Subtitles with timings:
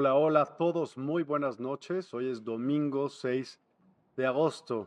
[0.00, 2.14] Hola, hola a todos, muy buenas noches.
[2.14, 3.60] Hoy es domingo 6
[4.16, 4.86] de agosto.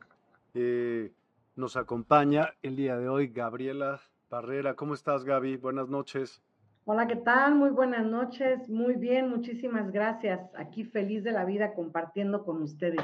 [0.53, 1.11] Eh,
[1.57, 3.99] nos acompaña el día de hoy Gabriela
[4.29, 4.73] Barrera.
[4.73, 5.57] ¿Cómo estás, Gaby?
[5.57, 6.41] Buenas noches.
[6.85, 7.55] Hola, ¿qué tal?
[7.55, 8.69] Muy buenas noches.
[8.69, 10.39] Muy bien, muchísimas gracias.
[10.55, 13.01] Aquí feliz de la vida compartiendo con ustedes.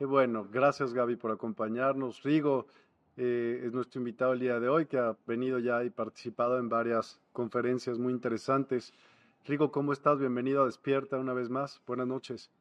[0.00, 2.24] Bueno, gracias Gaby por acompañarnos.
[2.24, 2.66] Rigo
[3.16, 6.68] eh, es nuestro invitado el día de hoy, que ha venido ya y participado en
[6.68, 8.92] varias conferencias muy interesantes.
[9.44, 10.20] Rigo, ¿cómo estás?
[10.20, 11.82] Bienvenido a Despierta una vez más.
[11.84, 12.52] Buenas noches.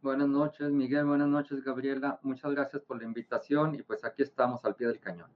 [0.00, 1.04] Buenas noches, Miguel.
[1.04, 2.18] Buenas noches, Gabriela.
[2.22, 5.28] Muchas gracias por la invitación y pues aquí estamos al pie del cañón.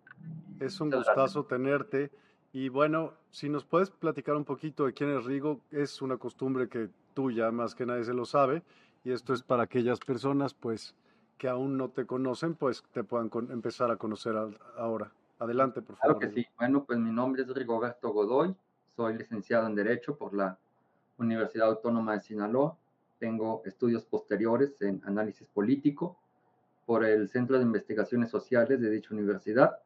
[0.60, 2.10] Es un gustazo tenerte.
[2.53, 6.70] Y bueno, si nos puedes platicar un poquito de quién es Rigo, es una costumbre
[6.70, 8.62] que tuya, más que nadie se lo sabe,
[9.04, 10.94] y esto es para aquellas personas pues
[11.37, 14.34] que aún no te conocen, pues te puedan empezar a conocer
[14.78, 15.12] ahora.
[15.38, 16.19] Adelante, por favor.
[16.19, 16.47] Claro que sí.
[16.56, 18.56] Bueno, pues mi nombre es Rigoberto Godoy,
[18.97, 20.59] soy licenciado en Derecho por la
[21.19, 22.76] Universidad Autónoma de Sinaloa.
[23.19, 26.16] Tengo estudios posteriores en análisis político
[26.86, 29.78] por el Centro de Investigaciones Sociales de dicha universidad.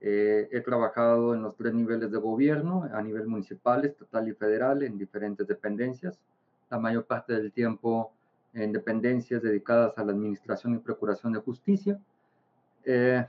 [0.00, 4.82] Eh, he trabajado en los tres niveles de gobierno, a nivel municipal, estatal y federal,
[4.82, 6.20] en diferentes dependencias.
[6.70, 8.12] La mayor parte del tiempo
[8.52, 11.98] en dependencias dedicadas a la administración y procuración de justicia.
[12.84, 13.26] Eh,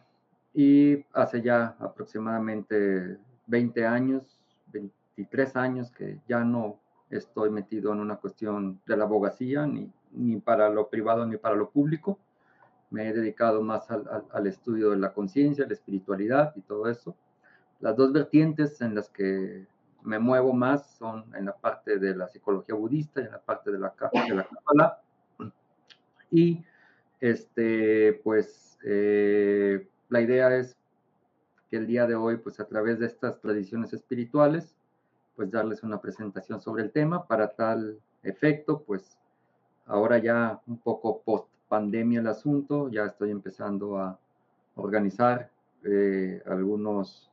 [0.54, 3.18] y hace ya aproximadamente
[3.48, 4.40] 20 años,
[4.72, 6.80] 23 años que ya no
[7.10, 11.56] estoy metido en una cuestión de la abogacía, ni, ni para lo privado ni para
[11.56, 12.20] lo público.
[12.92, 17.16] Me he dedicado más al, al, estudio de la conciencia, la espiritualidad y todo eso.
[17.80, 19.68] Las dos vertientes en las que
[20.04, 23.72] me muevo más son en la parte de la psicología budista y en la parte
[23.72, 23.94] de la,
[24.28, 25.02] de la Kabbalah.
[26.32, 26.64] Y
[27.20, 30.78] este, pues eh, la idea es
[31.70, 34.76] que el día de hoy, pues a través de estas tradiciones espirituales,
[35.40, 37.26] pues darles una presentación sobre el tema.
[37.26, 39.18] Para tal efecto, pues
[39.86, 44.20] ahora ya un poco post pandemia el asunto, ya estoy empezando a
[44.76, 45.50] organizar
[45.86, 47.32] eh, algunos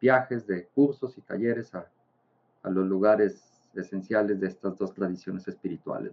[0.00, 1.86] viajes de cursos y talleres a,
[2.62, 3.44] a, los lugares
[3.74, 6.12] esenciales de estas dos tradiciones espirituales.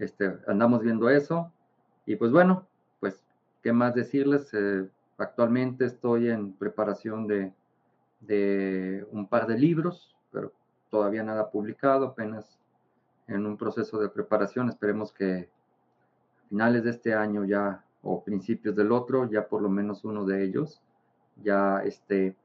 [0.00, 1.52] Este, andamos viendo eso
[2.06, 2.66] y pues bueno,
[2.98, 3.22] pues
[3.62, 4.52] qué más decirles.
[4.52, 7.52] Eh, actualmente estoy en preparación de,
[8.18, 10.10] de un par de libros
[10.94, 12.56] todavía nada publicado, apenas
[13.26, 14.68] en un proceso de preparación.
[14.68, 15.50] Esperemos que
[16.44, 20.24] a finales de este año ya o principios del otro, ya por lo menos uno
[20.24, 20.80] de ellos
[21.42, 22.36] ya esté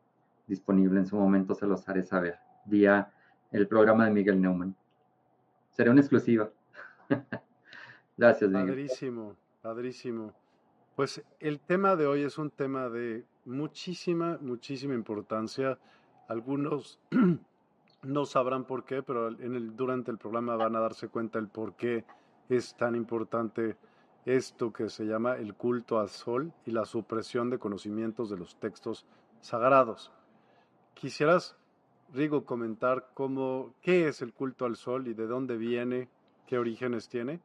[0.47, 3.11] disponible en su momento, se los haré saber vía
[3.51, 4.75] el programa de Miguel Neumann.
[5.69, 6.49] Será una exclusiva.
[8.17, 8.69] Gracias, Miguel.
[8.69, 9.35] Padrísimo.
[9.61, 10.33] Padrísimo.
[10.95, 15.77] Pues el tema de hoy es un tema de muchísima, muchísima importancia.
[16.27, 16.99] Algunos
[18.03, 22.05] no sabrán por qué, pero durante el programa van a darse cuenta el por qué
[22.49, 23.77] es tan importante
[24.25, 28.55] esto que se llama el culto al sol y la supresión de conocimientos de los
[28.55, 29.05] textos
[29.41, 30.11] sagrados.
[30.93, 31.55] ¿Quisieras,
[32.13, 36.09] Rigo, comentar cómo, qué es el culto al sol y de dónde viene,
[36.47, 37.39] qué orígenes tiene?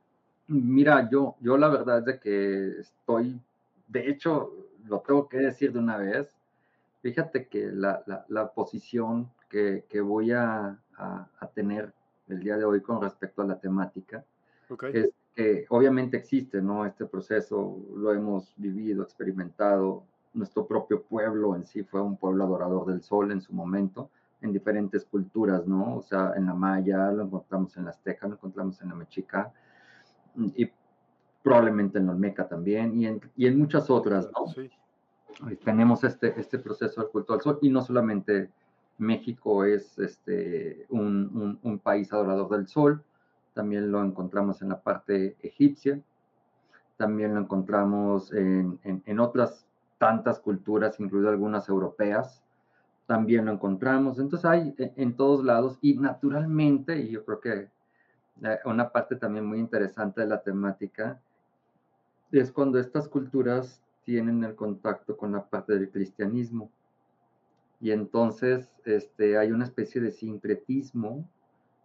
[0.46, 3.40] Mira, yo, yo la verdad es de que estoy,
[3.88, 4.52] de hecho,
[4.86, 6.34] lo tengo que decir de una vez.
[7.00, 11.92] Fíjate que la, la, posición que, que voy a, a, tener
[12.26, 14.24] el día de hoy con respecto a la temática
[14.92, 16.84] es que obviamente existe, ¿no?
[16.84, 20.02] Este proceso lo hemos vivido, experimentado.
[20.32, 24.10] Nuestro propio pueblo en sí fue un pueblo adorador del sol en su momento,
[24.40, 25.98] en diferentes culturas, ¿no?
[25.98, 29.52] O sea, en la maya, lo encontramos en la azteca, lo encontramos en la mexica,
[30.36, 30.68] y
[31.44, 34.48] probablemente en la olmeca también, y en, y en muchas otras, ¿no?
[34.48, 34.68] Sí.
[35.64, 38.50] Tenemos este, este proceso del culto al sol, y no solamente
[38.98, 43.02] México es este, un, país adorador del sol,
[43.52, 46.00] también lo encontramos en la parte egipcia,
[46.96, 49.66] también lo encontramos en, en, otras
[49.98, 52.42] tantas culturas, incluidas algunas europeas,
[53.06, 54.18] también lo encontramos.
[54.18, 57.68] Entonces hay en, todos lados y naturalmente, y yo creo que
[58.42, 61.20] eh, una parte también muy interesante de la temática
[62.32, 66.70] es cuando estas culturas tienen el contacto con la parte del cristianismo.
[67.84, 71.28] Y entonces este, hay una especie de sincretismo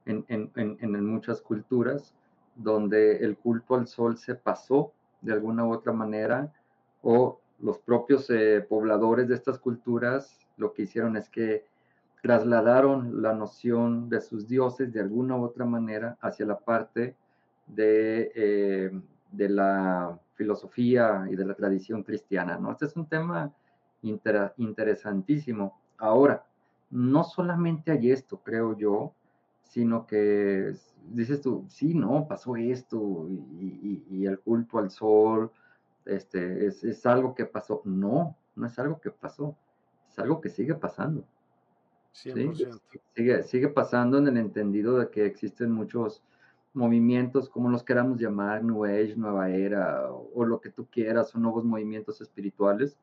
[0.06, 2.16] en, muchas culturas
[2.56, 6.54] donde el culto al sol se pasó de alguna u otra manera
[7.01, 11.66] o los propios eh, pobladores de estas culturas lo que hicieron es que
[12.24, 17.13] trasladaron la noción de sus dioses de alguna u otra manera hacia la parte
[17.68, 18.92] de, eh,
[19.34, 22.57] de la filosofía y de la tradición cristiana.
[22.57, 22.72] ¿no?
[22.72, 23.52] Este es un tema
[24.02, 25.79] interesantísimo.
[26.00, 26.46] Ahora,
[26.90, 29.13] no solamente hay esto, creo yo,
[29.62, 30.74] sino que
[31.12, 35.51] dices tú, sí, no, pasó esto y, el culto al sol,
[36.06, 37.81] este, es, algo que pasó.
[37.86, 39.56] No, no es algo que pasó,
[40.10, 41.24] es algo que sigue pasando.
[42.12, 46.24] Sigue, sigue pasando en el entendido de que existen muchos
[46.74, 51.40] movimientos, como los queramos llamar, New Age, Nueva Era, o, lo que tú quieras, o
[51.40, 52.98] nuevos movimientos espirituales,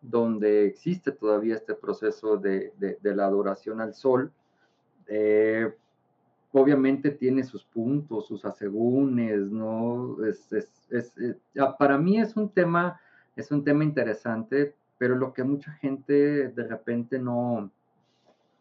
[0.00, 2.72] donde existe todavía este proceso de,
[3.02, 4.32] la adoración al sol.
[5.06, 5.72] Eh,
[6.52, 10.24] obviamente tiene sus puntos, sus asegúnes, ¿no?
[10.24, 11.34] Es, eh,
[11.78, 13.00] para mí es un tema,
[13.36, 17.70] es un tema interesante, pero lo que mucha gente de repente no,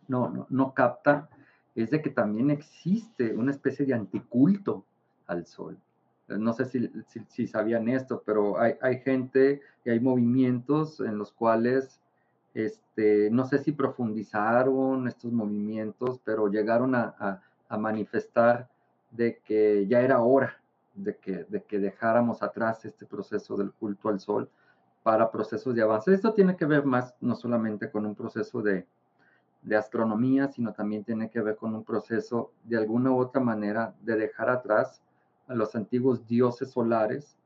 [0.07, 1.30] no, no, capta
[1.75, 4.83] es de que también existe una especie de anticulto
[5.28, 5.78] al sol.
[6.27, 6.91] No sé si,
[7.29, 12.01] si, sabían esto, pero hay, hay, gente y hay movimientos en los cuales,
[12.53, 18.69] este, no sé si profundizaron estos movimientos, pero llegaron a a manifestar
[19.12, 20.57] de que ya era hora
[20.95, 24.50] de que, de que dejáramos atrás este proceso del culto al sol
[25.03, 26.13] para procesos de avance.
[26.13, 28.85] Esto tiene que ver más no solamente con un proceso de,
[29.62, 33.94] de astronomía, sino también tiene que ver con un proceso de alguna u otra manera
[34.01, 35.01] de dejar atrás
[35.47, 37.38] a los antiguos dioses solares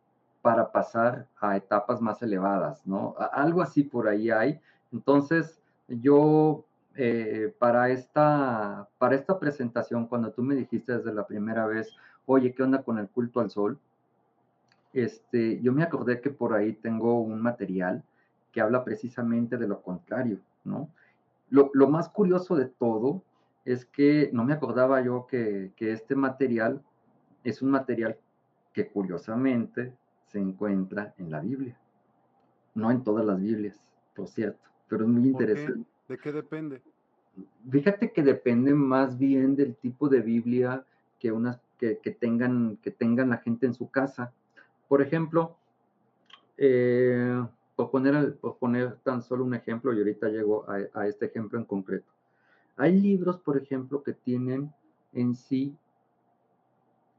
[0.42, 3.16] para pasar a etapas más elevadas, ¿no?
[3.32, 4.60] Algo así por ahí hay.
[4.92, 6.66] Entonces, yo
[6.96, 12.54] eh, para, esta, para esta presentación, cuando tú me dijiste desde la primera vez, oye,
[12.54, 13.78] ¿qué onda con el culto al sol?
[14.94, 18.04] Este, yo me acordé que por ahí tengo un material
[18.52, 20.90] que habla precisamente de lo contrario, ¿no?
[21.50, 23.22] Lo, lo más curioso de todo
[23.64, 26.82] es que no me acordaba yo que, que este material
[27.44, 28.18] es un material
[28.74, 29.94] que curiosamente
[30.26, 31.78] se encuentra en la Biblia.
[32.74, 33.80] No en todas las Biblias,
[34.16, 35.88] por cierto, pero es muy interesante.
[36.08, 36.82] ¿De qué depende?
[37.70, 40.86] Fíjate que depende más bien del tipo de Biblia
[41.20, 44.34] que, unas, que, tengan, que tengan la gente en su casa.
[44.88, 45.56] Por ejemplo,
[46.58, 47.44] eh,
[47.76, 51.60] por, poner, por poner tan solo un ejemplo, y ahorita llego a, a este ejemplo
[51.60, 52.12] en concreto.
[52.78, 54.72] Hay libros, por ejemplo, que tienen
[55.14, 55.76] en sí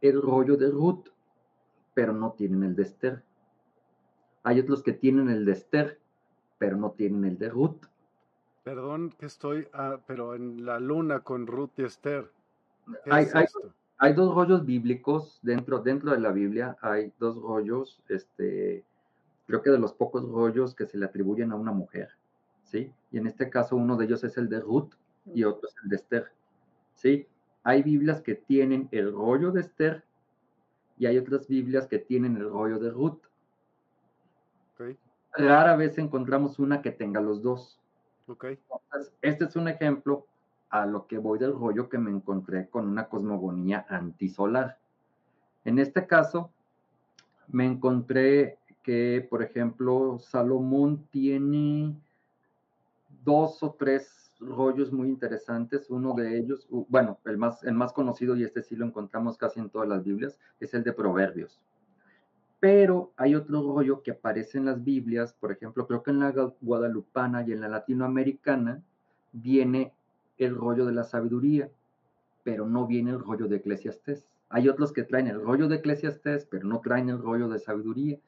[0.03, 1.09] el rollo de Ruth,
[1.95, 3.23] pero no tienen el de Esther.
[4.43, 6.01] Hay otros que tienen el de Esther,
[6.59, 7.87] pero no tienen el de Ruth.
[8.65, 12.31] Perdón que estoy, ah, pero en la luna con Ruth y Esther.
[13.11, 13.27] Hay,
[13.99, 18.85] hay, dos rollos bíblicos dentro, dentro de la Biblia, hay dos rollos, este,
[19.47, 22.11] creo que de los pocos rollos que se le atribuyen a una mujer,
[22.65, 22.93] ¿sí?
[23.13, 24.95] Y en este caso uno de ellos es el de Ruth
[25.33, 26.33] y otro es el de Esther,
[26.95, 27.29] ¿sí?
[27.65, 30.05] Hay Biblias que tienen el rollo de Esther
[30.99, 33.21] y hay otras Biblias que tienen el rollo de Ruth.
[35.35, 37.79] Rara vez encontramos una que tenga los dos.
[38.27, 38.59] Okay.
[39.21, 40.27] este es un ejemplo
[40.71, 44.79] a lo que voy del rollo que me encontré con una cosmogonía antisolar.
[45.65, 46.51] En este caso,
[47.49, 51.95] me encontré que, por ejemplo, Salomón tiene
[53.25, 55.91] dos o tres rollos muy interesantes.
[55.91, 59.61] Uno de ellos, bueno, el más, el más conocido, y este sí lo encontramos casi
[59.61, 61.61] en todas las Biblias, es el de Proverbios.
[62.61, 66.33] Pero hay otro rollo que aparece en las Biblias, por ejemplo, creo que en la
[66.61, 68.83] guadalupana y en la latinoamericana
[69.33, 69.93] viene
[70.39, 71.71] el rollo de la sabiduría,
[72.45, 74.27] pero no viene el rollo de Eclesiastés.
[74.49, 78.19] Hay otros que traen el rollo de Eclesiastés, pero no traen el rollo de sabiduría.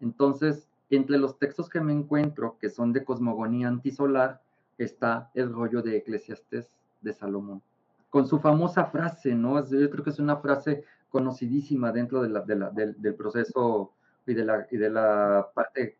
[0.00, 4.42] Entonces, entre los textos que me encuentro, que son de cosmogonía antisolar,
[4.78, 6.70] está el rollo de Eclesiastés
[7.00, 7.62] de Salomón,
[8.10, 9.64] con su famosa frase, ¿no?
[9.68, 13.92] Yo creo que es una frase conocidísima dentro de la, del, proceso
[14.26, 15.96] y de, la, y de la parte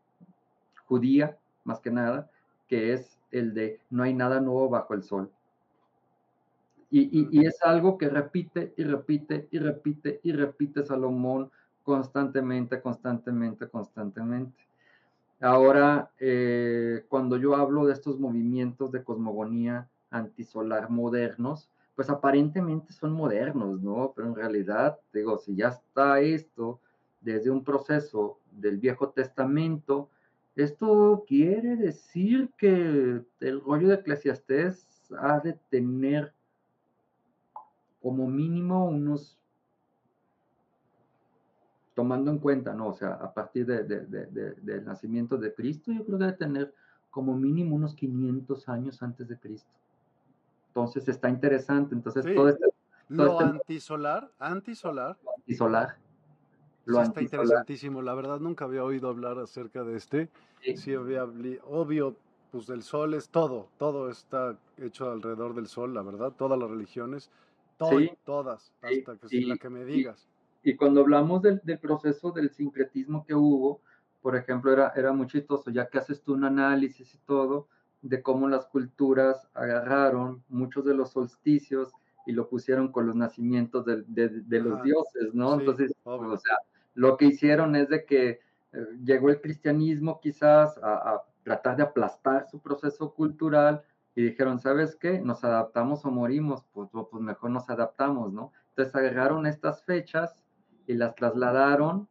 [0.86, 2.30] judía, más que nada,
[2.68, 5.30] que es el de no hay nada nuevo bajo el sol.
[6.90, 11.50] Y, y, es algo que repite y repite y repite y repite Salomón
[11.82, 14.67] constantemente, constantemente, constantemente.
[15.40, 23.12] Ahora, eh, cuando yo hablo de estos movimientos de cosmogonía antisolar modernos, pues aparentemente son
[23.12, 24.12] modernos, ¿no?
[24.14, 26.80] Pero en realidad, digo, si ya está esto
[27.20, 30.08] desde un proceso del Viejo Testamento,
[30.56, 36.32] esto quiere decir que el rollo de Eclesiastés ha de tener
[38.02, 39.37] como mínimo unos,
[41.98, 42.90] tomando en cuenta, ¿no?
[42.90, 46.72] O sea, a partir de, del nacimiento de Cristo, yo creo que debe tener
[47.10, 49.68] como mínimo unos 500 años antes de Cristo.
[50.68, 51.96] Entonces está interesante.
[51.96, 52.66] Entonces todo este,
[53.08, 55.18] lo este antisolar, antisolar.
[55.38, 55.96] Antisolar.
[56.84, 58.00] Lo está interesantísimo.
[58.00, 60.28] La verdad nunca había oído hablar acerca de este.
[60.76, 61.24] Sí, había,
[61.64, 62.14] obvio,
[62.52, 66.70] pues el sol es todo, todo está hecho alrededor del sol, la verdad, todas las
[66.70, 67.28] religiones
[67.76, 70.28] todas, hasta que la que me digas.
[70.68, 73.80] Y, cuando hablamos del, proceso del sincretismo que hubo,
[74.20, 77.68] por ejemplo, era, era muy chistoso, ya que haces tú un análisis y todo,
[78.02, 81.90] de cómo las culturas agarraron muchos de los solsticios
[82.26, 85.58] y lo pusieron con los nacimientos de, de, los dioses, ¿no?
[85.58, 86.58] Entonces, o sea,
[86.92, 91.84] lo que hicieron es de que eh, llegó el cristianismo quizás a, a, tratar de
[91.84, 93.82] aplastar su proceso cultural
[94.14, 95.18] y dijeron, ¿sabes qué?
[95.18, 98.52] Nos adaptamos o morimos, pues, pues mejor nos adaptamos, ¿no?
[98.68, 100.44] Entonces agarraron estas fechas
[100.88, 102.08] y las trasladaron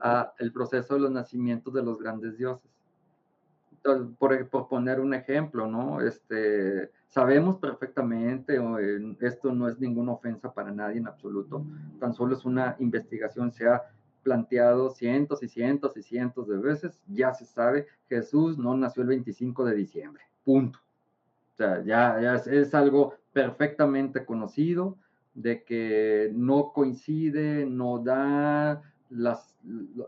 [0.00, 2.70] a el proceso de los nacimientos de los grandes dioses.
[3.72, 6.02] Entonces, por, poner un ejemplo, ¿no?
[6.02, 8.60] Este, sabemos perfectamente,
[9.20, 11.64] esto no es ninguna ofensa para nadie en absoluto,
[11.98, 13.82] tan solo es una investigación, se ha
[14.22, 19.08] planteado cientos y cientos y cientos de veces, ya se sabe, Jesús no nació el
[19.08, 20.78] 25 de diciembre, punto
[21.60, 24.96] sea, ya, es, algo perfectamente conocido
[25.42, 29.56] de que no coincide, no da las,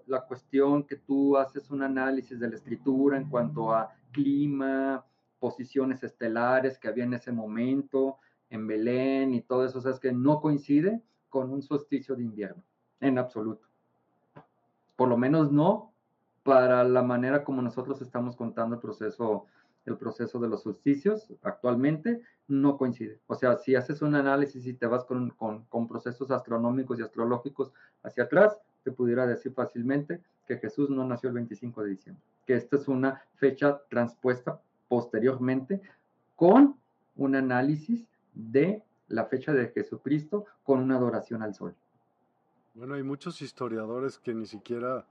[0.07, 5.05] la cuestión que tú haces un análisis de la escritura en cuanto a clima,
[5.39, 8.19] posiciones estelares que había en ese momento
[8.51, 12.23] en Belén y todo eso, o sea, es que no coincide con un solsticio de
[12.23, 12.63] invierno,
[13.01, 13.67] en absoluto.
[14.95, 15.93] Por lo menos no
[16.43, 19.47] para la manera como nosotros estamos contando el proceso
[19.85, 23.21] el proceso de los solsticios actualmente no coincide.
[23.27, 27.73] O sea, si haces un análisis y te vas con, con, procesos astronómicos y astrológicos
[28.03, 32.55] hacia atrás, te pudiera decir fácilmente que Jesús no nació el 25 de diciembre, que
[32.55, 35.81] esta es una fecha transpuesta posteriormente
[36.37, 36.77] con
[37.17, 41.75] un análisis de la fecha de Jesucristo con una adoración al sol.
[42.75, 45.07] Bueno, hay muchos historiadores que ni siquiera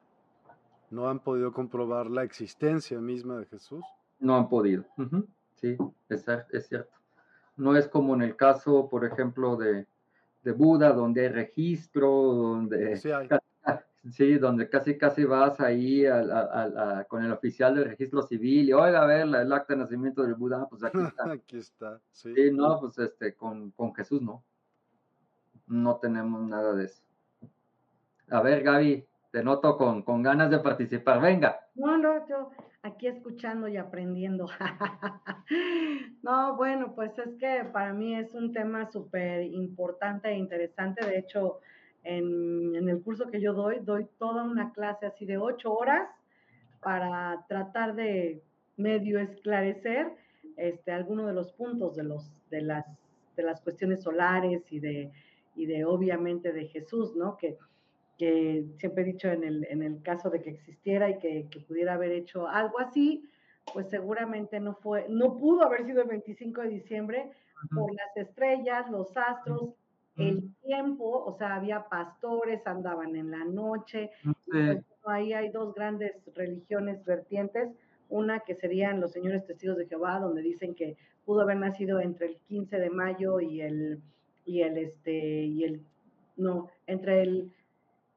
[0.89, 3.83] no han podido comprobar la existencia misma de Jesús.
[4.21, 4.85] No han podido.
[5.55, 5.75] Sí,
[6.09, 6.95] es, es, cierto.
[7.57, 9.87] No es como en el caso, por ejemplo, de,
[10.43, 13.09] de Buda, donde hay registro, donde, sí,
[14.11, 16.05] sí, donde casi casi vas ahí
[17.07, 20.35] con el oficial del registro civil y, oiga, a ver, el acta de nacimiento del
[20.35, 21.31] Buda, pues aquí está.
[21.31, 22.33] aquí está, sí.
[22.33, 22.51] sí.
[22.51, 24.43] no, pues este, con, con Jesús no.
[25.67, 27.01] No tenemos nada de eso.
[28.29, 31.21] A ver, Gaby, te noto con, con ganas de participar.
[31.21, 31.59] Venga.
[31.75, 32.51] No, no, yo
[32.83, 34.47] aquí escuchando y aprendiendo.
[36.21, 41.05] no, bueno, pues es que para mí es un tema súper importante e interesante.
[41.05, 41.59] De hecho,
[42.03, 46.09] en, el curso que yo doy, doy toda una clase así de ocho horas
[46.81, 48.41] para tratar de
[48.75, 50.11] medio esclarecer
[50.57, 52.85] este, algunos de los puntos de, los, de, las,
[53.35, 55.11] de las cuestiones solares y de,
[55.55, 57.37] y de obviamente de Jesús, ¿no?
[57.37, 57.57] Que
[58.21, 61.61] que siempre he dicho en el, en el caso de que existiera y que, que,
[61.61, 63.27] pudiera haber hecho algo así,
[63.73, 67.31] pues seguramente no fue, no pudo haber sido el 25 de diciembre
[67.73, 69.73] por las estrellas, los astros,
[70.17, 74.11] el tiempo, o sea, había pastores, andaban en la noche,
[74.45, 77.69] pues, ahí hay dos grandes religiones vertientes,
[78.07, 82.27] una que serían los señores testigos de Jehová, donde dicen que pudo haber nacido entre
[82.27, 83.99] el 15 de mayo y el,
[84.45, 85.81] y el, este, y el,
[86.37, 87.51] no, entre el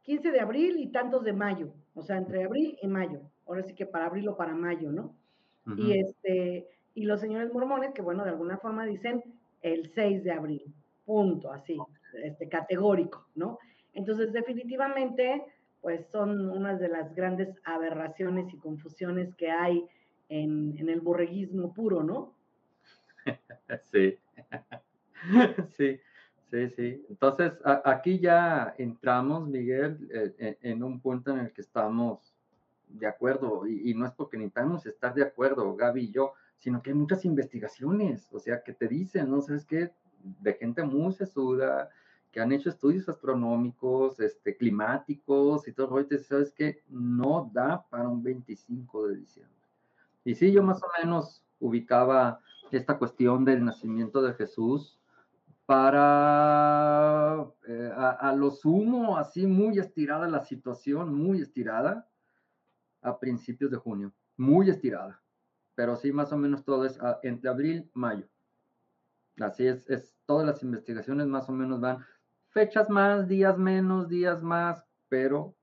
[0.04, 3.74] 15 de abril y tantos de mayo, o sea, entre abril y mayo, ahora sí
[3.74, 5.14] que para abril o para mayo, ¿no?
[5.78, 9.22] Y este, y los señores mormones, que bueno, de alguna forma dicen
[9.62, 10.74] el 6 de abril,
[11.06, 11.78] punto, así,
[12.22, 13.58] este, categórico, ¿no?
[13.94, 15.42] Entonces, definitivamente,
[15.80, 19.86] pues son unas de las grandes aberraciones y confusiones que hay
[20.28, 22.34] en, en el borreguismo puro, ¿no?
[23.84, 24.18] Sí,
[25.76, 25.98] sí.
[26.54, 27.04] Sí, sí.
[27.08, 27.52] Entonces,
[27.84, 30.08] aquí ya entramos, Miguel,
[30.38, 32.32] eh, en, un punto en el que estamos
[32.86, 36.90] de acuerdo, y, no es porque necesitamos estar de acuerdo, Gaby y yo, sino que
[36.90, 39.42] hay muchas investigaciones, o sea, que te dicen, ¿no?
[39.42, 39.90] ¿Sabes qué?
[40.22, 41.90] De gente muy sesuda,
[42.30, 46.84] que han hecho estudios astronómicos, este, climáticos y todo, ¿sabes qué?
[46.88, 49.58] No da para un 25 de diciembre.
[50.24, 52.38] Y sí, yo más o menos ubicaba
[52.70, 55.00] esta cuestión del nacimiento de Jesús
[55.66, 62.08] para eh, a, lo sumo, así muy estirada la situación, muy estirada,
[63.00, 65.22] a principios de junio, muy estirada.
[65.74, 68.28] Pero sí, más o menos todo es entre abril mayo.
[69.40, 72.04] Así es, es, todas las investigaciones más o menos van
[72.50, 75.56] fechas más, días menos, días más, pero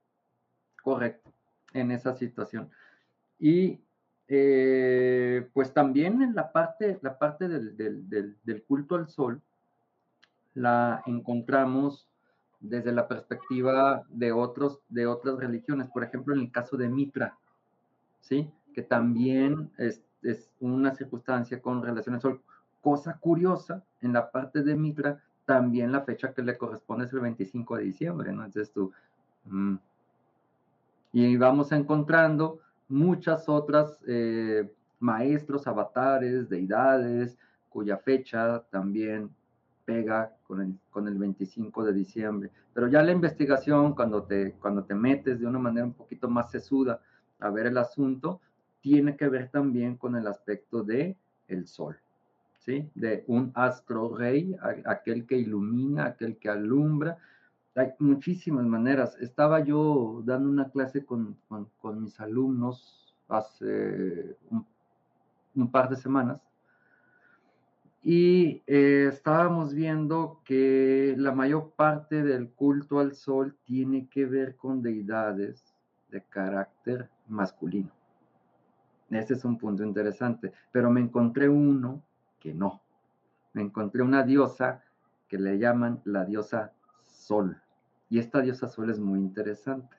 [0.84, 1.34] correcto
[1.74, 2.70] en esa situación.
[3.40, 3.82] Y
[4.28, 9.42] eh, pues también en la parte, la parte del, del, del culto al sol,
[10.54, 12.08] la encontramos
[12.60, 15.90] desde la perspectiva de, otros, de otras religiones.
[15.90, 17.38] Por ejemplo, en el caso de Mitra,
[18.20, 18.52] ¿sí?
[18.74, 22.42] que también es, es una circunstancia con relación al sol.
[22.82, 27.20] Cosa curiosa, en la parte de Mitra, también la fecha que le corresponde es el
[27.20, 28.46] 25 de diciembre, ¿no?
[28.46, 28.92] Entonces tú...
[29.46, 29.76] Mm.
[31.14, 37.38] Y vamos encontrando muchas otras eh, maestros, avatares, deidades,
[37.70, 39.30] cuya fecha también
[39.92, 42.50] pega con el, con el 25 de diciembre.
[42.74, 46.50] Pero ya la investigación, cuando te, cuando te metes de una manera un poquito más
[46.50, 47.02] sesuda
[47.40, 48.40] a ver el asunto,
[48.80, 51.98] tiene que ver también con el aspecto de el sol,
[52.60, 52.90] ¿sí?
[52.96, 57.18] De un astro rey, aquel que ilumina, aquel que alumbra.
[57.76, 59.18] Hay muchísimas maneras.
[59.20, 64.66] Estaba yo dando una clase con, con, mis alumnos hace un,
[65.56, 66.42] un par de semanas
[68.04, 74.56] y eh, estábamos viendo que la mayor parte del culto al sol tiene que ver
[74.56, 75.76] con deidades
[76.10, 77.92] de carácter masculino.
[79.12, 82.02] Ese es un punto interesante, pero me encontré uno
[82.40, 82.82] que no.
[83.54, 84.84] Me encontré una diosa
[85.28, 86.74] que le llaman la diosa
[87.08, 87.62] Sol.
[88.10, 89.96] Y esta diosa Sol es muy interesante.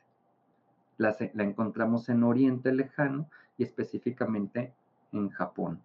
[0.96, 4.74] La, la encontramos en Oriente Lejano y específicamente
[5.12, 5.82] en Japón.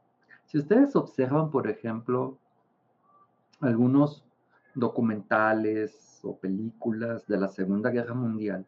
[0.47, 2.37] Si ustedes observan, por ejemplo,
[3.59, 4.23] algunos
[4.75, 8.65] documentales o películas de la Segunda Guerra Mundial,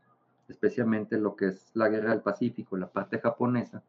[0.50, 3.82] especialmente lo que es la Guerra del Pacífico, la parte japonesa,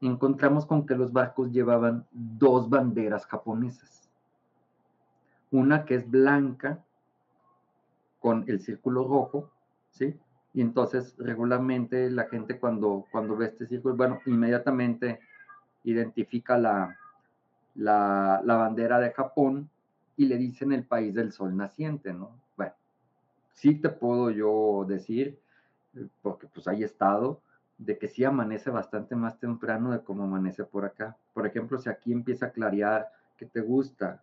[0.00, 4.10] encontramos con que los barcos llevaban dos banderas japonesas.
[5.52, 6.82] Una que es blanca
[8.18, 9.48] con el círculo rojo,
[9.90, 10.18] ¿sí?
[10.54, 15.20] Y entonces regularmente la gente cuando, cuando ve este círculo, bueno, inmediatamente
[15.84, 16.96] identifica la,
[17.74, 19.70] la, bandera de Japón
[20.16, 22.30] y le dicen el país del sol naciente, ¿no?
[22.56, 22.72] Bueno,
[23.52, 25.38] sí te puedo yo decir,
[25.96, 27.40] eh, porque pues hay estado,
[27.78, 31.16] de que sí amanece bastante más temprano de como amanece por acá.
[31.34, 34.22] Por ejemplo, si aquí empieza a clarear, ¿qué te gusta?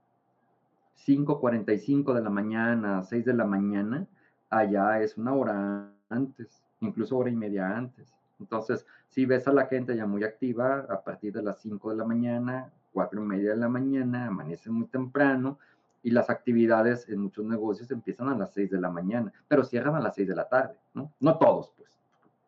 [1.05, 4.07] 5.45 de la mañana, 6 de la mañana,
[4.49, 8.13] allá es una hora antes, incluso hora y media antes.
[8.39, 11.97] Entonces, si ves a la gente ya muy activa a partir de las 5 de
[11.97, 15.59] la mañana, cuatro y media de la mañana, amanece muy temprano
[16.01, 19.95] y las actividades en muchos negocios empiezan a las 6 de la mañana, pero cierran
[19.95, 21.11] a las 6 de la tarde, ¿no?
[21.19, 21.89] No todos, pues,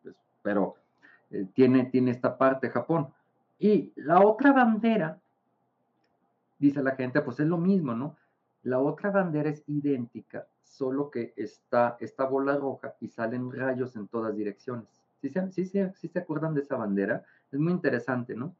[0.02, 0.76] pues pero
[1.30, 3.08] eh, tiene, tiene esta parte Japón.
[3.58, 5.20] Y la otra bandera,
[6.58, 8.16] dice la gente, pues es lo mismo, ¿no?
[8.62, 14.08] La otra bandera es idéntica, solo que está esta bola roja y salen rayos en
[14.08, 14.88] todas direcciones.
[15.20, 17.24] ¿Sí se, sí, sí, sí se acuerdan de esa bandera?
[17.50, 18.54] Es muy interesante, ¿no?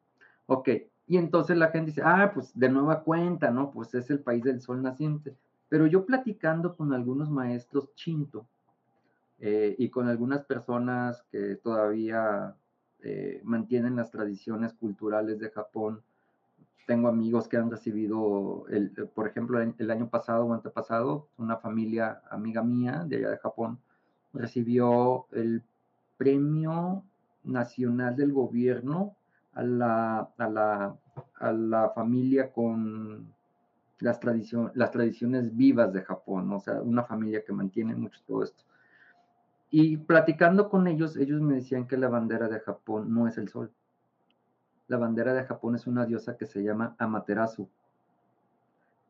[0.47, 0.69] Ok,
[1.13, 3.71] y entonces la gente dice, ah, pues de nueva cuenta, ¿no?
[3.71, 5.37] Pues es el país del sol naciente.
[5.69, 8.47] Pero yo platicando con algunos maestros chinto,
[9.39, 12.55] eh, y con algunas personas que todavía
[13.03, 16.01] eh, mantienen las tradiciones culturales de Japón.
[16.87, 22.23] Tengo amigos que han recibido, el, por ejemplo, el, año pasado o antepasado, una familia
[22.31, 23.79] amiga mía de allá de Japón
[24.33, 25.63] recibió el
[26.17, 27.05] premio
[27.45, 29.15] nacional del gobierno
[29.55, 30.97] a la, a la,
[31.41, 33.33] a la familia con
[34.01, 34.21] las,
[34.75, 38.65] las tradiciones vivas de Japón, o sea, una familia que mantiene mucho todo esto.
[39.71, 43.49] Y platicando con ellos, ellos me decían que la bandera de Japón no es el
[43.49, 43.73] sol.
[44.89, 47.69] La bandera de Japón es una diosa que se llama Amaterasu.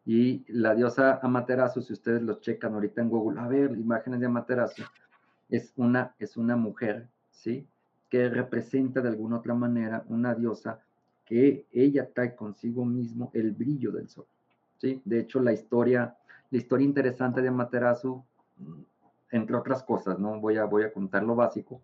[0.04, 4.26] Y la diosa Amaterasu, si ustedes lo checan ahorita en Google, a ver, imágenes de
[4.26, 4.82] Amaterasu,
[5.48, 7.66] es una, es una mujer, ¿sí?
[8.08, 10.80] Que representa de alguna otra manera una diosa
[11.32, 14.26] que ella trae consigo mismo el brillo del sol,
[14.76, 15.00] ¿sí?
[15.06, 16.14] De hecho, la historia,
[16.50, 18.22] la historia interesante de Amaterasu
[19.30, 20.38] entre otras cosas, ¿no?
[20.38, 21.80] Voy a, voy a contar lo básico.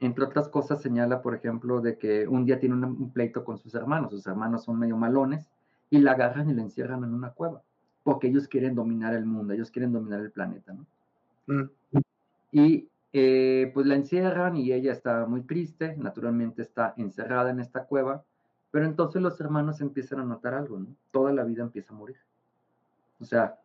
[0.00, 3.76] Entre otras cosas señala, por ejemplo, de que un día tiene un, pleito con sus
[3.76, 5.46] hermanos, sus hermanos son medio malones,
[5.88, 7.62] y la agarran y la encierran en una cueva,
[8.02, 10.84] porque ellos quieren dominar el mundo, ellos quieren dominar el planeta, ¿no?
[11.46, 11.70] Mm.
[12.50, 17.84] Y eh, pues la encierran y ella está muy triste, naturalmente está encerrada en esta
[17.84, 18.24] cueva,
[18.70, 20.86] pero entonces los hermanos empiezan a notar algo, ¿no?
[21.10, 22.16] Toda la vida empieza a morir.
[23.20, 23.58] O sea...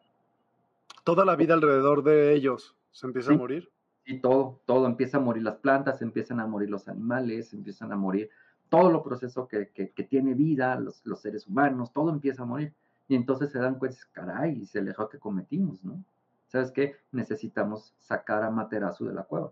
[1.04, 3.70] Toda la vida alrededor de ellos se empieza a morir.
[4.06, 7.98] Y todo, todo empieza a morir las plantas, empiezan a morir los animales, empiezan a
[7.98, 8.30] morir
[8.70, 12.74] todo lo proceso que, que, tiene vida, los, los, seres humanos, todo empieza a morir.
[13.08, 16.04] Y entonces se dan cuenta, caray, es el error que cometimos, ¿no?
[16.48, 16.96] ¿Sabes qué?
[17.12, 19.52] Necesitamos sacar a Materazu de la cueva.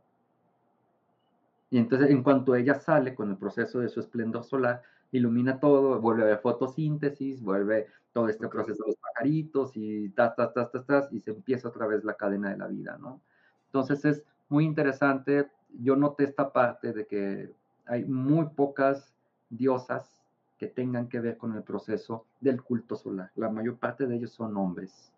[1.70, 6.00] Y entonces, en cuanto ella sale con el proceso de su esplendor solar, ilumina todo,
[6.00, 10.71] vuelve a ver fotosíntesis, vuelve todo este proceso de los pajaritos y tas, tas, tas,
[10.71, 13.21] tas, tas, y se empieza otra vez la cadena de la vida, ¿no?
[13.67, 15.50] Entonces es muy interesante.
[15.80, 17.54] Yo noté esta parte de que
[17.86, 19.13] hay muy pocas
[19.50, 20.12] diosas
[20.58, 23.32] que tengan que ver con el proceso del culto solar.
[23.36, 25.12] La mayor parte de ellos son hombres.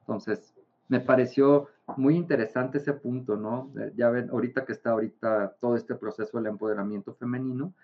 [0.00, 0.54] Entonces,
[0.88, 3.70] me pareció muy interesante ese punto, ¿no?
[3.96, 7.74] Ya ven, ahorita que está ahorita todo este proceso del empoderamiento femenino,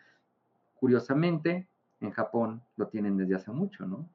[0.83, 1.69] curiosamente,
[2.01, 4.09] en Japón lo tienen desde hace mucho, ¿no?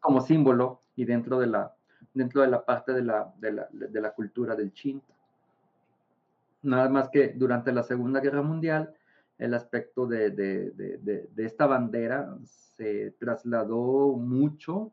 [0.00, 1.72] Como símbolo y dentro de la
[2.12, 5.14] dentro de la parte de la, de la, de la cultura del Shinto.
[6.62, 8.92] Nada más que durante la Segunda Guerra Mundial,
[9.38, 12.36] el aspecto de, de, esta bandera
[12.76, 14.90] se trasladó mucho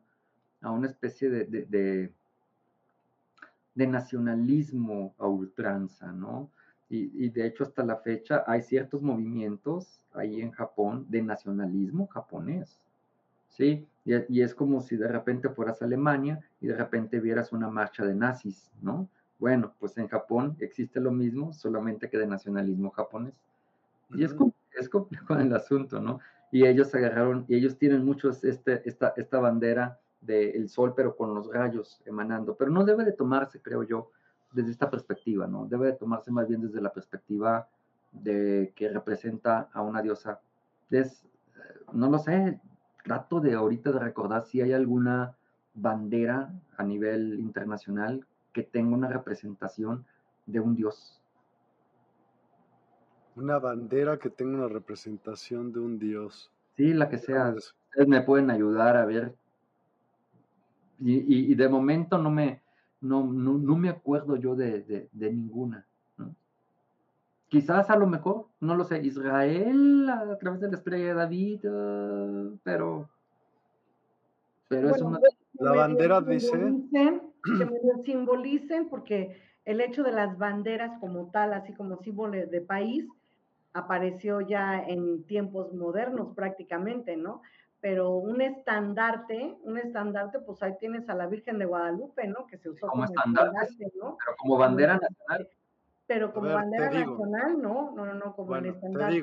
[0.60, 2.12] a una especie de,
[3.74, 6.52] de, nacionalismo a ultranza, ¿no?
[6.92, 12.06] Y, y, de hecho hasta la fecha hay ciertos movimientos ahí en Japón de nacionalismo
[12.06, 12.78] japonés,
[13.48, 13.86] ¿sí?
[14.04, 18.04] Y, es como si de repente fueras a Alemania y de repente vieras una marcha
[18.04, 19.08] de nazis, ¿no?
[19.38, 23.34] Bueno, pues en Japón existe lo mismo, solamente que de nacionalismo japonés.
[24.10, 24.36] Y es,
[24.78, 26.20] es complejo el asunto, ¿no?
[26.50, 31.34] Y ellos agarraron, y ellos tienen mucho este, esta, esta bandera del sol, pero con
[31.34, 32.54] los rayos emanando.
[32.54, 34.10] Pero no debe de tomarse, creo yo,
[34.52, 35.66] desde esta perspectiva, ¿no?
[35.66, 37.68] Debe de tomarse más bien desde la perspectiva
[38.12, 40.40] de que representa a una diosa.
[40.90, 41.24] Es,
[41.56, 42.60] eh, no lo sé,
[43.04, 45.34] trato de ahorita de recordar si hay alguna
[45.74, 50.04] bandera a nivel internacional que tenga una representación
[50.46, 51.20] de un dios.
[53.34, 56.50] Una bandera que tenga una representación de un dios.
[56.76, 57.48] Sí, la que sea.
[57.50, 59.34] Ustedes me pueden ayudar a ver.
[61.04, 62.61] Y, de momento no me,
[63.02, 65.86] no, no, me acuerdo yo de, de ninguna.
[67.52, 71.60] Quizás a lo mejor, no lo sé, Israel a través de la estrella de David,
[71.66, 73.10] ah, pero,
[74.68, 75.20] pero es una...
[75.60, 76.50] La bandera dice...
[76.90, 79.36] Que me simbolicen, porque
[79.66, 83.06] el hecho de las banderas como tal, así como símbolo de país,
[83.74, 87.42] apareció ya en tiempos modernos prácticamente, ¿no?
[87.82, 92.46] Pero un estandarte, un estandarte, pues ahí tienes a la Virgen de Guadalupe, ¿no?
[92.46, 94.16] Que se usó como, estandarte, ¿no?
[94.24, 95.50] Pero como bandera nacional
[96.12, 99.22] pero como bandera nacional, no, no, no, como el estandarte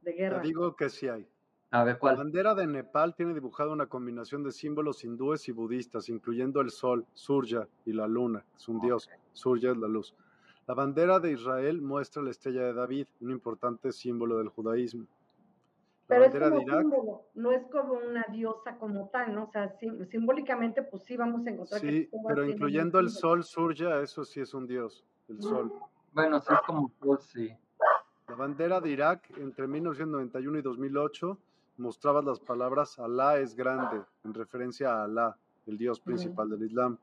[0.00, 0.40] de, guerra.
[0.40, 1.28] Te digo que sí hay.
[1.70, 2.14] A ver, ¿cuál?
[2.14, 6.70] La bandera de Nepal tiene dibujada una combinación de símbolos hindúes y budistas, incluyendo el
[6.70, 10.14] sol, Surya, y la luna, es un dios, Surya es la luz.
[10.66, 15.06] La bandera de Israel muestra la estrella de David, un importante símbolo del judaísmo.
[16.08, 19.44] La Pero bandera de Irak, símbolo, no es como una diosa como tal, ¿no?
[19.44, 19.76] O sea,
[20.08, 24.54] simbólicamente, pues sí vamos a encontrar sí, pero incluyendo el sol, Surya, eso sí es
[24.54, 25.72] un dios, el sol.
[26.12, 27.52] Bueno, sí es como sí.
[28.28, 31.38] La bandera de Irak entre 1991 y 2008
[31.78, 36.98] mostraba las palabras Alá es grande, en referencia a Alá, el dios principal del Islam.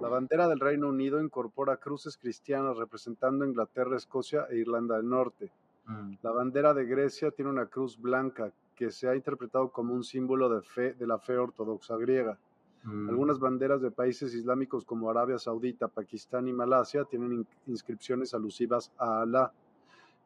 [0.00, 5.50] La bandera del Reino Unido incorpora cruces cristianas representando Inglaterra, Escocia e Irlanda del Norte.
[5.86, 6.14] Mm.
[6.22, 10.48] La bandera de Grecia tiene una cruz blanca que se ha interpretado como un símbolo
[10.48, 12.38] de fe de la fe ortodoxa griega.
[12.84, 13.08] Mm.
[13.08, 19.22] Algunas banderas de países islámicos como Arabia Saudita, Pakistán y Malasia tienen inscripciones alusivas a
[19.22, 19.52] Alá.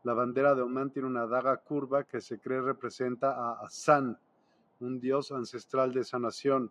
[0.05, 4.17] La bandera de Oman tiene una daga curva que se cree representa a Hassan,
[4.81, 6.71] un dios ancestral de esa nación.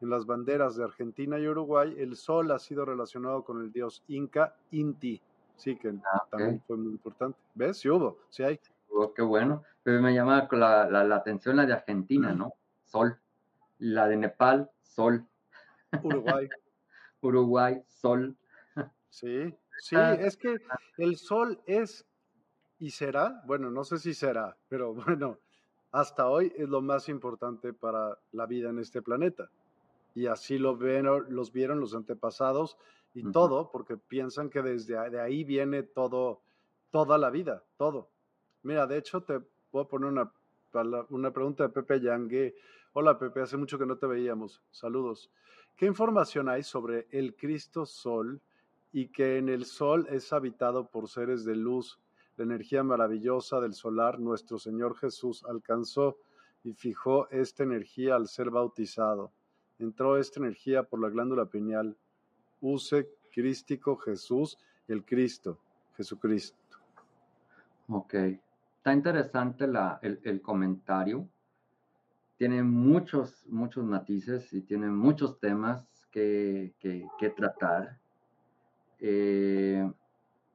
[0.00, 4.04] En las banderas de Argentina y Uruguay, el sol ha sido relacionado con el dios
[4.06, 5.20] inca Inti.
[5.58, 7.38] Sí, que ah, también fue muy importante.
[7.54, 7.78] ¿Ves?
[7.78, 8.58] Sí hubo, sí hay.
[8.90, 9.64] Oh, qué bueno.
[9.82, 12.54] Pero me llama la, la, atención la de Argentina, ¿no?
[12.84, 13.18] Sol.
[13.78, 15.26] La de Nepal, sol.
[16.02, 16.48] Uruguay.
[17.20, 18.36] Uruguay, sol.
[19.10, 20.14] Sí, sí, ah.
[20.14, 20.58] es que
[20.98, 22.06] el sol es
[22.78, 25.38] y será, bueno, no sé si será, pero bueno,
[25.90, 29.50] hasta hoy es lo más importante para la vida en este planeta.
[30.14, 32.76] Y así lo ven, los vieron los antepasados
[33.14, 36.42] y todo, porque piensan que desde de ahí viene todo,
[36.90, 38.10] toda la vida, todo.
[38.62, 39.40] Mira, de hecho, te
[39.72, 40.32] voy a poner una,
[41.10, 42.54] una pregunta de Pepe Yangue.
[42.92, 44.62] Hola Pepe, hace mucho que no te veíamos.
[44.70, 45.30] Saludos.
[45.76, 48.40] ¿Qué información hay sobre el Cristo Sol
[48.92, 52.00] y que en el Sol es habitado por seres de luz?
[52.36, 56.18] La energía maravillosa del solar, nuestro Señor Jesús alcanzó
[56.62, 59.32] y fijó esta energía al ser bautizado.
[59.78, 61.96] Entró esta energía por la glándula pineal.
[62.60, 65.58] Use Crístico Jesús, el Cristo,
[65.96, 66.56] Jesucristo.
[67.88, 68.14] Ok.
[68.14, 71.28] Está interesante la, el, comentario.
[72.36, 77.98] Tiene muchos, muchos matices y tiene muchos temas que, que, tratar.
[79.00, 79.90] Eh,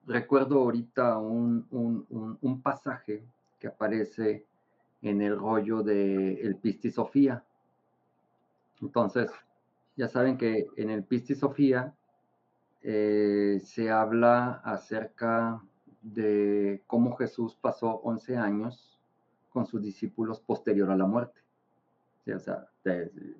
[0.05, 1.67] recuerdo ahorita un,
[2.41, 3.23] un, pasaje
[3.59, 4.45] que aparece
[5.01, 7.43] en el rollo de el Pisti Sofía.
[8.81, 9.31] Entonces,
[9.95, 11.93] ya saben que en el Pisti Sofía
[12.81, 15.61] eh, se habla acerca
[16.01, 18.99] de cómo Jesús pasó 11 años
[19.51, 21.39] con sus discípulos posterior a la muerte.
[22.33, 22.67] o sea,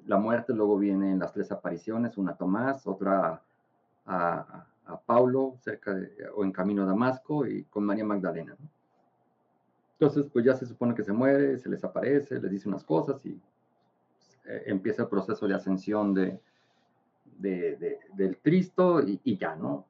[0.06, 3.42] la muerte luego vienen las tres apariciones, una a Tomás, otra
[4.06, 8.56] a, a Paulo cerca de, o en camino a Damasco y con María Magdalena.
[10.00, 13.26] Entonces, pues ya se supone que se muere, se les aparece, les dice unas cosas
[13.26, 13.40] y
[14.46, 16.40] eh, empieza el proceso de ascensión de,
[17.40, 19.88] del Cristo y, ya, ¿no?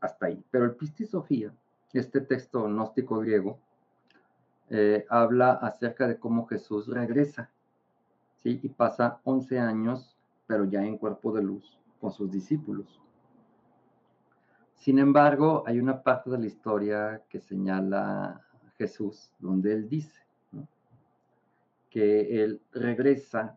[0.00, 0.42] Hasta ahí.
[0.50, 1.52] Pero el Pisti Sofía,
[1.92, 3.58] este texto gnóstico griego,
[4.68, 7.50] eh, habla acerca de cómo Jesús regresa,
[8.42, 8.60] ¿sí?
[8.62, 13.00] Y pasa 11 años, pero ya en cuerpo de luz, con sus discípulos.
[14.74, 18.44] Sin embargo, hay una parte de la historia que señala
[18.76, 20.26] Jesús, donde él dice
[21.90, 23.56] que él regresa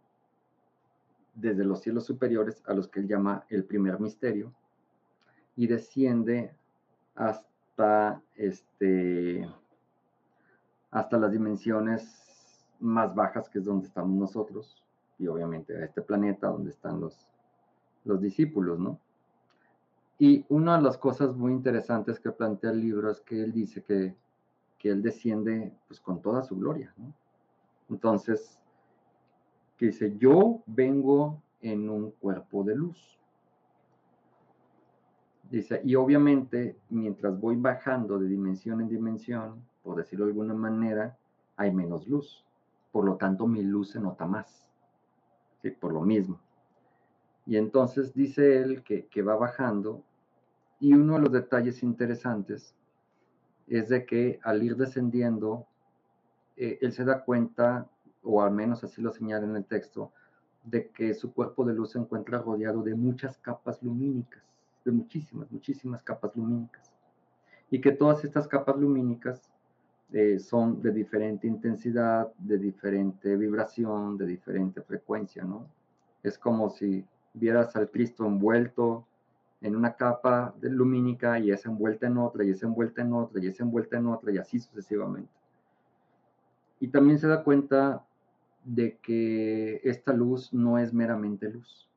[1.39, 4.53] desde los cielos superiores a los que él llama el primer misterio
[5.55, 6.53] y desciende
[7.15, 9.49] hasta este
[10.91, 14.83] hasta las dimensiones más bajas que es donde estamos nosotros
[15.17, 17.29] y obviamente a este planeta donde están los
[18.05, 18.99] los discípulos, ¿no?
[20.17, 23.83] Y una de las cosas muy interesantes que plantea el libro es que él dice
[23.83, 24.15] que,
[24.77, 27.13] que él desciende pues con toda su gloria, ¿no?
[27.89, 28.59] Entonces,
[29.79, 33.17] que dice, yo vengo en un cuerpo de luz.
[35.49, 41.17] Dice, y obviamente mientras voy bajando de dimensión en dimensión, por decirlo de alguna manera,
[41.55, 42.45] hay menos luz.
[42.91, 44.67] Por lo tanto, mi luz se nota más.
[45.61, 45.71] ¿sí?
[45.71, 46.41] Por lo mismo.
[47.45, 50.03] Y entonces dice él que, que va bajando
[50.81, 52.75] y uno de los detalles interesantes
[53.67, 55.67] es de que al ir descendiendo,
[56.57, 57.89] eh, él se da cuenta,
[58.23, 60.11] o al menos así lo señala en el texto,
[60.63, 64.43] de que su cuerpo de luz se encuentra rodeado de muchas capas lumínicas,
[64.85, 66.91] de muchísimas, muchísimas capas lumínicas.
[67.71, 69.49] Y que todas estas capas lumínicas
[70.11, 75.67] eh, son de diferente intensidad, de diferente vibración, de diferente frecuencia, ¿no?
[76.23, 79.05] Es como si vieras al Cristo envuelto
[79.61, 83.43] en una capa de lumínica y es envuelta en otra y es envuelta en otra
[83.43, 85.31] y es envuelta en otra y así sucesivamente.
[86.79, 88.03] Y también se da cuenta
[88.63, 91.87] de que esta luz no es meramente luz,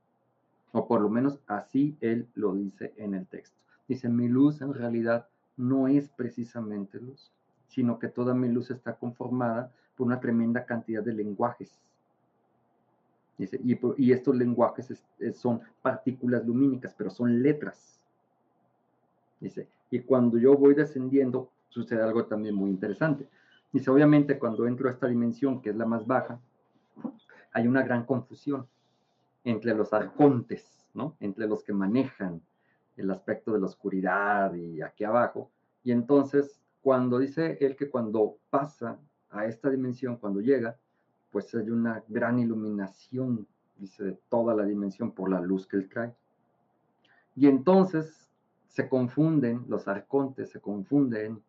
[0.73, 3.57] o por lo menos así él lo dice en el texto.
[3.89, 7.31] Dice, mi luz en realidad no es precisamente luz,
[7.69, 11.83] sino que toda mi luz está conformada por una tremenda cantidad de lenguajes
[13.97, 14.93] y, estos lenguajes
[15.35, 17.99] son partículas lumínicas, pero son letras.
[19.41, 23.27] Dice, y cuando yo voy descendiendo, sucede algo también muy interesante.
[23.73, 26.39] Dice, obviamente cuando entro a esta dimensión, que es la más baja,
[27.53, 28.67] hay una gran confusión
[29.45, 30.83] entre los arcontes.
[30.95, 31.17] ¿no?
[31.21, 32.41] Entre los que manejan
[32.97, 35.51] el aspecto de la oscuridad y aquí abajo.
[35.85, 38.99] Y entonces, cuando dice él que cuando pasa
[39.31, 40.77] a esta dimensión, cuando llega,
[41.31, 43.47] pues hay una gran iluminación,
[43.79, 46.15] dice, de toda la dimensión por la luz que él trae.
[47.35, 48.31] Y entonces
[48.69, 51.43] se confunden los arcontes, se confunden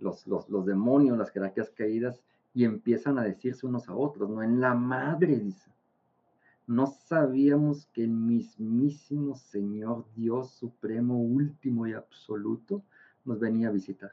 [0.00, 2.20] los, los, demonios, las jerarquías caídas,
[2.58, 4.42] y empiezan a decirse unos a otros, ¿no?
[4.42, 5.70] En la madre, dice.
[6.66, 12.82] No sabíamos que el mismísimo Señor Dios Supremo, último y absoluto,
[13.24, 14.10] nos venía a visitar.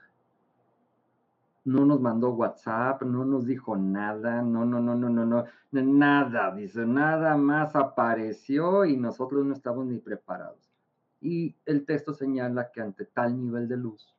[1.63, 6.53] No nos mandó WhatsApp, no nos dijo nada, no, no, no, no, no, no, nada,
[6.53, 10.71] dice, nada más apareció y nosotros no estábamos ni preparados.
[11.19, 14.13] Y el texto señala que ante tal nivel de luz,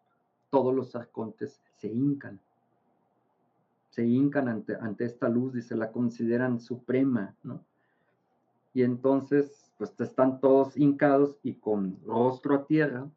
[0.50, 2.40] todos los arcontes se hincan.
[3.96, 7.64] Se hincan ante, esta luz, dice, la consideran suprema, ¿no?
[8.74, 13.10] Y entonces, pues están todos hincados y con rostro a tierra,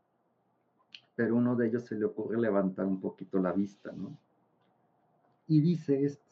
[1.18, 4.18] pero uno de ellos se le ocurre levantar un poquito la vista, ¿no?
[5.48, 6.24] Y dice este,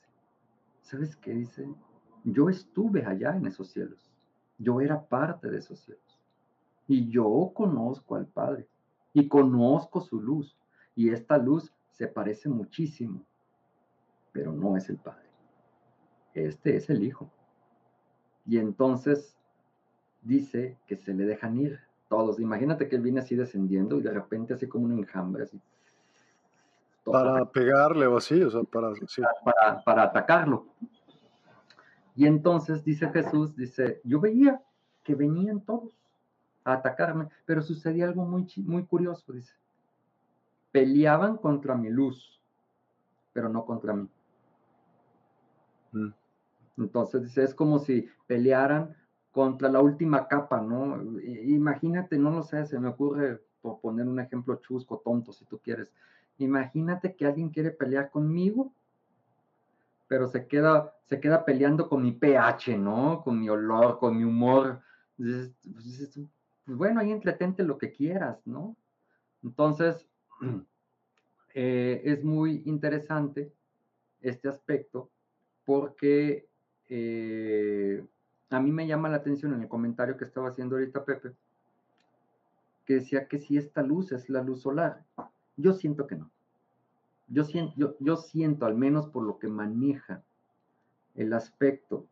[0.80, 1.68] ¿sabes qué dice?
[2.24, 4.10] Yo estuve allá en esos cielos,
[4.58, 6.22] yo era parte de esos cielos,
[6.88, 8.66] y yo conozco al Padre,
[9.12, 10.58] y conozco su luz,
[10.96, 13.27] y esta luz se parece muchísimo,
[14.38, 15.26] pero no es el Padre,
[16.36, 17.28] este es el Hijo.
[18.46, 19.36] Y entonces
[20.22, 22.40] dice que se le dejan ir todos.
[22.40, 25.60] Imagínate que él viene así descendiendo y de repente así como un enjambre, así.
[27.04, 28.94] Para pegarle o así, o sea, para,
[29.44, 30.68] para, para atacarlo.
[32.16, 34.62] Y entonces dice Jesús, dice, yo veía
[35.04, 35.98] que venían todos
[36.64, 39.56] a atacarme, pero sucedía algo muy, muy curioso, dice.
[40.72, 42.40] Peleaban contra mi luz,
[43.34, 44.08] pero no contra mí.
[46.78, 48.96] Entonces dice, es como si pelearan
[49.32, 51.02] contra la última capa, ¿no?
[51.22, 55.60] Imagínate, no lo sé, se me ocurre por poner un ejemplo chusco, tonto, si tú
[55.60, 55.92] quieres.
[56.38, 58.74] Imagínate que alguien quiere pelear conmigo,
[60.08, 63.22] pero se queda, se queda peleando con mi pH, ¿no?
[63.24, 64.82] Con mi olor, con mi humor.
[65.18, 68.76] Pues, pues, bueno, ahí entretente lo que quieras, ¿no?
[69.44, 70.06] Entonces,
[71.54, 73.54] eh, es muy interesante
[74.22, 75.10] este aspecto
[75.68, 76.48] porque
[76.88, 78.02] eh,
[78.50, 81.34] a mí me llama la atención en el comentario que estaba haciendo ahorita Pepe,
[82.86, 85.04] que decía que si esta luz es la luz solar,
[85.58, 86.32] yo siento que no.
[87.28, 90.24] Yo siento, yo, siento, al menos por lo que maneja
[91.16, 92.06] el aspecto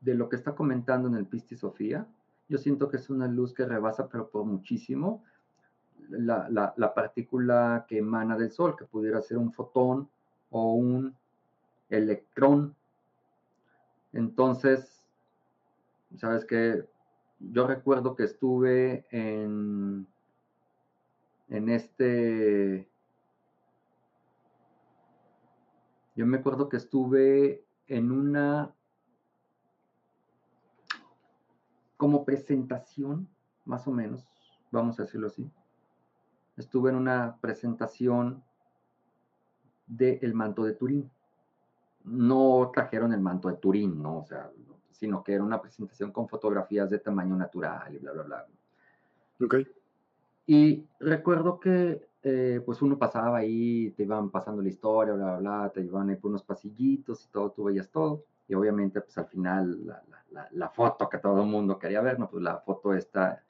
[0.00, 2.08] de lo que está comentando en el Pisti Sofía,
[2.48, 5.22] yo siento que es una luz que rebasa, pero por muchísimo,
[6.08, 10.08] la, la, partícula que emana del Sol, que pudiera ser un fotón
[10.50, 11.14] o un
[11.88, 12.76] electrón.
[14.12, 15.04] Entonces,
[16.16, 16.88] sabes que
[17.40, 20.06] yo recuerdo que estuve en,
[21.48, 22.88] en este,
[26.16, 28.74] yo me acuerdo que estuve en una
[31.96, 33.28] como presentación,
[33.64, 34.26] más o menos,
[34.70, 35.50] vamos a decirlo así.
[36.56, 38.42] Estuve en una presentación
[39.86, 41.10] de El manto de Turín
[42.10, 44.18] no trajeron el manto de Turín, ¿no?
[44.18, 44.50] O sea,
[44.90, 48.46] sino que era una presentación con fotografías de tamaño natural y bla, bla, bla.
[49.40, 49.56] Ok.
[50.46, 55.58] Y recuerdo que eh, pues uno pasaba ahí, te iban pasando la historia, bla, bla,
[55.60, 58.24] bla, te iban ahí por unos pasillitos y todo, tú veías todo.
[58.48, 62.18] Y obviamente, pues al final, la, la, la foto que todo el mundo quería ver,
[62.18, 62.28] ¿no?
[62.28, 63.42] Pues la foto esta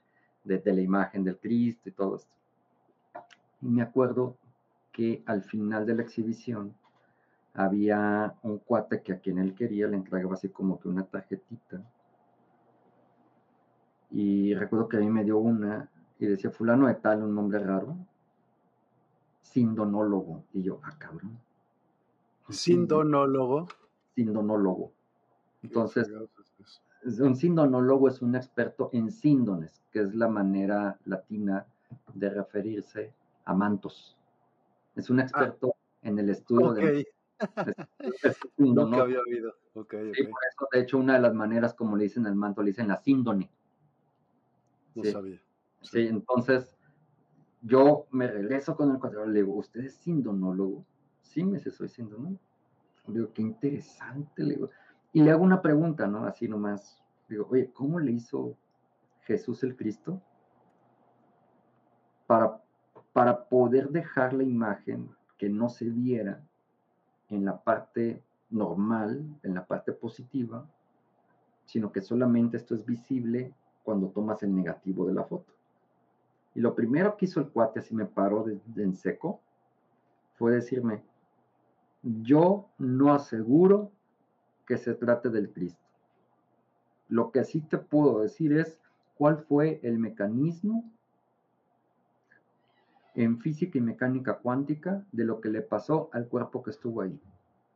[0.45, 2.35] de, de la imagen del Cristo y todo esto.
[3.63, 4.37] Y me acuerdo
[4.93, 6.75] que al final de la exhibición,
[7.55, 11.83] había un cuate que a quien él quería le entregaba así como que una tarjetita.
[14.11, 17.59] Y recuerdo que a mí me dio una y decía fulano de tal, un nombre
[17.59, 17.97] raro,
[19.43, 20.45] sindonólogo.
[20.53, 21.39] Y yo, ah, cabrón.
[22.49, 23.69] ¿Sindonólogo?
[24.15, 24.93] Sindonólogo.
[25.63, 26.11] Entonces,
[27.21, 31.67] un sindonólogo es un experto en síndones, que es la manera latina
[32.15, 33.13] de referirse
[33.45, 34.17] a mantos.
[34.97, 35.23] Es un ah.
[35.23, 37.07] experto en el estudio de
[38.57, 39.21] Nunca había.
[39.75, 42.63] Okay, sí, por eso, de hecho, una de las maneras como le dicen al manto,
[42.63, 43.51] le dicen la síndone.
[44.95, 45.41] No sabía.
[45.83, 46.09] Sí.
[46.09, 46.77] entonces
[47.63, 50.85] yo me regreso con el cuadro, le digo, ¿usted es sindonólogo?
[51.21, 52.41] Sí, me dice, soy sindonólogo.
[53.07, 54.71] Le digo, qué interesante, le digo.
[55.13, 56.25] Y le hago una pregunta, ¿no?
[56.25, 57.03] Así nomás.
[57.29, 58.57] Digo, oye, ¿cómo le hizo
[59.23, 60.23] Jesús el Cristo
[62.27, 62.63] para,
[63.13, 66.43] para poder dejar la imagen que no se viera
[67.31, 70.67] en la parte normal, en la parte positiva,
[71.67, 73.53] sino que solamente esto es visible
[73.83, 75.53] cuando tomas el negativo de la foto.
[76.55, 79.41] Y lo primero que hizo el cuate, así me paró de, en seco,
[80.39, 81.03] fue decirme,
[82.03, 83.91] yo no aseguro
[84.67, 85.81] que se trate del Cristo.
[87.09, 88.79] Lo que sí te puedo decir es
[89.17, 90.85] cuál fue el mecanismo
[93.19, 97.19] en física y mecánica cuántica de lo que le pasó al cuerpo que estuvo ahí.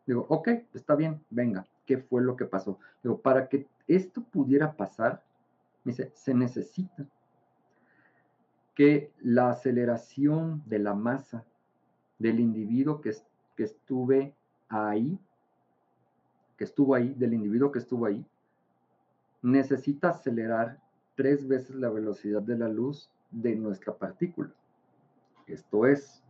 [0.07, 2.79] Digo, ok, está bien, venga, ¿qué fue lo que pasó?
[3.03, 5.25] Digo, para que esto pudiera pasar,
[5.83, 7.09] me dice, se necesita
[8.77, 11.45] que la aceleración de la masa
[12.21, 13.13] del individuo que,
[13.57, 14.37] que estuve
[14.69, 15.19] ahí,
[16.57, 18.25] que estuvo ahí, del individuo que estuvo ahí,
[19.43, 20.81] necesita acelerar
[21.17, 24.53] tres veces la velocidad de la luz de nuestra partícula.
[25.53, 26.23] Esto es,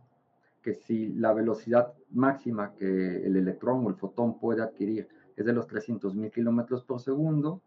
[0.61, 5.53] que si la velocidad máxima que el electrón o el fotón puede adquirir es de
[5.53, 7.61] los 300.000 kilómetros por segundo,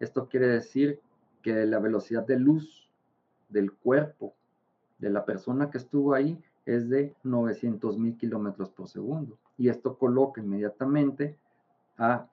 [0.00, 1.00] esto quiere decir
[1.42, 2.90] que la velocidad de luz
[3.48, 4.34] del cuerpo
[4.98, 9.38] de la persona que estuvo ahí es de 900.000 kilómetros por segundo.
[9.56, 11.36] Y esto coloca inmediatamente
[11.98, 12.28] a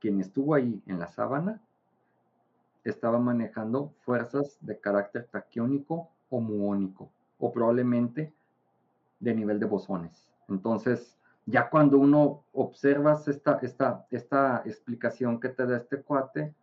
[0.00, 1.60] quien estuvo ahí en la sábana,
[2.84, 7.10] estaba manejando fuerzas de carácter taquiónico o muónico,
[7.42, 8.32] o probablemente
[9.18, 10.30] de nivel de bosones.
[10.48, 16.54] Entonces, ya cuando uno observas esta, esta, esta explicación que te da este cuate,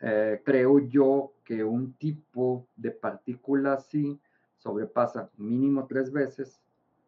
[0.00, 4.18] eh, creo yo que un tipo de partícula así
[4.56, 6.62] sobrepasa mínimo tres veces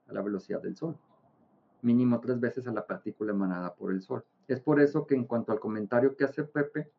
[0.07, 0.95] a la velocidad del Sol,
[1.80, 4.22] mínimo tres veces a la partícula emanada por el Sol.
[4.47, 6.93] Es por eso que en cuanto al comentario que hace Pepe,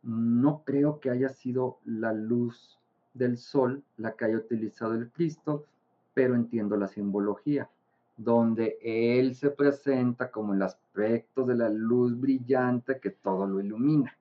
[0.00, 2.78] no creo que haya sido la luz
[3.14, 5.64] del Sol la que haya utilizado el Cristo,
[6.12, 7.68] pero entiendo la simbología
[8.16, 14.16] donde él se presenta como el aspecto de la luz brillante que todo lo ilumina.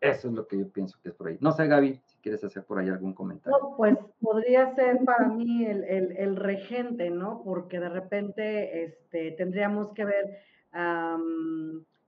[0.00, 1.38] Eso es lo que yo pienso que es por ahí.
[1.40, 3.56] No sé, Gaby, si quieres hacer por ahí algún comentario.
[3.56, 7.42] No, pues podría ser para mí el, regente, ¿no?
[7.44, 10.38] Porque de repente este, tendríamos que ver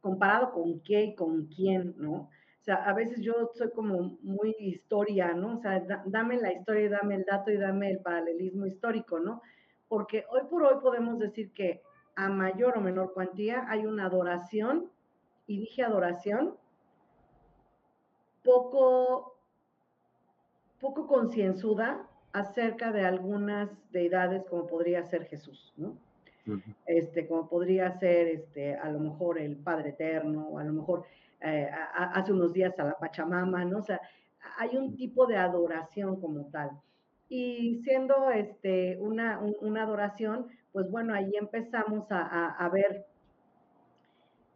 [0.01, 2.31] comparado con qué y con quién, ¿no?
[2.63, 5.57] O sea, a veces yo soy como muy historia, ¿no?
[5.57, 9.43] O sea, dame la historia y dame el dato y dame el paralelismo histórico, ¿no?
[9.93, 11.83] porque hoy por hoy podemos decir que
[12.17, 14.91] a mayor o menor cuantía hay una adoración,
[15.47, 16.55] y dije adoración,
[18.43, 19.37] poco,
[20.81, 25.95] poco concienzuda acerca de algunas deidades como podría ser Jesús, ¿no?
[26.87, 31.05] Este, como podría ser este, a lo mejor el Padre Eterno, o a lo mejor
[31.43, 33.79] eh, hace unos días a la Pachamama, ¿no?
[33.79, 34.01] O sea,
[34.59, 36.71] hay un tipo de adoración como tal
[37.35, 43.07] y siendo este, una, una adoración, pues bueno, ahí empezamos a, ver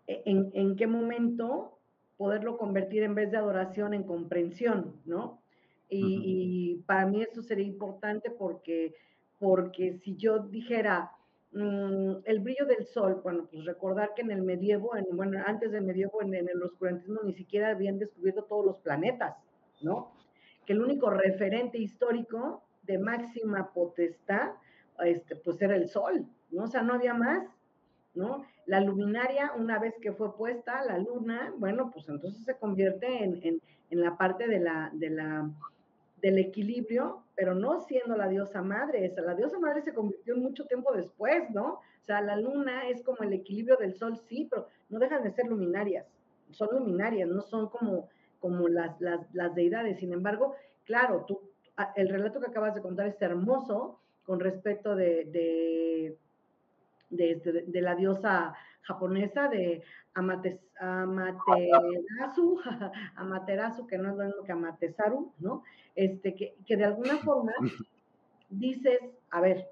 [0.07, 1.79] e, en, qué momento
[2.19, 5.41] poderlo convertir en vez de adoración en comprensión, ¿no?
[5.89, 8.95] Y, para mí eso sería importante porque,
[9.39, 11.13] porque si yo dijera
[11.57, 15.73] mm, el brillo del sol, bueno, pues recordar que en el medievo, en, bueno, antes
[15.73, 19.37] del medievo, en, en el oscurantismo, ni siquiera habían descubierto todos los planetas,
[19.81, 20.13] ¿no?
[20.65, 24.53] Que el único referente histórico de máxima potestad,
[25.05, 26.65] este, pues era el sol, ¿no?
[26.65, 27.49] O sea, no había más,
[28.15, 28.45] ¿no?
[28.67, 33.61] La luminaria, una vez que fue puesta, la luna, bueno, pues entonces se convierte en,
[33.91, 35.51] la parte de la, de la,
[36.21, 40.65] del equilibrio, pero no siendo la diosa madre, esa, la diosa madre se convirtió mucho
[40.65, 41.75] tiempo después, ¿no?
[41.75, 45.31] O sea, la luna es como el equilibrio del sol, sí, pero no dejan de
[45.31, 46.07] ser luminarias,
[46.51, 48.09] son luminarias, no son como,
[48.41, 49.99] como las, las, las deidades.
[49.99, 51.41] Sin embargo, claro, tú
[51.95, 55.21] el relato que acabas de contar es hermoso con respecto de,
[57.11, 58.55] este, de, de, la diosa
[58.87, 59.83] japonesa de
[60.15, 62.61] Amates, Amaterasu,
[63.17, 65.65] Amaterasu, que no es lo mismo que Amatesaru, ¿no?
[65.95, 67.53] Este, que, que de alguna forma
[68.49, 69.69] dices, a ver,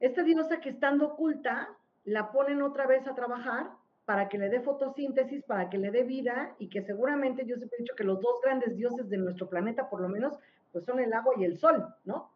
[0.00, 1.70] esta diosa que estando oculta,
[2.04, 3.70] la ponen otra vez a trabajar
[4.04, 7.76] para que le dé fotosíntesis, para que le dé vida y que seguramente yo siempre
[7.78, 10.38] he dicho que los dos grandes dioses de nuestro planeta, por lo menos,
[10.72, 12.30] pues son el agua y el sol, ¿no?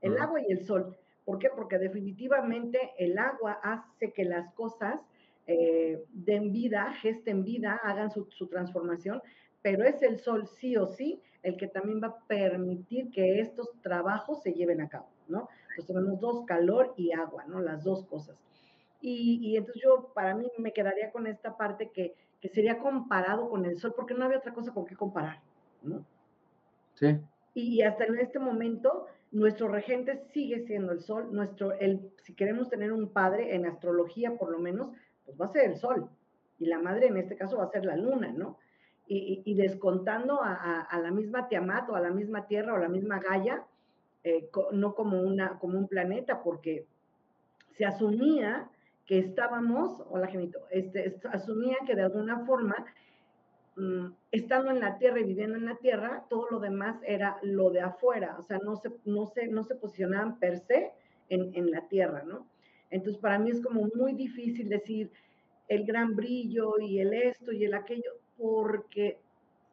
[0.00, 0.96] El agua y el sol.
[1.28, 1.50] ¿Por qué?
[1.54, 4.98] Porque definitivamente el agua hace que las cosas
[5.46, 9.20] eh, den vida, gesten vida, hagan su, transformación,
[9.60, 13.70] pero es el sol sí o sí el que también va a permitir que estos
[13.82, 15.50] trabajos se lleven a cabo, ¿no?
[15.68, 17.60] Entonces tenemos dos, calor y agua, ¿no?
[17.60, 18.34] Las dos cosas.
[19.02, 23.50] Y, y entonces yo, para mí, me quedaría con esta parte que, que sería comparado
[23.50, 25.42] con el sol, porque no había otra cosa con qué comparar,
[25.82, 26.06] ¿no?
[26.94, 27.18] Sí,
[27.52, 32.68] y hasta en este momento nuestro regente sigue siendo el sol, nuestro, el, si queremos
[32.70, 34.90] tener un padre en astrología por lo menos,
[35.24, 36.08] pues va a ser el sol,
[36.58, 38.58] y la madre en este caso va a ser la luna, ¿no?
[39.10, 43.64] y, descontando a, la misma Tiamat o a la misma Tierra o la misma Gaia,
[44.22, 46.86] eh, no como, una, como un planeta, porque
[47.70, 48.68] se asumía
[49.06, 50.30] que estábamos, o la
[50.70, 52.76] este, asumía que de alguna forma,
[53.78, 57.70] mm, estando en la Tierra y viviendo en la Tierra, todo lo demás era lo
[57.70, 60.92] de afuera, o sea, no se, no se, no se posicionaban per se
[61.28, 62.46] en, en la Tierra, ¿no?
[62.90, 65.10] Entonces, para mí es como muy difícil decir
[65.68, 69.18] el gran brillo y el esto y el aquello, porque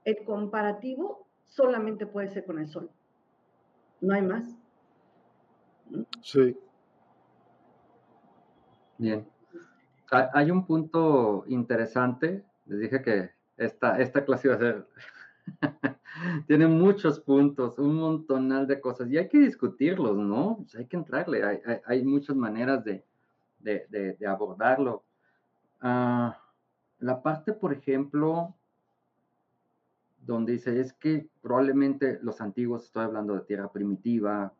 [0.03, 2.89] el comparativo solamente puede ser con el sol.
[4.01, 4.57] No hay más.
[6.21, 6.57] Sí.
[8.97, 9.25] Bien.
[10.11, 12.43] Hay un punto interesante.
[12.65, 14.87] Les dije que esta, esta clase iba a ser.
[16.47, 20.57] Tiene muchos puntos, un montonal de cosas y hay que discutirlos, ¿no?
[20.57, 21.43] Pues hay que entrarle.
[21.43, 23.03] Hay, hay, muchas maneras de,
[23.59, 25.03] de, de, abordarlo.
[25.81, 26.39] Ah,
[26.99, 28.55] la parte, por ejemplo,
[30.19, 34.53] donde dice, es que probablemente los antiguos, estoy hablando de tierra primitiva,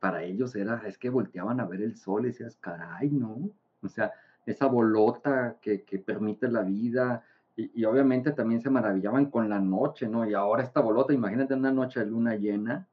[0.00, 3.50] para ellos era, es que volteaban a ver el sol y decías, caray, ¿no?
[3.82, 4.12] O sea,
[4.46, 7.24] esa bolota que, que permite la vida,
[7.56, 10.28] y, obviamente también se maravillaban con la noche, ¿no?
[10.28, 12.88] Y ahora esta bolota, imagínate una noche de luna llena,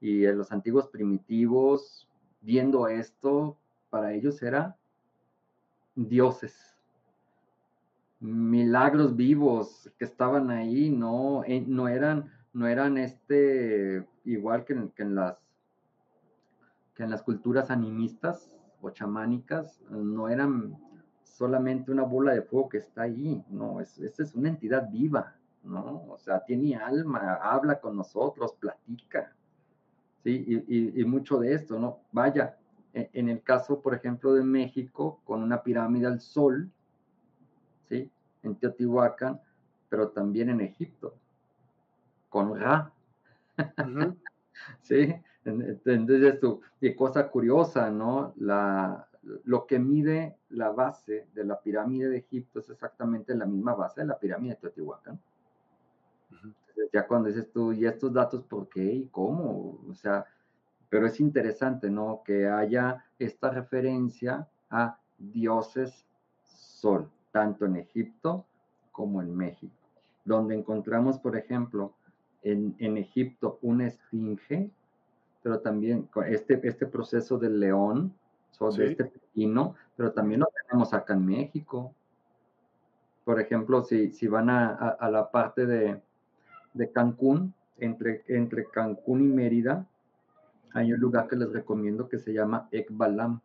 [0.00, 2.08] y los antiguos primitivos
[2.40, 3.56] viendo esto,
[3.90, 4.76] para ellos era
[5.94, 6.76] dioses,
[8.20, 15.14] milagros vivos que estaban ahí, no, eh, no eran, no eran este, igual que en
[15.14, 15.38] las
[16.96, 20.76] que en las culturas animistas o chamánicas, no eran
[21.26, 26.04] solamente una bola de fuego que está ahí, no, es, es una entidad viva, ¿no?
[26.08, 29.32] O sea, tiene alma, habla con nosotros, platica,
[30.22, 30.64] ¿sí?
[30.66, 32.00] Y, y mucho de esto, ¿no?
[32.12, 32.56] Vaya,
[32.96, 36.70] e, en el caso, por ejemplo, de México, con una pirámide al sol,
[37.88, 38.10] ¿sí?
[38.42, 39.38] En Teotihuacán,
[39.90, 41.14] pero también en Egipto,
[42.30, 42.90] con Ra.
[44.80, 45.14] ¿Sí?
[45.44, 48.32] Entonces, esto, y cosa curiosa, ¿no?
[48.36, 49.06] La,
[49.44, 54.00] lo que mide la base de la pirámide de Egipto es exactamente la misma base
[54.00, 55.20] de la pirámide de Teotihuacán.
[56.30, 59.80] Entonces, ya cuando dices tú, ¿y estos datos por qué y cómo?
[59.88, 60.24] O sea,
[60.88, 62.22] pero es interesante, ¿no?
[62.24, 66.06] Que haya esta referencia a dioses
[66.44, 68.44] sol, tanto en Egipto
[68.92, 69.74] como en México,
[70.24, 71.94] donde encontramos, por ejemplo,
[72.42, 74.70] en, en Egipto una esfinge,
[75.42, 78.14] pero también este, este proceso del león,
[78.58, 81.94] de este pepino, pero también lo tenemos acá en México.
[83.24, 86.00] Por ejemplo, si, si van a, a, la parte de,
[86.74, 89.86] de Cancún, entre, entre Cancún y Mérida,
[90.72, 93.40] hay un lugar que les recomiendo que se llama Ekbalam.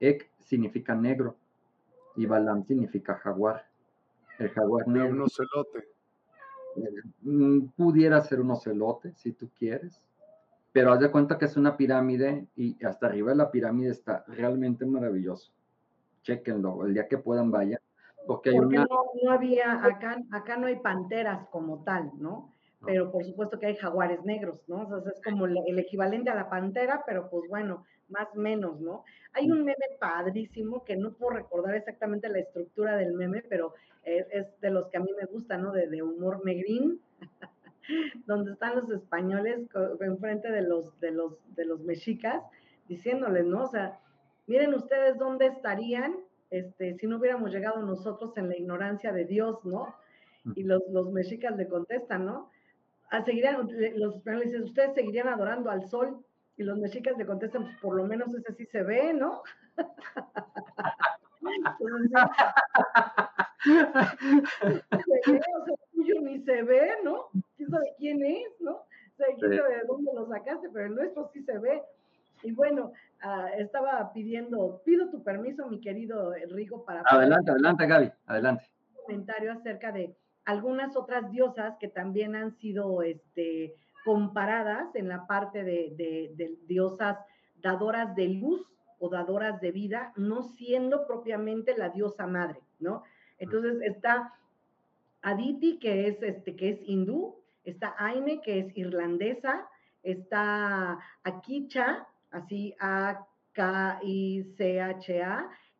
[0.00, 1.36] Ek significa negro
[2.16, 3.66] y Balam significa jaguar.
[4.38, 5.10] El jaguar negro.
[5.10, 5.88] Un ocelote.
[7.22, 10.00] Mm, pudiera ser un ocelote, si tú quieres.
[10.72, 14.24] Pero haz de cuenta que es una pirámide y hasta arriba de la pirámide está
[14.28, 15.52] realmente maravilloso.
[16.22, 17.80] Chequenlo, el día que puedan vaya.
[18.26, 18.84] Porque, hay una...
[18.84, 22.52] no, no, había, acá, acá no hay panteras como tal, ¿no?
[22.84, 24.82] pero por supuesto que hay jaguares negros, ¿no?
[24.88, 29.04] O sea, es como el equivalente a la pantera, pero pues bueno, más menos, ¿no?
[29.32, 34.46] Hay un meme padrísimo que no puedo recordar exactamente la estructura del meme, pero es,
[34.60, 35.72] de los que a mí me gusta, ¿no?
[35.72, 37.00] De, humor negrín,
[38.26, 39.68] donde están los españoles
[40.00, 42.42] enfrente de los, de los, de los mexicas,
[42.88, 43.64] diciéndoles, ¿no?
[43.64, 43.98] O sea,
[44.46, 46.16] miren ustedes dónde estarían
[46.50, 49.94] este, si no hubiéramos llegado nosotros en la ignorancia de Dios, ¿no?
[50.56, 52.50] Y los, los mexicas le contestan, ¿no?
[53.24, 56.24] seguirían, los españoles dicen, ustedes seguirían adorando al sol.
[56.56, 59.42] Y los mexicas le contestan, pues por lo menos ese sí se ve, ¿no?
[65.92, 67.30] tuyo ni se ve, ¿no?
[67.70, 68.72] ¿Quién sabe quién es, no?
[68.72, 71.82] O sea, quién sabe de dónde lo sacaste, pero el nuestro sí se ve.
[72.42, 72.92] Y bueno,
[73.24, 77.02] uh, estaba pidiendo, pido tu permiso, mi querido Enrico, para...
[77.06, 78.64] Adelante, adelante, Gaby, adelante.
[78.94, 80.16] Un comentario acerca de
[80.46, 87.18] algunas otras diosas que también han sido este, comparadas en la parte de, diosas
[87.60, 88.66] dadoras de luz
[88.98, 93.02] o dadoras de vida, no siendo propiamente la diosa madre, ¿no?
[93.38, 94.34] Entonces está
[95.22, 97.39] Aditi, que es, este, que es hindú,
[97.70, 99.68] está Aine, que es irlandesa,
[100.02, 103.20] está Akicha, así A-K-I-C-H-A,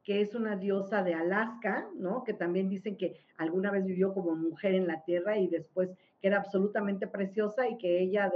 [0.02, 2.24] que es una diosa de Alaska, ¿no?
[2.24, 6.28] Que también dicen que alguna vez vivió como mujer en la tierra y después que
[6.28, 8.32] era absolutamente preciosa y que ella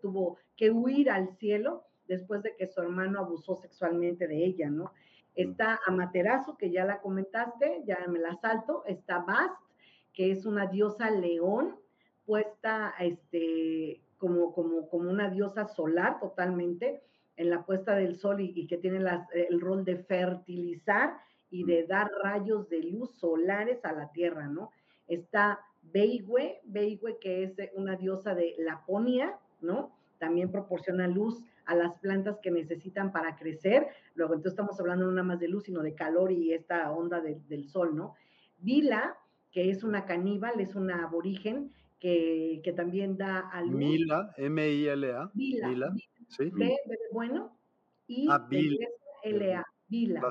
[0.00, 4.92] tuvo que huir al cielo después de que su hermano abusó sexualmente de ella, ¿no?
[5.34, 9.60] Está Amaterasu, que ya la comentaste, ya me la salto, está Bast,
[10.12, 11.76] que es una diosa león
[12.26, 17.02] puesta este, como, como, como una diosa solar totalmente
[17.36, 18.98] en la puesta del sol y, que tiene
[19.32, 21.18] el rol de fertilizar
[21.50, 24.70] y de dar rayos de luz solares a la tierra, ¿no?
[25.06, 29.92] Está Beigüe, Beigüe que es una diosa de Laponia, ¿no?
[30.18, 33.86] También proporciona luz a las plantas que necesitan para crecer.
[34.14, 37.20] Luego, entonces estamos hablando no nada más de luz, sino de calor y esta onda
[37.20, 38.14] del sol, ¿no?
[38.58, 39.16] Vila,
[39.52, 43.74] que es una caníbal, es una aborigen que, también da a luz.
[43.74, 45.30] Mila, M-I-L-A.
[45.34, 45.94] Vila,
[46.28, 46.50] ¿sí?
[46.52, 46.76] B,
[47.12, 47.56] bueno,
[48.06, 48.46] y ah,
[49.24, 50.22] L-A, Vila.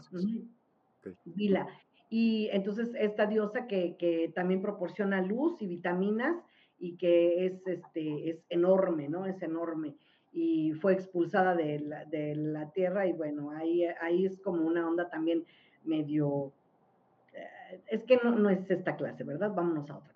[1.26, 1.68] Vila.
[2.10, 6.36] Y entonces esta diosa que, que, también proporciona luz y vitaminas
[6.78, 9.26] y que es, este, es enorme, ¿no?
[9.26, 9.96] Es enorme.
[10.32, 14.88] Y fue expulsada de la, de la tierra y bueno, ahí, ahí es como una
[14.88, 15.46] onda también
[15.84, 16.54] medio...
[17.34, 19.54] Eh, es que no, no es esta clase, ¿verdad?
[19.54, 20.15] Vámonos a otra.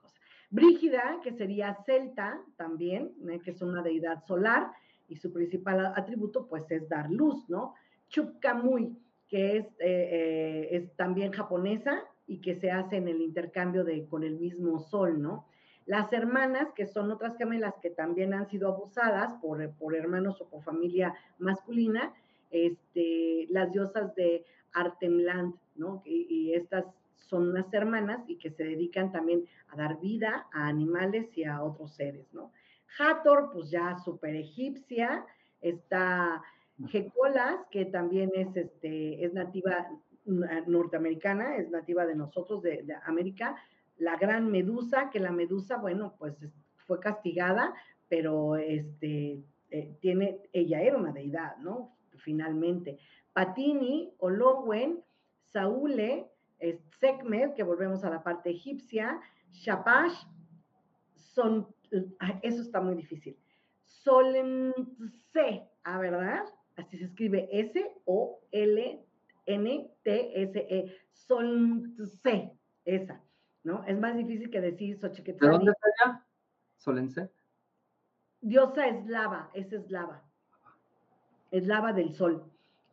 [0.51, 3.39] Brígida, que sería celta también, ¿eh?
[3.39, 4.71] que es una deidad solar,
[5.07, 7.75] y su principal atributo pues es dar luz, ¿no?
[8.09, 8.97] Chupkamui,
[9.27, 14.05] que es, eh, eh, es también japonesa y que se hace en el intercambio de,
[14.07, 15.45] con el mismo sol, ¿no?
[15.85, 20.47] Las hermanas, que son otras gemelas que también han sido abusadas por, por hermanos o
[20.47, 22.13] por familia masculina,
[22.51, 26.03] este, las diosas de Artemland, ¿no?
[26.05, 26.85] Y estas
[27.29, 31.61] son unas hermanas y que se dedican también a dar vida a animales y a
[31.63, 32.51] otros seres, ¿no?
[32.97, 35.25] Hathor, pues ya super egipcia,
[35.61, 36.41] está
[36.87, 39.87] Jecolas, que también es, este, es nativa
[40.25, 43.55] norteamericana, es nativa de nosotros, de, América,
[43.97, 46.35] la gran medusa, que la medusa, bueno, pues
[46.87, 47.73] fue castigada,
[48.07, 51.95] pero este, eh, tiene, ella era una deidad, ¿no?
[52.17, 52.97] Finalmente.
[53.33, 55.03] Patini, Olowen,
[55.51, 56.27] Saúle,
[56.99, 59.19] Sekmed, que volvemos a la parte egipcia,
[59.51, 60.25] Shapash,
[61.15, 61.67] son,
[62.41, 63.37] eso está muy difícil.
[63.85, 66.43] Solense, ¿ah, verdad?
[66.75, 69.05] Así se escribe S-O-L-N-T-S-E.
[71.11, 72.51] Solense,
[72.85, 73.21] esa,
[73.63, 73.83] ¿no?
[73.85, 75.51] Es más difícil que decir Xochiquetzali.
[75.51, 76.25] ¿De dónde está ella?
[76.77, 77.29] Solense.
[78.41, 80.23] Diosa eslava, es eslava.
[81.51, 82.45] Eslava del sol.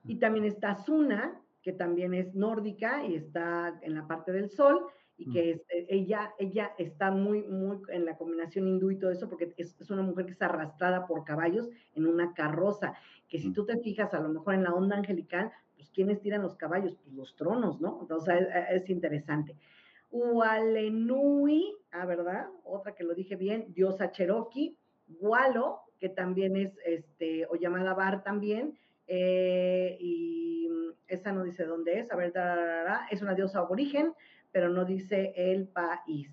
[0.04, 4.86] Y también está Suna, que también es nórdica y está en la parte del sol
[5.18, 9.10] y que es, eh, ella, ella está muy, muy en la combinación hindú y todo
[9.10, 12.94] eso, porque es, una mujer que es arrastrada por caballos en una carroza,
[13.28, 16.40] que si tú te fijas a lo mejor en la onda angelical, pues ¿quiénes tiran
[16.40, 16.94] los caballos?
[17.02, 17.98] Pues los tronos, ¿no?
[18.00, 19.56] Entonces es, interesante.
[20.12, 22.46] Ualenui, ah, ¿verdad?
[22.62, 24.76] Otra que lo dije bien, diosa Cherokee,
[25.18, 30.65] Walo, que también es, este, o llamada Bar también, eh, y
[31.08, 32.34] esa no dice dónde es, a ver,
[33.10, 34.12] es una diosa aborigen,
[34.52, 36.30] pero no dice el país.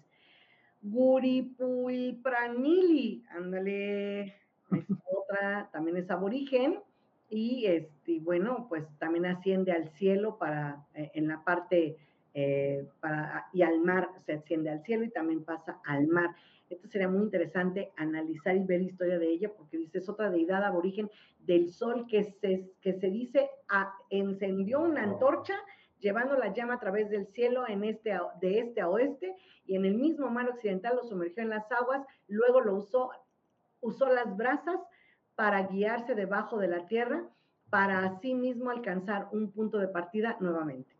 [0.82, 4.34] Guripulpranili, ándale, es
[5.12, 6.80] otra, también es aborigen,
[7.30, 11.98] y este, bueno, pues también asciende al cielo para, eh, en la parte,
[12.34, 16.36] eh, para, y al mar, se asciende al cielo y también pasa al mar.
[16.70, 20.64] Esto sería muy interesante analizar y ver historia de ella, porque dice, es otra deidad
[20.64, 21.10] aborigen
[21.40, 23.50] del sol que se, que se dice
[24.10, 25.56] encendió una antorcha
[26.00, 29.36] llevando la llama a través del cielo en este, de este a oeste
[29.66, 33.12] y en el mismo mar occidental lo sumergió en las aguas, luego lo usó,
[33.80, 34.80] usó las brasas
[35.36, 37.26] para guiarse debajo de la tierra
[37.70, 40.96] para así mismo alcanzar un punto de partida nuevamente.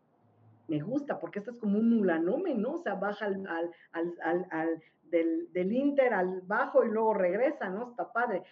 [0.66, 2.72] Me gusta porque esto es como un mulanome, ¿no?
[2.72, 4.82] O sea, baja al, al, al,
[5.14, 7.90] del, del, Inter al bajo y luego regresa, ¿no?
[7.90, 8.42] Está padre.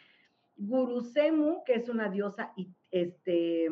[0.57, 2.53] Gurusemu, que es una diosa
[2.91, 3.69] este,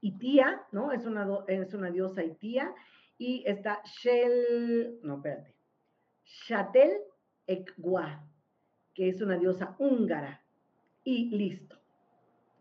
[0.00, 0.92] Itía, ¿no?
[0.92, 2.74] Es una, es una diosa Itía.
[3.16, 5.54] Y está Shel, no, espérate,
[6.24, 6.90] Chatel
[7.46, 8.26] Ekwa,
[8.92, 10.42] que es una diosa húngara.
[11.04, 11.78] Y listo.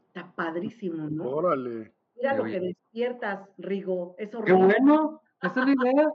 [0.07, 1.27] Está padrísimo, ¿no?
[1.27, 1.93] Órale.
[2.15, 4.15] Mira lo que despiertas, Rigo.
[4.19, 4.75] Es horrible.
[4.75, 5.22] Qué bueno.
[5.43, 6.11] Esa es la idea.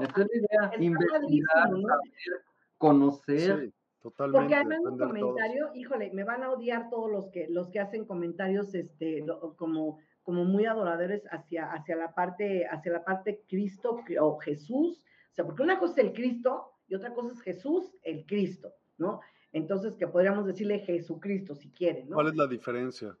[0.00, 0.80] Esa es la idea.
[0.80, 2.42] Investigar, saber,
[2.78, 3.72] conocer.
[4.02, 4.40] Totalmente.
[4.40, 8.04] Porque además un comentario, híjole, me van a odiar todos los que, los que hacen
[8.04, 9.24] comentarios este,
[9.56, 15.00] como, como muy adoradores hacia, hacia, la parte, hacia la parte Cristo o Jesús.
[15.30, 18.74] O sea, porque una cosa es el Cristo y otra cosa es Jesús, el Cristo,
[18.98, 19.20] ¿no?
[19.52, 22.16] Entonces, que podríamos decirle Jesucristo si quieren, ¿no?
[22.16, 23.16] ¿Cuál es la diferencia?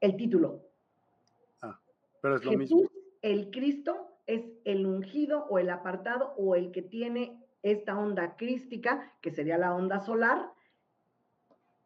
[0.00, 0.62] El título.
[1.60, 1.78] Ah,
[2.22, 2.90] pero es lo Jesús, mismo.
[3.20, 9.12] El Cristo es el ungido o el apartado o el que tiene esta onda crística,
[9.20, 10.52] que sería la onda solar,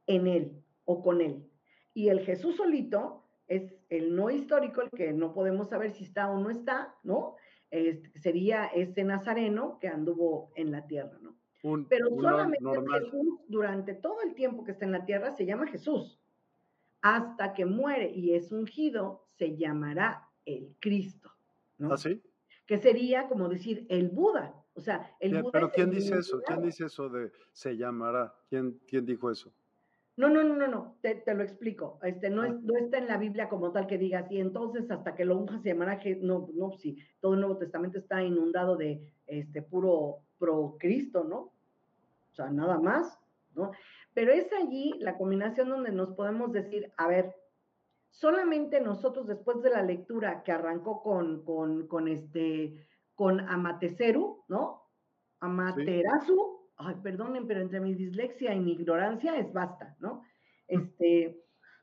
[0.06, 1.50] en él o con él.
[1.94, 6.30] Y el Jesús solito es el no histórico, el que no podemos saber si está
[6.30, 7.36] o no está, ¿no?
[8.14, 11.36] sería ese nazareno que anduvo en la tierra, ¿no?
[11.88, 16.20] Pero solamente Jesús, durante todo el tiempo que está en la tierra, se llama Jesús.
[17.02, 21.25] Hasta que muere y es ungido, se llamará el Cristo.
[21.78, 21.92] ¿No?
[21.92, 22.22] ¿Ah, sí?
[22.66, 24.54] Que sería como decir el Buda.
[24.74, 25.52] O sea, el Buda.
[25.52, 26.40] Pero ¿quién dice eso?
[26.46, 28.34] ¿Quién dice eso de se llamará?
[28.48, 29.52] ¿Quién, quién dijo eso?
[30.16, 31.98] No, no, no, no, no, te, lo explico.
[32.02, 32.60] Este, no, es, ah.
[32.62, 35.58] no está en la Biblia como tal que digas, y entonces hasta que lo unja
[35.58, 40.76] se llamará, no, no, sí, todo el Nuevo Testamento está inundado de este puro pro
[40.78, 41.52] Cristo, ¿no?
[42.30, 43.18] O sea, nada más,
[43.54, 43.72] ¿no?
[44.14, 47.34] Pero es allí la combinación donde nos podemos decir, a ver,
[48.18, 54.82] solamente nosotros después de la lectura que arrancó con, con, con este, con Amateceru, ¿no?
[55.40, 60.22] Amaterasu, ay, perdonen, pero entre mi dislexia y mi ignorancia es basta, ¿no?
[60.66, 61.42] Este, eh,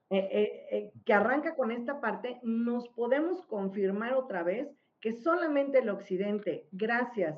[0.09, 4.67] eh, eh, que arranca con esta parte, nos podemos confirmar otra vez
[4.99, 7.38] que solamente el occidente, gracias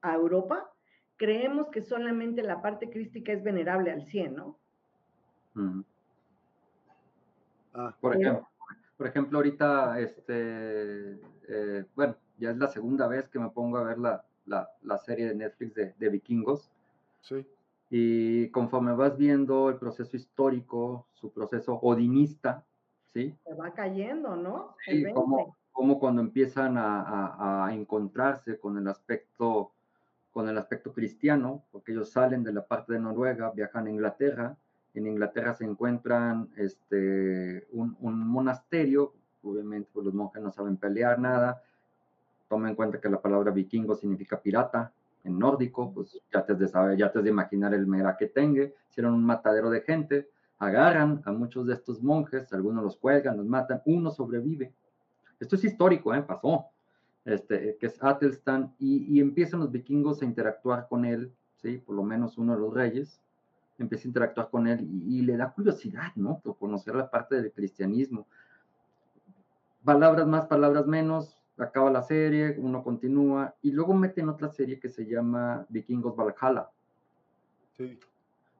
[0.00, 0.70] a Europa,
[1.16, 4.58] creemos que solamente la parte crística es venerable al 100, ¿no?
[7.74, 7.94] Ah.
[8.00, 8.48] por, ejemplo,
[8.96, 11.20] por ejemplo, ahorita, este,
[11.94, 15.34] bueno, ya es la segunda vez que me pongo a ver la, la, serie de
[15.34, 16.70] Netflix de, de vikingos.
[17.20, 17.46] Sí.
[17.90, 22.64] Y conforme vas viendo el proceso histórico, su proceso odinista,
[23.12, 23.36] ¿sí?
[23.44, 24.74] Se va cayendo, ¿no?
[24.84, 29.70] Sí, como, como, cuando empiezan a, a, encontrarse con el aspecto
[30.32, 34.56] con el aspecto cristiano, porque ellos salen de la parte de Noruega, viajan a Inglaterra,
[34.94, 41.18] en Inglaterra se encuentran este, un, un monasterio, obviamente pues los monjes no saben pelear
[41.18, 41.62] nada,
[42.48, 44.92] toma en cuenta que la palabra vikingo significa pirata,
[45.24, 48.16] en nórdico, pues ya te has de saber, ya te has de imaginar el mera
[48.16, 50.28] que tenga, hicieron un matadero de gente,
[50.58, 54.72] agarran a muchos de estos monjes, algunos los cuelgan, los matan, uno sobrevive.
[55.40, 56.22] Esto es histórico, ¿eh?
[56.22, 56.66] pasó,
[57.24, 61.78] este, que es Atelstan, y, empiezan los vikingos a interactuar con él, ¿sí?
[61.78, 63.20] por lo menos uno de los reyes,
[63.78, 66.38] empieza a interactuar con él y, le da curiosidad, ¿no?
[66.38, 68.26] Por conocer la parte del cristianismo.
[69.84, 74.88] Palabras más, palabras menos, acaba la serie, uno continúa y luego meten otra serie que
[74.88, 76.68] se llama Vikingos Valhalla.
[77.76, 77.98] Sí.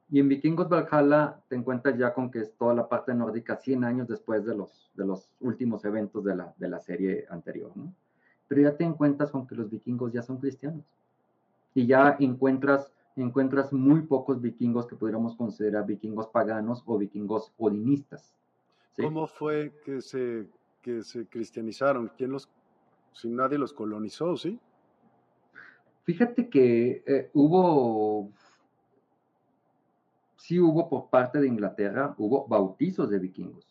[0.09, 3.83] Y en Vikingos Valhalla te encuentras ya con que es toda la parte nórdica 100
[3.83, 7.93] años después de los, de los últimos eventos de la, de la serie anterior, ¿no?
[8.47, 10.85] Pero ya te encuentras con que los vikingos ya son cristianos.
[11.73, 12.91] Y ya encuentras,
[13.21, 18.33] encuentras muy pocos vikingos que pudiéramos considerar vikingos paganos o vikingos odinistas.
[18.97, 20.47] ¿Cómo fue que se,
[20.81, 22.11] que se cristianizaron?
[22.17, 22.49] ¿Quién los
[23.15, 24.59] si nadie los colonizó, ¿sí?
[26.03, 28.29] Fíjate que eh, hubo,
[30.35, 33.65] sí hubo por parte de Inglaterra, hubo bautizos de vikingos.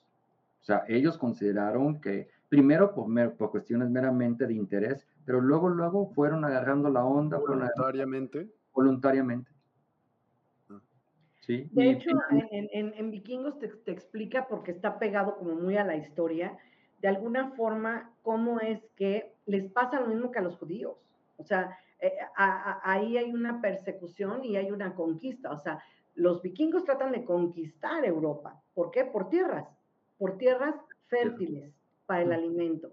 [0.62, 6.06] O sea, ellos consideraron que, primero por, por cuestiones meramente de interés, pero luego, luego
[6.06, 7.38] fueron agarrando la onda.
[7.38, 8.48] Voluntariamente.
[8.74, 9.50] Voluntariamente.
[10.68, 10.80] Ah.
[11.40, 11.68] Sí.
[11.72, 16.58] De hecho, en, Vikingos te, te, explica porque está pegado como muy a la historia,
[17.00, 20.96] de alguna forma, cómo es que les pasa lo mismo que a los judíos.
[21.36, 25.52] O sea, eh, ahí hay una persecución y hay una conquista.
[25.52, 25.82] O sea,
[26.14, 28.62] los vikingos tratan de conquistar Europa.
[28.74, 29.04] ¿Por qué?
[29.04, 29.68] Por tierras,
[30.18, 30.74] por tierras
[31.06, 31.74] fértiles
[32.06, 32.92] para el alimento.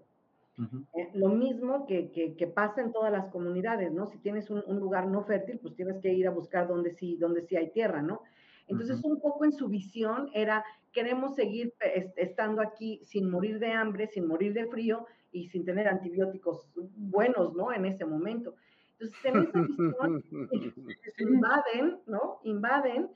[0.94, 4.06] Eh, lo mismo que, pasa en todas las comunidades, ¿no?
[4.06, 7.42] Si tienes un, lugar no fértil, pues tienes que ir a buscar donde sí, donde
[7.42, 8.22] sí hay tierra, ¿no?
[8.68, 11.74] Entonces, un poco en su visión era, queremos seguir
[12.16, 17.54] estando aquí sin morir de hambre, sin morir de frío, y sin tener antibióticos buenos,
[17.54, 17.72] ¿no?
[17.72, 18.54] En ese momento.
[18.98, 20.24] Entonces, en esa visión,
[21.18, 22.38] invaden, ¿no?
[22.44, 23.08] Invaden.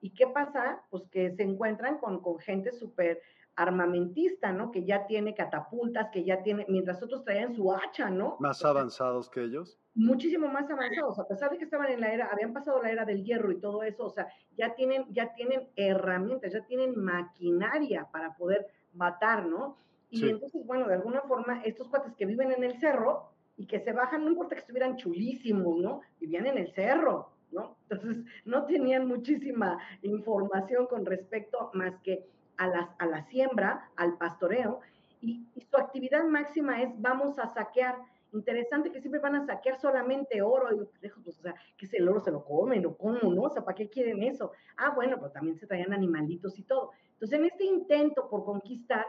[0.00, 0.82] ¿Y qué pasa?
[0.90, 3.20] Pues que se encuentran con, con gente súper
[3.56, 4.70] armamentista, ¿no?
[4.70, 8.36] Que ya tiene catapultas, que ya tiene, mientras otros traían su hacha, ¿no?
[8.40, 9.78] Más avanzados que ellos.
[9.94, 13.04] Muchísimo más avanzados, a pesar de que estaban en la era, habían pasado la era
[13.04, 14.26] del hierro y todo eso, o sea,
[14.56, 19.76] ya tienen, ya tienen herramientas, ya tienen maquinaria para poder matar, ¿no?
[20.10, 23.80] Y entonces, bueno, de alguna forma, estos cuates que viven en el cerro y que
[23.80, 26.02] se bajan, no importa que estuvieran chulísimos, ¿no?
[26.20, 27.76] Vivían en el cerro, ¿no?
[27.88, 32.26] Entonces, no tenían muchísima información con respecto más que
[32.56, 34.80] a, las, a la siembra, al pastoreo,
[35.20, 37.96] y, su actividad máxima es vamos a saquear.
[38.32, 40.76] Interesante que siempre van a saquear solamente oro, y
[41.22, 43.42] pues, o sea, que el oro se lo comen o cómo, ¿no?
[43.42, 44.52] O sea, ¿para qué quieren eso?
[44.76, 46.90] Ah, bueno, pero también se traían animalitos y todo.
[47.12, 49.06] Entonces, en este intento por conquistar,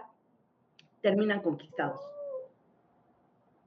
[1.02, 2.02] terminan conquistados.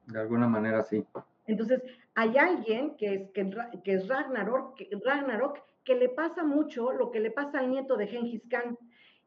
[0.07, 1.05] De alguna manera, sí.
[1.45, 1.81] Entonces,
[2.15, 7.19] hay alguien que es, que, es Ragnarok, que, Ragnarok, que le pasa mucho lo que
[7.19, 8.77] le pasa al nieto de Genghis Khan,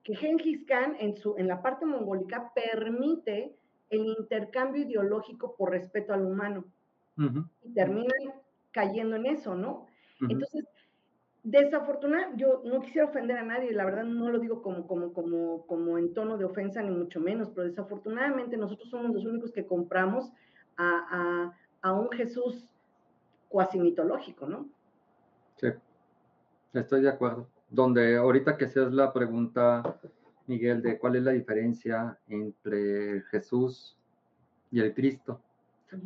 [0.03, 3.55] que Genghis Khan en, su, en la parte mongólica permite
[3.91, 6.65] el intercambio ideológico por respeto al humano.
[7.63, 8.33] y terminan
[8.73, 9.87] cayendo en eso, ¿no?
[10.21, 10.65] Entonces,
[11.43, 15.67] desafortunadamente, yo no quisiera ofender a nadie, la verdad no lo digo como, como, como,
[15.67, 19.67] como en tono de ofensa, ni mucho menos, pero desafortunadamente nosotros somos los únicos que
[19.67, 20.33] compramos
[20.77, 22.69] a, a, a un Jesús
[23.49, 24.69] cuasi mitológico, ¿no?
[25.57, 25.69] Sí,
[26.73, 27.49] estoy de acuerdo.
[27.73, 29.99] Donde ahorita que seas la pregunta,
[30.47, 33.97] Miguel, de cuál es la diferencia entre Jesús
[34.71, 35.41] y el Cristo.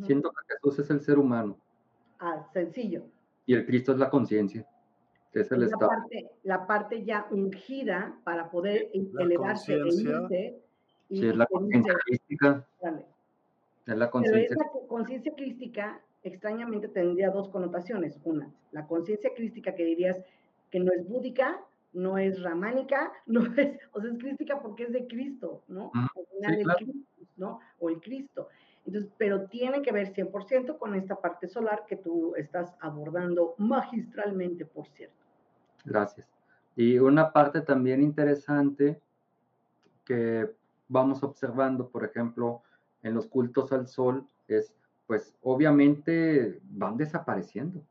[0.05, 1.57] Siento que Jesús es el ser humano.
[2.19, 3.03] Ah, sencillo.
[3.45, 4.65] Y el Cristo es la conciencia,
[5.33, 5.89] que es el la estado.
[5.89, 8.89] Parte, la parte ya ungida para poder
[9.19, 10.59] elevarse e irse.
[11.09, 12.65] Y sí, es la conciencia crística.
[13.85, 14.55] Es la conciencia.
[14.57, 18.19] Pero esa conciencia crística, extrañamente, tendría dos connotaciones.
[18.23, 20.17] Una, la conciencia crística que dirías
[20.69, 21.59] que no es búdica,
[21.93, 25.91] no es ramánica, no es, o sea, es crística porque es de Cristo, ¿no?
[25.93, 27.59] Al final el Cristo, ¿no?
[27.79, 28.49] O el Cristo.
[28.85, 34.65] Entonces, pero tiene que ver 100% con esta parte solar que tú estás abordando magistralmente,
[34.65, 35.15] por cierto.
[35.83, 36.29] Gracias.
[36.75, 39.01] Y una parte también interesante
[40.05, 40.49] que
[40.87, 42.61] vamos observando, por ejemplo,
[43.03, 44.73] en los cultos al sol, es,
[45.05, 47.83] pues obviamente van desapareciendo.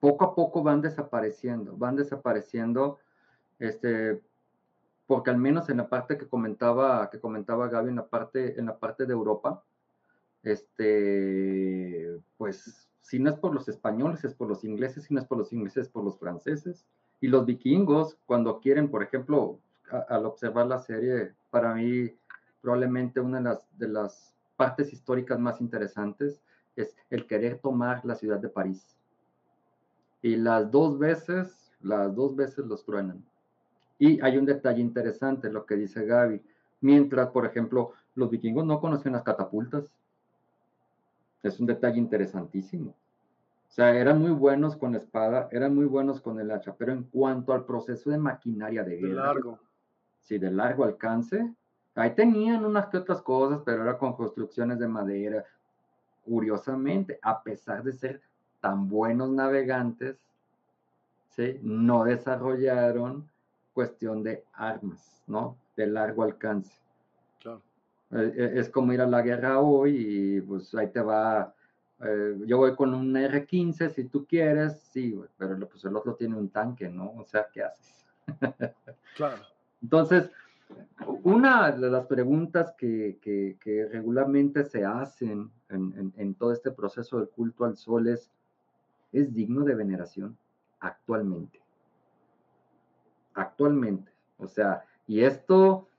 [0.00, 2.98] Poco a poco van desapareciendo, van desapareciendo,
[3.58, 4.22] este,
[5.06, 8.66] porque al menos en la parte que comentaba, que comentaba Gaby, en la parte, en
[8.66, 9.62] la parte de Europa,
[10.42, 15.26] este, pues si no es por los españoles, es por los ingleses, si no es
[15.26, 16.86] por los ingleses, es por los franceses.
[17.20, 19.58] Y los vikingos, cuando quieren, por ejemplo,
[20.08, 22.14] al observar la serie, para mí
[22.60, 26.40] probablemente una de las, de las partes históricas más interesantes
[26.76, 28.96] es el querer tomar la ciudad de París.
[30.22, 33.24] Y las dos veces, las dos veces los truenan.
[33.98, 36.42] Y hay un detalle interesante, lo que dice Gaby.
[36.80, 39.92] Mientras, por ejemplo, los vikingos no conocían las catapultas,
[41.42, 42.90] es un detalle interesantísimo.
[42.90, 46.92] O sea, eran muy buenos con la espada, eran muy buenos con el hacha, pero
[46.92, 49.08] en cuanto al proceso de maquinaria de guerra.
[49.08, 49.58] De largo.
[50.22, 51.54] Sí, de largo alcance.
[51.94, 55.44] Ahí tenían unas que otras cosas, pero era con construcciones de madera.
[56.24, 58.20] Curiosamente, a pesar de ser
[58.60, 60.16] tan buenos navegantes,
[61.28, 61.58] ¿sí?
[61.62, 63.28] no desarrollaron
[63.72, 65.56] cuestión de armas, ¿no?
[65.76, 66.80] De largo alcance.
[68.12, 71.54] Eh, eh, es como ir a la guerra hoy y pues ahí te va.
[72.00, 76.36] Eh, yo voy con un R15 si tú quieres, sí, pero pues el otro tiene
[76.36, 77.12] un tanque, ¿no?
[77.16, 78.04] O sea, ¿qué haces?
[79.16, 79.42] Claro.
[79.82, 80.30] Entonces,
[81.24, 87.28] una de las preguntas que, que, regularmente se hacen en, en, todo este proceso del
[87.28, 88.30] culto al sol es,
[89.12, 90.36] ¿es digno de veneración
[90.80, 91.60] actualmente?
[93.34, 94.12] Actualmente.
[94.38, 95.90] O sea, y esto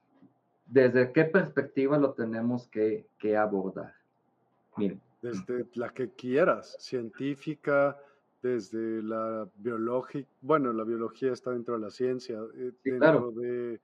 [0.71, 3.05] ¿desde qué perspectiva lo tenemos que,
[3.37, 3.93] abordar?
[4.77, 5.01] Miren.
[5.21, 7.95] Desde la que quieras, científica,
[8.41, 13.79] desde la biológica, bueno, la biología está dentro de la ciencia, eh, dentro de...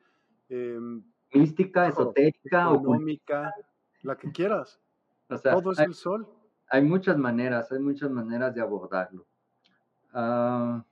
[0.50, 1.04] Em,
[1.34, 3.54] Mística, esotérica, económica,
[4.02, 4.80] la que quieras.
[5.44, 6.26] Todo es el sol.
[6.70, 9.26] Hay muchas maneras, hay muchas maneras de abordarlo.
[10.14, 10.84] Ah,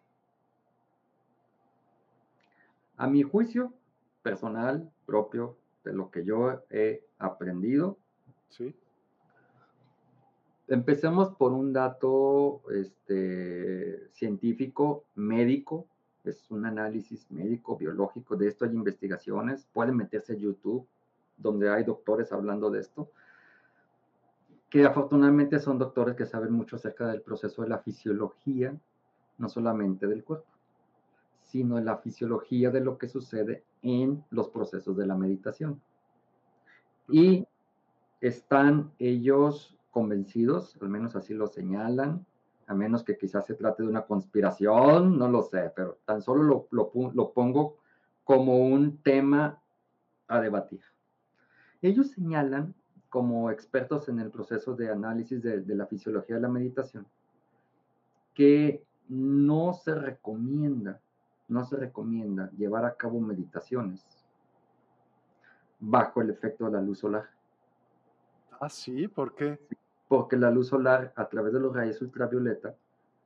[2.97, 3.73] a mi juicio
[4.21, 7.97] personal, propio, de lo que yo he aprendido.
[8.49, 8.75] Sí.
[10.67, 15.87] Empecemos por un dato este, científico, médico,
[16.23, 20.87] es un análisis médico, biológico, de esto hay investigaciones, pueden meterse a YouTube,
[21.37, 23.11] donde hay doctores hablando de esto,
[24.69, 28.75] que afortunadamente son doctores que saben mucho acerca del proceso de la fisiología,
[29.37, 30.55] no solamente del cuerpo
[31.45, 35.81] sino en la fisiología de lo que sucede en los procesos de la meditación.
[37.07, 37.47] Y
[38.19, 42.25] están ellos convencidos, al menos así lo señalan,
[42.67, 46.67] a menos que quizás se trate de una conspiración, no lo sé, pero tan solo
[46.71, 47.77] lo, lo, pongo
[48.23, 49.61] como un tema
[50.27, 50.81] a debatir.
[51.81, 52.73] Ellos señalan,
[53.15, 57.07] como expertos en el proceso de análisis de, de la fisiología de la meditación,
[58.33, 60.99] que no se recomienda
[61.47, 64.03] no se recomienda llevar a cabo meditaciones
[65.79, 67.29] bajo el efecto de la luz solar.
[68.59, 69.59] Ah, sí, ¿por qué?
[70.07, 72.75] Porque la luz solar, a través de los rayos ultravioleta,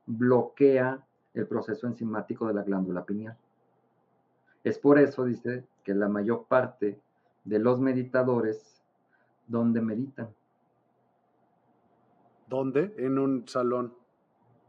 [0.06, 3.36] bloquea el proceso enzimático de la glándula pineal.
[4.64, 7.00] Es por eso, dice, que la mayor parte
[7.44, 8.79] de los meditadores,
[9.50, 10.32] ¿dónde meditan?
[12.46, 12.94] ¿Dónde?
[12.98, 13.92] En un salón,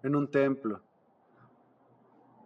[0.03, 0.81] en un templo.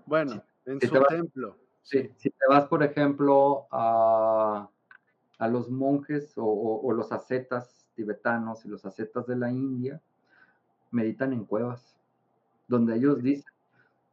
[0.06, 1.58] Bueno, en su templo.
[1.82, 2.10] Sí.
[2.18, 4.70] Si te vas, por ejemplo, a,
[5.50, 10.02] los monjes o, los ascetas tibetanos y los ascetas de la India,
[10.92, 11.96] meditan en cuevas,
[12.68, 13.54] donde ellos dicen,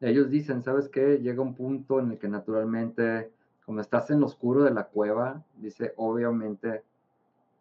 [0.01, 1.19] ellos dicen, ¿sabes qué?
[1.19, 3.33] Llega un punto en el que naturalmente,
[3.65, 6.85] como estás en lo oscuro de la cueva, dice, obviamente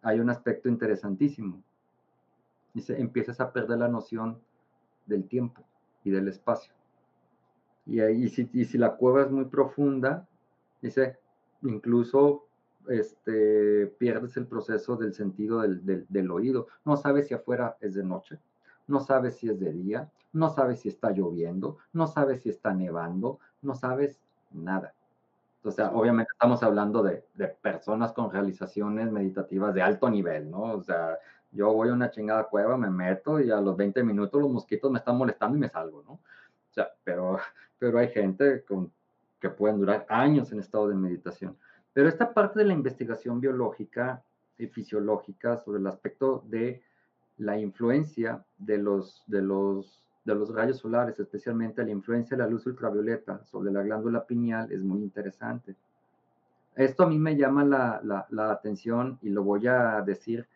[0.01, 1.61] hay un aspecto interesantísimo.
[2.73, 4.39] Dice, empiezas a perder la noción
[5.05, 5.63] del tiempo
[6.03, 6.73] y del espacio.
[7.85, 10.27] Y, si la cueva es muy profunda,
[10.81, 11.17] dice,
[11.63, 12.45] incluso
[12.87, 16.67] este, pierdes el proceso del sentido del, del, oído.
[16.85, 18.39] No sabes si afuera es de noche,
[18.87, 22.73] no sabes si es de día, no sabes si está lloviendo, no sabes si está
[22.73, 24.21] nevando, no sabes
[24.51, 24.93] nada.
[25.63, 30.63] O sea, obviamente estamos hablando de, de, personas con realizaciones meditativas de alto nivel, ¿no?
[30.63, 31.17] O sea,
[31.51, 34.91] yo voy a una chingada cueva, me meto y a los 20 minutos los mosquitos
[34.91, 36.13] me están molestando y me salgo, ¿no?
[36.13, 37.37] O sea, pero,
[37.79, 38.63] pero hay gente
[39.39, 41.57] que pueden durar años en estado de meditación.
[41.93, 44.23] Pero esta parte de la investigación biológica
[44.57, 46.81] y fisiológica sobre el aspecto de
[47.37, 52.49] la influencia de los, de los, de los rayos solares, especialmente la influencia de la
[52.49, 55.75] luz ultravioleta sobre la glándula pineal, es muy interesante.
[56.75, 60.47] Esto a mí me llama la, la, atención y lo voy a decir,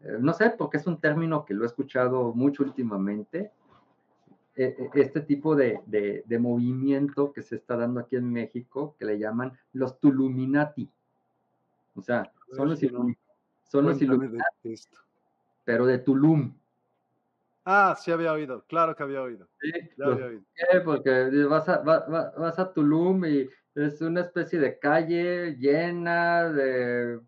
[0.00, 3.52] eh, no sé, porque es un término que lo he escuchado mucho últimamente,
[4.56, 9.04] e, e, este tipo de, de, movimiento que se está dando aquí en México, que
[9.04, 10.90] le llaman los Tuluminati.
[11.94, 12.80] O sea, son los,
[13.62, 14.74] son los Illuminati,
[15.64, 16.52] pero de Tulum.
[17.64, 19.48] Ah, sí había oído, claro que había oído.
[19.60, 20.42] Sí, había oído.
[20.84, 27.20] Porque vas a, vas a Tulum y es una especie de calle llena de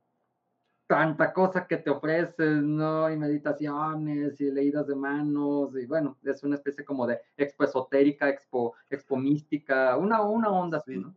[0.87, 3.11] tanta cosa que te ofreces, ¿no?
[3.11, 8.29] Y meditaciones y leídas de manos, y bueno, es una especie como de expo esotérica,
[8.29, 11.17] expo, expo mística, una, una onda así, ¿no?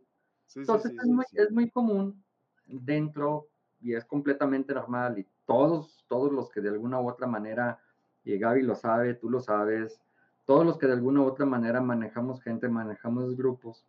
[0.56, 2.24] Entonces es, muy, es muy común
[2.66, 3.48] dentro
[3.80, 7.80] y es completamente normal y todos, todos los que de alguna u otra manera,
[8.24, 10.00] y Gaby lo sabe, tú lo sabes,
[10.44, 13.84] todos los que de alguna u otra manera manejamos gente, manejamos grupos,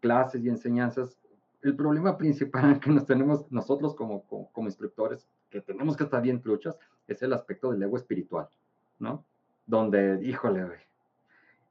[0.00, 1.18] clases y enseñanzas,
[1.62, 6.40] el problema principal que nos tenemos nosotros como, como, instructores, que tenemos que estar bien
[6.40, 8.48] truchas, es el aspecto del ego espiritual,
[8.98, 9.24] ¿no?
[9.66, 10.66] Donde, híjole.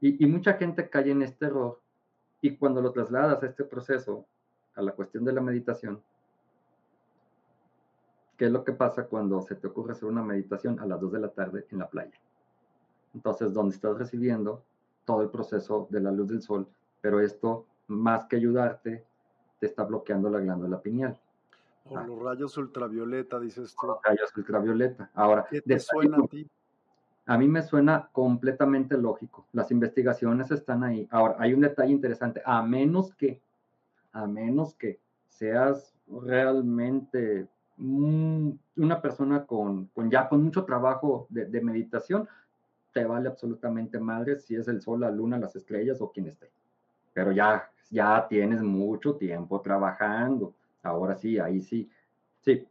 [0.01, 1.80] Y, y mucha gente cae en este error
[2.41, 4.26] y cuando lo trasladas a este proceso,
[4.76, 6.01] a la cuestión de la meditación,
[8.38, 11.12] ¿qué es lo que pasa cuando se te ocurre hacer una meditación a las 2
[11.14, 12.20] de la tarde en la playa?
[13.14, 14.62] Entonces, donde estás recibiendo
[15.06, 16.68] todo el proceso de la luz del sol,
[17.02, 19.06] pero esto, más que ayudarte,
[19.60, 21.18] te está bloqueando la glándula pineal.
[21.88, 22.08] Por ah.
[22.08, 23.88] los rayos ultravioleta, dices tú.
[23.88, 25.12] Los rayos ultravioleta.
[25.14, 26.50] Ahora, ¿qué te suena a ti?
[27.28, 29.46] A mí me suena completamente lógico.
[29.54, 31.08] Las investigaciones están ahí.
[31.10, 32.42] Ahora, hay un detalle interesante.
[32.46, 33.42] A menos que,
[34.12, 37.48] a menos que seas realmente
[37.78, 42.28] una persona con, con, ya con mucho trabajo de, de, meditación,
[42.94, 46.50] te vale absolutamente madre si es el sol, la luna, las estrellas o quien esté.
[47.14, 50.54] Pero ya ya tienes mucho tiempo trabajando.
[50.84, 51.90] Ahora sí, ahí sí.
[52.42, 52.68] Sí.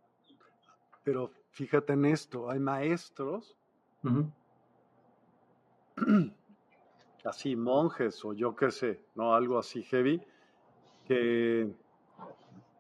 [1.03, 3.57] Pero fíjate en esto, hay maestros,
[7.25, 9.35] así monjes o yo qué sé, ¿no?
[9.35, 10.23] Algo así heavy,
[11.07, 11.71] que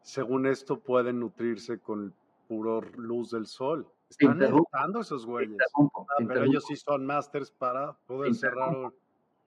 [0.04, 2.14] según esto pueden nutrirse con
[2.46, 3.88] puro luz del sol.
[4.08, 5.56] Están meditando esos güeyes.
[5.76, 8.92] Ah, pero ellos sí son masters para poder cerrar.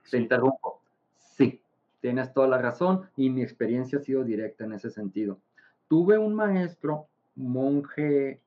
[0.03, 0.81] Se interrumpo.
[1.17, 1.61] Sí,
[1.99, 5.39] Tienes toda la razón y mi experiencia ha sido directa en ese sentido.
[5.87, 8.41] Tuve un maestro, monje,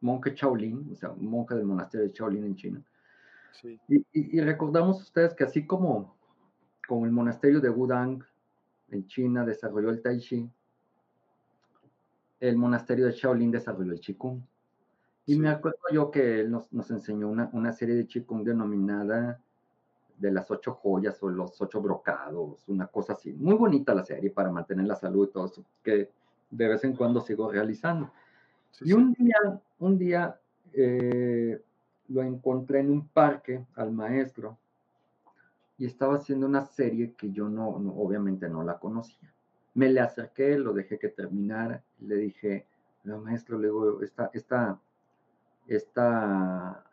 [0.00, 2.82] monje Shaolin, o sea, monje del monasterio de Shaolin en China.
[3.88, 6.16] Y, recordamos ustedes que así como,
[6.88, 8.24] como el monasterio de Wudang
[8.90, 10.50] en China desarrolló el Tai Chi,
[12.42, 14.42] el monasterio de Shaolin desarrolló el Qigong.
[15.26, 19.40] Y me acuerdo yo que él nos, nos enseñó una, una, serie de Qigong denominada
[20.18, 23.32] de las ocho joyas o los ocho brocados, una cosa así.
[23.32, 26.10] Muy bonita la serie para mantener la salud y todo eso, que
[26.50, 28.10] de vez en cuando sigo realizando.
[28.80, 29.36] y un día,
[29.78, 30.40] un día
[30.72, 31.62] eh,
[32.08, 34.58] lo encontré en un parque al maestro
[35.78, 39.31] y estaba haciendo una serie que yo no, obviamente no la conocía.
[39.74, 42.66] Me le acerqué, lo dejé que terminara, le dije,
[43.04, 44.78] no, maestro, le digo, esta, esta,
[45.66, 46.84] esta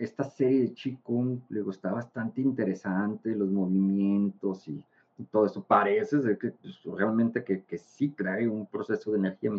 [0.00, 4.84] esta serie de Qigong, le está bastante interesante, los movimientos y,
[5.30, 5.62] todo eso.
[5.62, 9.50] Parece que pues, realmente que, que, sí trae un proceso de energía.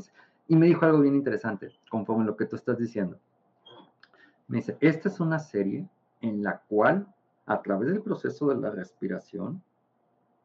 [0.47, 3.19] y me dijo algo bien interesante, conforme a lo que tú estás diciendo.
[4.47, 5.87] Me dice, esta es una serie
[6.19, 7.05] en la cual,
[7.45, 9.61] a través del proceso de la respiración,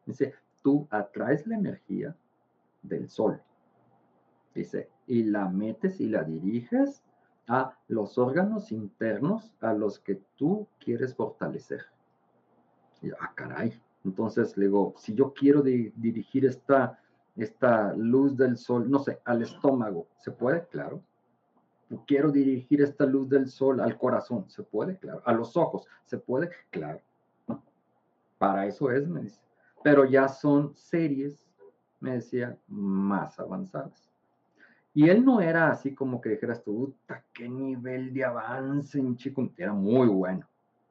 [0.05, 0.35] dice,
[0.67, 2.17] tú atraes la energía
[2.83, 3.41] del sol.
[4.53, 7.05] Dice, y la metes y la diriges
[7.47, 11.83] a los órganos internos a los que tú quieres fortalecer.
[13.01, 13.81] Y, ah, caray.
[14.05, 16.99] Entonces le digo, si yo quiero dirigir esta,
[17.37, 20.67] esta luz del sol, no sé, al estómago, ¿se puede?
[20.67, 21.01] Claro.
[22.09, 24.99] Quiero dirigir esta luz del sol al corazón, ¿se puede?
[24.99, 25.23] Claro.
[25.27, 26.51] A los ojos, ¿se puede?
[26.71, 27.01] Claro.
[28.37, 29.46] Para eso es, me dice.
[29.87, 31.47] Pero ya son series,
[32.01, 34.11] me decía, más avanzadas.
[34.93, 36.93] Y él no era así como que dijeras tú,
[37.33, 39.49] qué nivel de avance, mi chico.
[39.57, 40.45] Era muy bueno,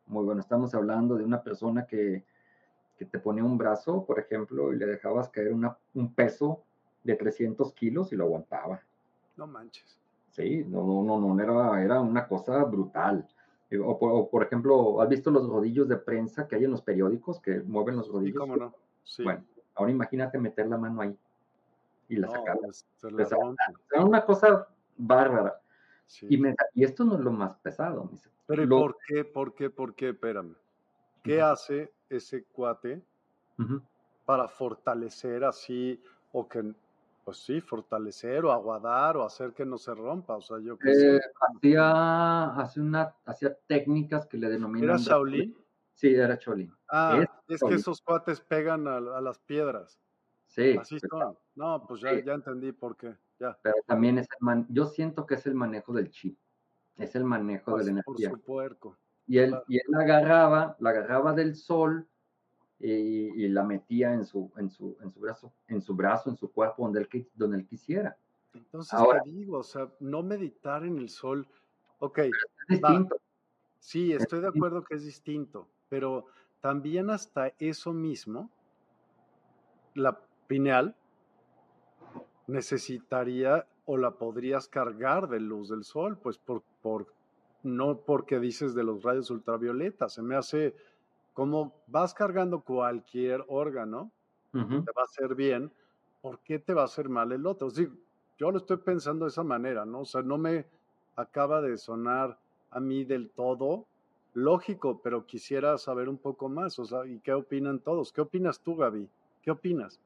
[0.08, 0.39] muy bueno.
[0.39, 2.24] Estamos hablando de una persona que,
[2.98, 6.64] que te ponía un brazo, por ejemplo, y le dejabas caer una, un peso
[7.04, 8.80] de 300 kilos y lo aguantaba.
[9.36, 10.00] No manches.
[10.30, 13.28] Sí, no, no, no, no era, era una cosa brutal.
[13.70, 16.82] Eh, o por, por, ejemplo, ¿has visto los rodillos de prensa que hay en los
[16.82, 18.36] periódicos que mueven los rodillos?
[18.36, 18.85] Sí, cómo no.
[19.06, 19.24] Sí.
[19.24, 19.45] Bueno,
[19.76, 21.18] ahora imagínate meter la mano ahí
[22.10, 22.86] y la no, pues,
[23.91, 25.60] Era una cosa bárbara.
[26.08, 26.28] Sí.
[26.30, 28.10] Y, me, y, esto no es lo más pesado.
[28.12, 29.26] Me Pero lo, por qué?
[29.26, 29.70] ¿Por qué?
[29.70, 30.10] ¿Por qué?
[30.10, 30.56] Espérame.
[31.24, 31.51] ¿Qué uh -huh.
[31.51, 33.01] hace ese cuate
[33.58, 33.82] uh -huh.
[34.26, 35.99] para fortalecer así
[36.32, 36.74] o que,
[37.24, 40.36] pues sí, fortalecer o aguadar o hacer que no se rompa?
[40.36, 44.89] O sea, yo eh, hacía, una, hacía técnicas que le denominan.
[44.89, 45.56] ¿Era Shaolin?
[45.96, 46.72] Sí, era Shaolin.
[46.89, 50.00] Ah, es, es que esos cuates pegan a, a las piedras.
[50.48, 50.78] Sí.
[50.78, 51.38] Así son.
[51.56, 52.24] No, pues ya, sí.
[52.26, 53.16] ya entendí por qué.
[53.39, 53.58] Ya.
[53.62, 56.38] Pero también es el man, yo siento que es el manejo del chi.
[56.98, 58.30] Es el manejo pues de la energía.
[58.30, 58.98] Por su puerco.
[59.26, 59.66] Y él, claro.
[59.68, 62.08] y él agarraba, la agarraba del sol
[62.78, 66.38] y, y, la metía en su, en su, en su brazo, en su brazo, en
[66.38, 68.18] su cuerpo, donde él, donde él quisiera.
[68.54, 71.48] Entonces Ahora, te digo, o sea, no meditar en el sol.
[72.00, 72.20] Ok.
[72.20, 72.32] Es
[72.68, 73.18] distinto.
[73.80, 76.26] Sí, estoy de acuerdo que es distinto, pero
[76.62, 78.50] también hasta eso mismo,
[79.94, 80.96] la pineal
[82.48, 87.08] necesitaría o la podrías cargar de luz del sol, pues por, por
[87.64, 90.76] no porque dices de los rayos ultravioletas, se me hace
[91.34, 94.12] como vas cargando cualquier órgano,
[94.54, 94.86] uh -huh.
[94.86, 95.72] te va a hacer bien,
[96.22, 97.70] ¿por qué te va a hacer mal el otro?
[97.70, 97.88] Sí,
[98.38, 100.02] yo lo estoy pensando de esa manera, ¿no?
[100.02, 100.66] O sea, no me
[101.16, 103.86] acaba de sonar a mí del todo
[104.36, 108.12] lógico, pero quisiera saber un poco más, o sea, ¿y qué opinan todos?
[108.12, 109.10] ¿Qué opinas tú, Gaby?
[109.42, 110.00] ¿Qué opinas?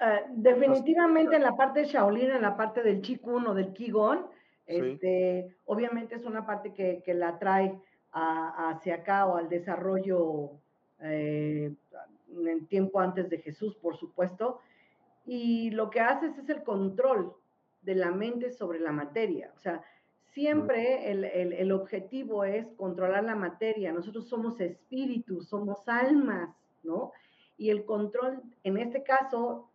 [0.00, 4.26] Uh, definitivamente en la parte de Shaolin, en la parte del Qigong o del Qigong,
[4.66, 4.74] sí.
[4.74, 7.80] este, obviamente es una parte que, que la trae
[8.12, 10.50] a, hacia acá o al desarrollo
[11.00, 11.72] eh,
[12.36, 14.60] en tiempo antes de Jesús, por supuesto,
[15.24, 17.32] y lo que haces es el control
[17.82, 19.82] de la mente sobre la materia, o sea,
[20.36, 27.12] siempre el, el, el objetivo es controlar la materia, nosotros somos espíritus, somos almas, ¿no?
[27.56, 29.70] Y el control, en este caso,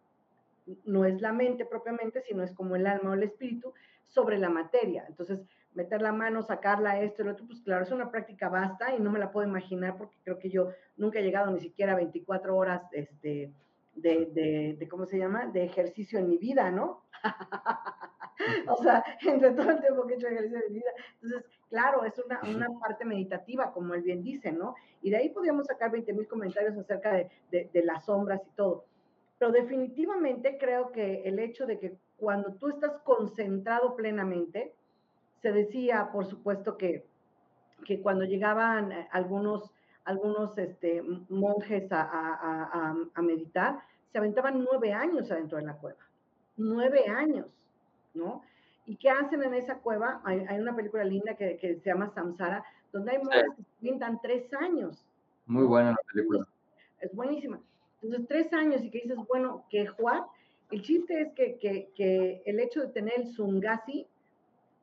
[0.85, 3.73] no es la mente propiamente, sino es como el alma o el espíritu
[4.05, 5.03] sobre la materia.
[5.09, 5.39] Entonces,
[5.73, 9.09] meter la mano, sacarla, esto, lo otro, pues claro, es una práctica vasta y no
[9.09, 12.55] me la puedo imaginar porque creo que yo nunca he llegado ni siquiera a 24
[12.55, 13.51] horas este,
[13.95, 17.01] de, de, de, ¿cómo se llama?, de ejercicio en mi vida, ¿no?
[18.67, 20.91] o sea, entre todo el tiempo que he hecho ejercicio en mi vida.
[21.21, 24.75] Entonces, claro, es una, una parte meditativa, como él bien dice, ¿no?
[25.01, 28.55] Y de ahí podríamos sacar 20 mil comentarios acerca de, de, de las sombras y
[28.55, 28.85] todo.
[29.39, 34.75] Pero definitivamente creo que el hecho de que cuando tú estás concentrado plenamente,
[35.41, 37.03] se decía, por supuesto, que,
[37.83, 39.71] que cuando llegaban algunos,
[40.05, 43.79] algunos este, monjes a, a, a, a, meditar,
[44.11, 45.97] se aventaban nueve años adentro de la cueva.
[46.57, 47.47] Nueve años,
[48.13, 48.43] ¿no?
[48.85, 50.21] ¿Y qué hacen en esa cueva?
[50.23, 53.55] Hay, hay una película linda que, que, se llama Samsara, donde hay monjes sí.
[53.55, 55.05] que se pintan tres años.
[55.45, 56.47] Muy buena la película.
[56.99, 57.59] Es buenísima.
[58.01, 60.23] Entonces, tres años y que dices, bueno, que Juan,
[60.71, 64.07] el chiste es que, que, que el hecho de tener el Sungasi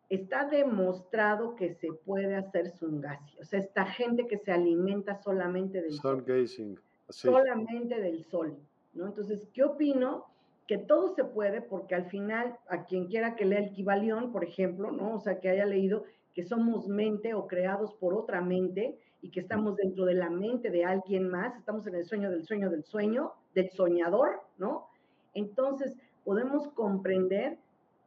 [0.08, 3.38] está demostrado que se puede hacer Sungasi.
[3.40, 6.24] O sea, esta gente que se alimenta solamente del Sun sol.
[6.24, 6.80] Gazing.
[7.08, 8.56] Solamente del sol.
[8.94, 9.06] ¿no?
[9.06, 10.26] Entonces, ¿qué opino?
[10.68, 14.44] Que todo se puede porque al final, a quien quiera que lea el Kibalión, por
[14.44, 15.16] ejemplo, ¿no?
[15.16, 16.04] O sea, que haya leído
[16.34, 20.70] que somos mente o creados por otra mente, y que estamos dentro de la mente
[20.70, 24.86] de alguien más, estamos en el sueño del sueño del sueño, del soñador, ¿no?
[25.34, 27.58] Entonces, podemos comprender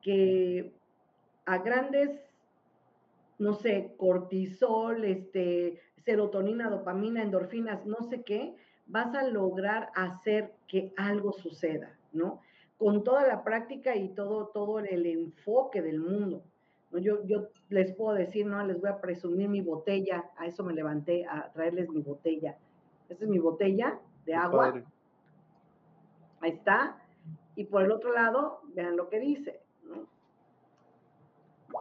[0.02, 0.72] que
[1.46, 2.12] a grandes,
[3.40, 8.56] no sé, cortisol, este, serotonina, dopamina, endorfinas, no sé qué,
[8.86, 12.42] vas a lograr hacer que algo suceda, ¿no?
[12.82, 16.42] Con toda la práctica y todo, todo el enfoque del mundo.
[16.94, 20.74] Yo, yo les puedo decir, no, les voy a presumir mi botella, a eso me
[20.74, 22.58] levanté, a traerles mi botella.
[23.08, 24.72] Esta es mi botella de agua.
[24.72, 24.86] Padre.
[26.40, 26.98] Ahí está.
[27.56, 29.62] Y por el otro lado, vean lo que dice.
[29.84, 30.08] ¿no?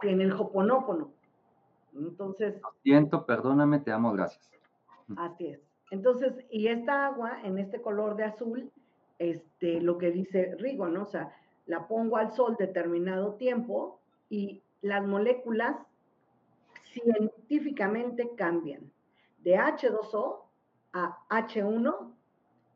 [0.01, 1.11] tiene el hoponópono.
[1.95, 2.61] Entonces.
[2.61, 4.51] Lo siento, perdóname, te amo, gracias.
[5.17, 5.59] Así es.
[5.89, 8.71] Entonces, y esta agua en este color de azul,
[9.21, 11.03] este, lo que dice Rigo, ¿no?
[11.03, 11.31] O sea,
[11.67, 13.99] la pongo al sol determinado tiempo
[14.29, 15.75] y las moléculas
[16.91, 18.91] científicamente cambian
[19.43, 20.39] de H2O
[20.93, 22.13] a H1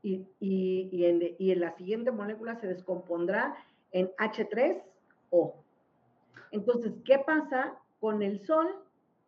[0.04, 3.56] y, en, y en la siguiente molécula se descompondrá
[3.92, 5.54] en H3O.
[6.52, 8.68] Entonces, ¿qué pasa con el sol?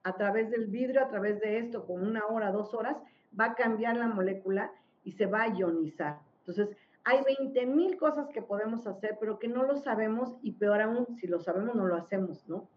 [0.03, 2.95] A través del vidrio, a través de esto, con una hora, dos horas,
[3.37, 4.71] va a cambiar la molécula
[5.03, 6.19] y se va a ionizar.
[6.45, 6.77] Entonces,
[7.07, 11.07] hay 20 mil cosas que podemos hacer, pero que no lo sabemos y peor aún,
[11.15, 12.67] si lo sabemos, no lo hacemos, ¿no?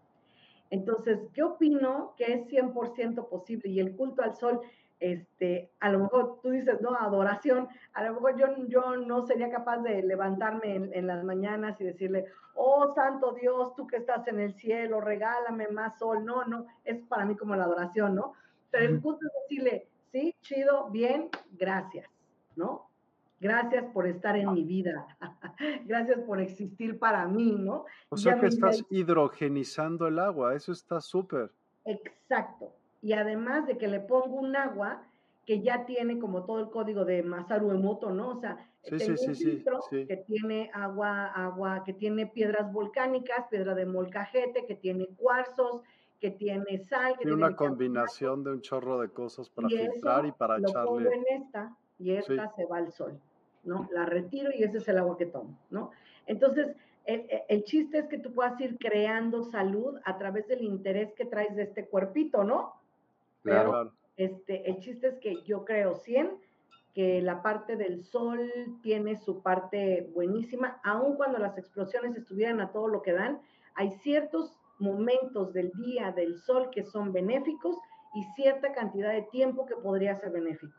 [0.69, 3.69] Entonces, ¿qué opino que es 100% posible?
[3.69, 4.61] Y el culto al sol,
[5.01, 9.51] este, a lo mejor tú dices, no, adoración, a lo mejor yo, yo no sería
[9.51, 14.25] capaz de levantarme en, en, las mañanas y decirle, oh santo Dios, tú que estás
[14.29, 16.23] en el cielo, regálame más sol.
[16.23, 18.31] No, no, es para mí como la adoración, ¿no?
[18.69, 22.09] Pero el culto es decirle, sí, chido, bien, gracias,
[22.55, 22.90] ¿no?
[23.41, 25.07] Gracias por estar en mi vida.
[25.85, 27.85] Gracias por existir para mí, ¿no?
[28.09, 31.51] O sea que estás hidrogenizando el agua, eso está súper.
[31.83, 32.71] Exacto.
[33.01, 35.01] Y además de que le pongo un agua
[35.47, 38.29] que ya tiene como todo el código de Masaru Emoto, ¿no?
[38.29, 43.47] O sea, sí, tengo sí, un filtro que tiene agua, agua, que tiene piedras volcánicas,
[43.49, 45.81] piedra de molcajete, que tiene cuarzos,
[46.19, 47.13] que tiene sal.
[47.13, 50.85] Que tiene una combinación de un chorro de cosas para filtrar y para lo echarle.
[50.85, 53.19] Pongo en esta y esta se va al sol.
[53.63, 53.87] ¿No?
[53.91, 55.91] La retiro y ese es el agua que tomo, ¿no?
[56.25, 56.75] Entonces,
[57.05, 61.55] el, chiste es que tú puedas ir creando salud a través del interés que traes
[61.55, 62.73] de este cuerpito, ¿no?
[63.43, 63.91] Claro.
[64.17, 66.29] este, el chiste es que yo creo 100
[66.93, 68.51] que la parte del sol
[68.83, 73.39] tiene su parte buenísima, aun cuando las explosiones estuvieran a todo lo que dan,
[73.75, 77.77] hay ciertos momentos del día del sol que son benéficos
[78.13, 80.73] y cierta cantidad de tiempo que podría ser benéfico.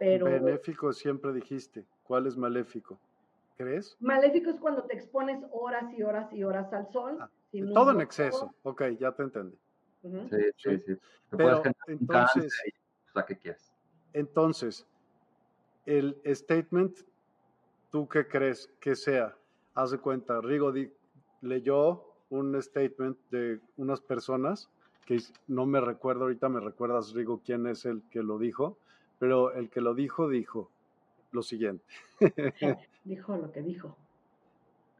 [0.00, 1.84] Pero, benéfico siempre dijiste.
[2.02, 2.98] ¿Cuál es maléfico?
[3.58, 3.98] ¿Crees?
[4.00, 7.18] Maléfico es cuando te expones horas y horas y horas al sol.
[7.20, 7.30] Ah,
[7.74, 8.54] todo en exceso.
[8.62, 9.58] Ok, ya te entendí.
[10.00, 10.96] Sí, sí, sí.
[11.36, 12.50] Pero entonces,
[13.10, 13.70] o sea, ¿qué quieres?
[14.14, 14.88] Entonces,
[15.84, 16.96] el statement,
[17.90, 19.36] ¿tú qué crees que sea?
[19.74, 20.72] Haz de cuenta, Rigo
[21.42, 24.70] leyó un statement de unas personas
[25.04, 28.78] que no me recuerdo, ahorita me recuerdas, Rigo, quién es el que lo dijo,
[29.20, 30.70] pero el que lo dijo, dijo,
[31.30, 31.84] lo siguiente.
[33.04, 33.94] dijo lo que dijo.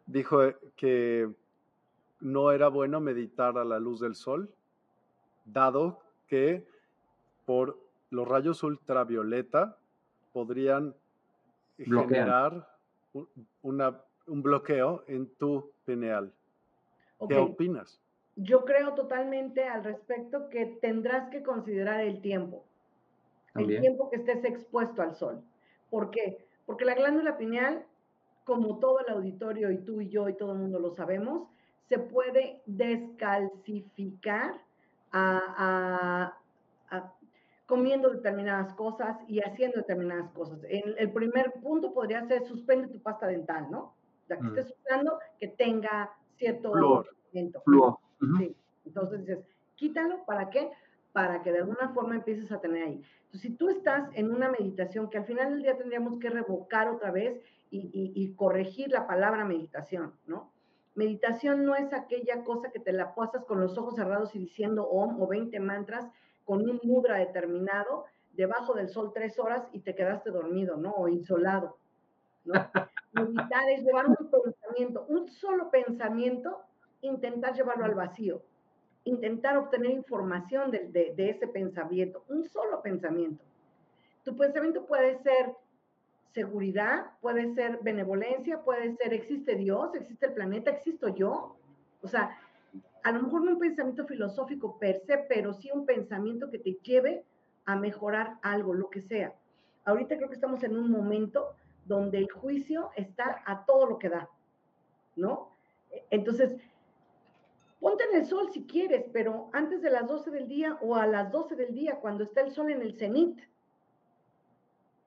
[0.06, 1.26] Dijo eh, que
[2.20, 4.50] no era bueno meditar a la luz del sol,
[5.46, 6.66] dado que
[7.46, 7.78] por
[8.10, 9.78] los rayos ultravioleta
[10.34, 10.94] podrían
[11.78, 12.76] generar
[13.62, 16.30] una, un bloqueo en tu pineal.
[17.26, 18.02] ¿Qué opinas?
[18.36, 22.66] Yo creo totalmente al respecto que tendrás que considerar el tiempo,
[23.54, 25.42] el tiempo que estés expuesto al sol.
[25.90, 26.46] ¿Por qué?
[26.66, 27.84] Porque la glándula pineal,
[28.44, 31.48] como todo el auditorio y tú y yo y todo el mundo lo sabemos,
[31.88, 34.54] se puede descalcificar
[37.66, 40.58] comiendo determinadas cosas y haciendo determinadas cosas.
[40.68, 43.94] El, el, primer punto podría ser suspende tu pasta dental, ¿no?
[44.28, 44.58] Ya que mm.
[44.58, 47.08] estés usando, que tenga cierto Flor.
[47.32, 48.56] sí.
[48.84, 49.44] Entonces dices,
[49.76, 50.70] quítalo, ¿para qué?
[51.12, 53.02] Para que de alguna forma empieces a tener ahí.
[53.24, 56.88] Entonces, si tú estás en una meditación, que al final del día tendríamos que revocar
[56.88, 60.50] otra vez y, corregir la palabra meditación, ¿no?
[60.96, 64.84] Meditación no es aquella cosa que te la pasas con los ojos cerrados y diciendo
[64.88, 66.08] om o 20 mantras
[66.44, 70.90] con un mudra determinado debajo del sol tres horas y te quedaste dormido, ¿no?
[70.90, 71.76] O insolado,
[72.44, 72.54] ¿no?
[73.12, 76.62] Meditar es llevar un pensamiento, un solo pensamiento,
[77.02, 78.42] intentar llevarlo al vacío
[79.10, 83.44] intentar obtener información de, ese pensamiento, un solo pensamiento.
[84.24, 85.54] Tu pensamiento puede ser
[86.32, 91.56] seguridad, puede ser benevolencia, puede ser existe Dios, existe el planeta, existo yo.
[92.02, 92.38] O sea,
[93.02, 96.74] a lo mejor no un pensamiento filosófico per se, pero sí un pensamiento que te
[96.82, 97.24] lleve
[97.64, 99.34] a mejorar algo, lo que sea.
[99.84, 101.54] Ahorita creo que estamos en un momento
[101.84, 104.28] donde el juicio está a todo lo que da,
[105.16, 105.50] ¿no?
[106.10, 106.56] Entonces,
[107.80, 111.06] Ponte en el sol si quieres, pero antes de las 12 del día o a
[111.06, 113.40] las 12 del día, cuando está el sol en el cenit.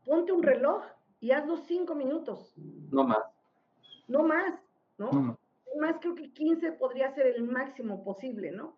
[0.05, 0.83] Ponte un reloj
[1.21, 2.53] y hazlo cinco minutos.
[2.91, 3.23] No más.
[4.07, 4.59] No más,
[4.97, 5.11] ¿no?
[5.11, 5.37] No
[5.79, 5.97] más.
[6.01, 8.75] creo que 15 podría ser el máximo posible, ¿no?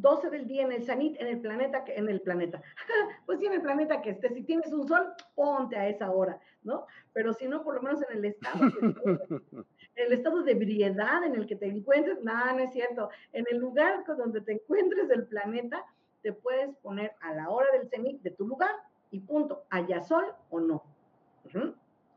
[0.00, 2.62] 12 del día en el Sanit, en el planeta, en el planeta,
[3.26, 6.40] pues sí, en el planeta que esté, si tienes un sol, ponte a esa hora,
[6.62, 6.86] ¿no?
[7.12, 8.64] Pero si no, por lo menos en el estado,
[9.52, 13.44] en el estado de ebriedad en el que te encuentres, nada, no es cierto, en
[13.50, 15.84] el lugar donde te encuentres del planeta,
[16.22, 18.70] te puedes poner a la hora del cenit de tu lugar
[19.10, 20.82] y punto, haya sol o no.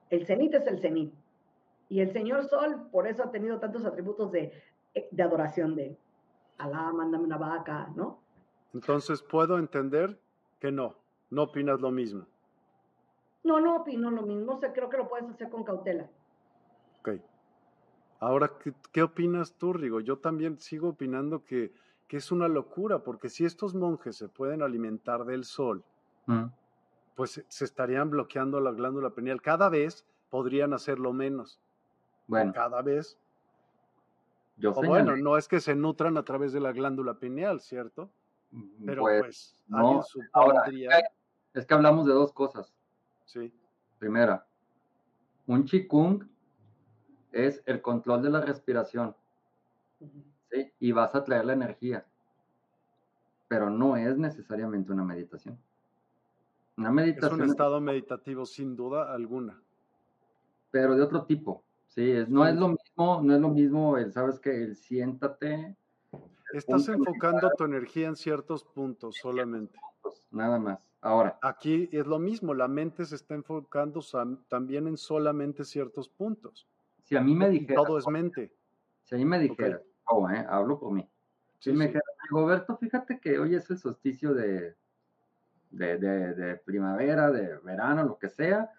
[0.09, 1.13] El cenit es el cenit.
[1.89, 4.51] Y el Señor Sol, por eso ha tenido tantos atributos de,
[5.11, 5.97] de adoración de él.
[6.57, 8.19] Alá, mándame una vaca, ¿no?
[8.73, 10.19] Entonces puedo entender
[10.59, 10.95] que no,
[11.29, 12.25] no opinas lo mismo.
[13.43, 16.09] No, no opino lo mismo, o sea, creo que lo puedes hacer con cautela.
[16.99, 17.21] Ok.
[18.19, 18.51] Ahora,
[18.91, 20.01] ¿qué, opinas tú, Rigo?
[20.01, 21.71] Yo también sigo opinando que,
[22.07, 25.83] que, es una locura, porque si estos monjes se pueden alimentar del sol,
[26.25, 26.45] mm.
[27.15, 29.41] pues se estarían bloqueando la glándula pineal.
[29.41, 31.61] Cada vez podrían hacerlo menos.
[32.27, 32.51] Bueno.
[32.53, 33.17] Cada vez
[34.65, 38.09] o bueno, no es que se nutran a través de la glándula pineal, ¿cierto?
[38.51, 40.03] Mm, Pero pues, pues no,
[40.33, 40.63] ahora,
[41.53, 42.73] es que hablamos de dos cosas.
[43.25, 43.53] Sí.
[43.99, 44.45] Primera,
[45.47, 46.23] un chikung
[47.31, 49.15] es el control de la respiración.
[50.51, 50.71] ¿sí?
[50.79, 52.05] Y vas a traer la energía.
[53.47, 55.57] Pero no es necesariamente una meditación.
[56.77, 57.39] Una meditación.
[57.39, 59.59] Es un estado meditativo sin duda alguna.
[60.69, 61.63] Pero de otro tipo.
[61.87, 65.75] Sí, no es lo mismo, no es lo mismo el, sabes que el siéntate.
[66.53, 69.77] Estás enfocando tu energía en ciertos puntos solamente.
[70.31, 70.79] nada más.
[71.01, 71.37] Ahora.
[71.41, 74.01] Aquí es lo mismo, la mente se está enfocando
[74.47, 76.67] también en solamente ciertos puntos.
[77.03, 77.83] Si a mí me dijera.
[77.83, 78.51] Todo es mente.
[79.03, 81.07] Si a mí me dijera, oh, eh, hablo por mí.
[81.59, 84.75] Si me dijera, Roberto, fíjate que hoy es el solsticio de,
[85.69, 88.71] de, de primavera, de verano, lo que sea,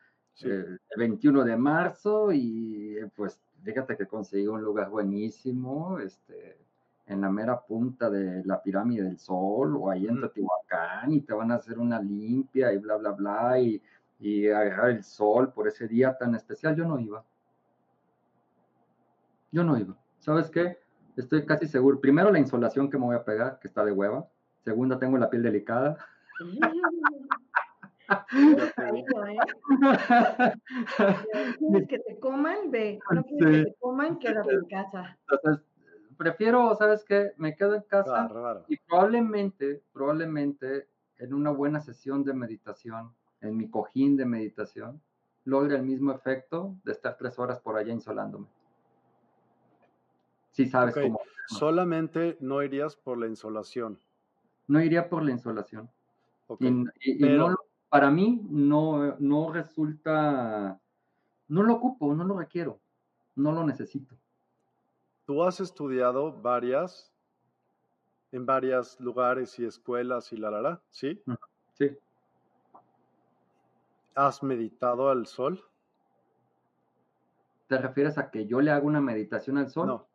[0.42, 6.58] el 21 de marzo y pues fíjate que conseguí un lugar buenísimo, este,
[7.06, 11.32] en la mera punta de la pirámide del sol o ahí en Teotihuacán y te
[11.32, 13.82] van a hacer una limpia y bla, bla, bla y,
[14.20, 16.76] y agarrar el sol por ese día tan especial.
[16.76, 17.24] Yo no iba.
[19.50, 19.96] Yo no iba.
[20.18, 20.78] ¿Sabes qué?
[21.16, 22.00] Estoy casi seguro.
[22.00, 24.28] Primero, la insolación que me voy a pegar, que está de hueva.
[24.64, 25.96] Segunda, tengo la piel delicada.
[28.08, 29.38] ¿eh?
[31.88, 32.98] que te coman, ve.
[33.10, 35.18] No que te coman, quédate en casa.
[35.30, 35.64] Entonces,
[36.16, 37.32] prefiero, ¿sabes qué?
[37.36, 38.28] Me quedo en casa
[38.68, 45.00] y probablemente, probablemente en una buena sesión de meditación, en mi cojín de meditación,
[45.44, 48.46] logre el mismo efecto de estar tres horas por allá insolándome.
[50.52, 51.20] Si sabes cómo.
[51.46, 53.98] Solamente no irías por la insolación.
[54.66, 55.88] No iría por la insolación.
[56.58, 57.56] Y, no,
[57.88, 60.80] para mí no, no resulta,
[61.48, 62.80] no lo ocupo, no lo requiero,
[63.34, 64.16] no lo necesito.
[65.24, 67.12] Tú has estudiado varias,
[68.32, 71.22] en varios lugares y escuelas y la, la, la, ¿sí?
[71.74, 71.96] Sí.
[74.14, 75.62] ¿Has meditado al sol?
[77.68, 79.86] ¿Te refieres a que yo le hago una meditación al sol?
[79.86, 80.08] No.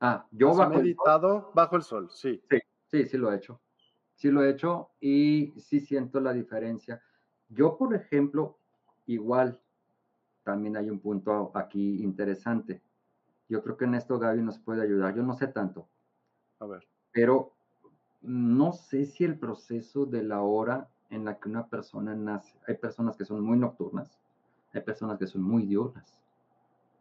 [0.00, 2.08] Ah, yo ¿Has meditado bajo el sol?
[2.10, 2.42] Sí.
[2.50, 3.60] Sí, sí, sí lo he hecho.
[4.14, 7.00] Sí lo he hecho y sí siento la diferencia.
[7.48, 8.58] Yo, por ejemplo,
[9.06, 9.60] igual,
[10.44, 12.82] también hay un punto aquí interesante.
[13.48, 15.14] Yo creo que en esto Gaby nos puede ayudar.
[15.14, 15.88] Yo no sé tanto.
[16.60, 16.86] A ver.
[17.12, 17.54] Pero
[18.20, 22.76] no sé si el proceso de la hora en la que una persona nace, hay
[22.76, 24.18] personas que son muy nocturnas,
[24.74, 26.18] hay personas que son muy diurnas.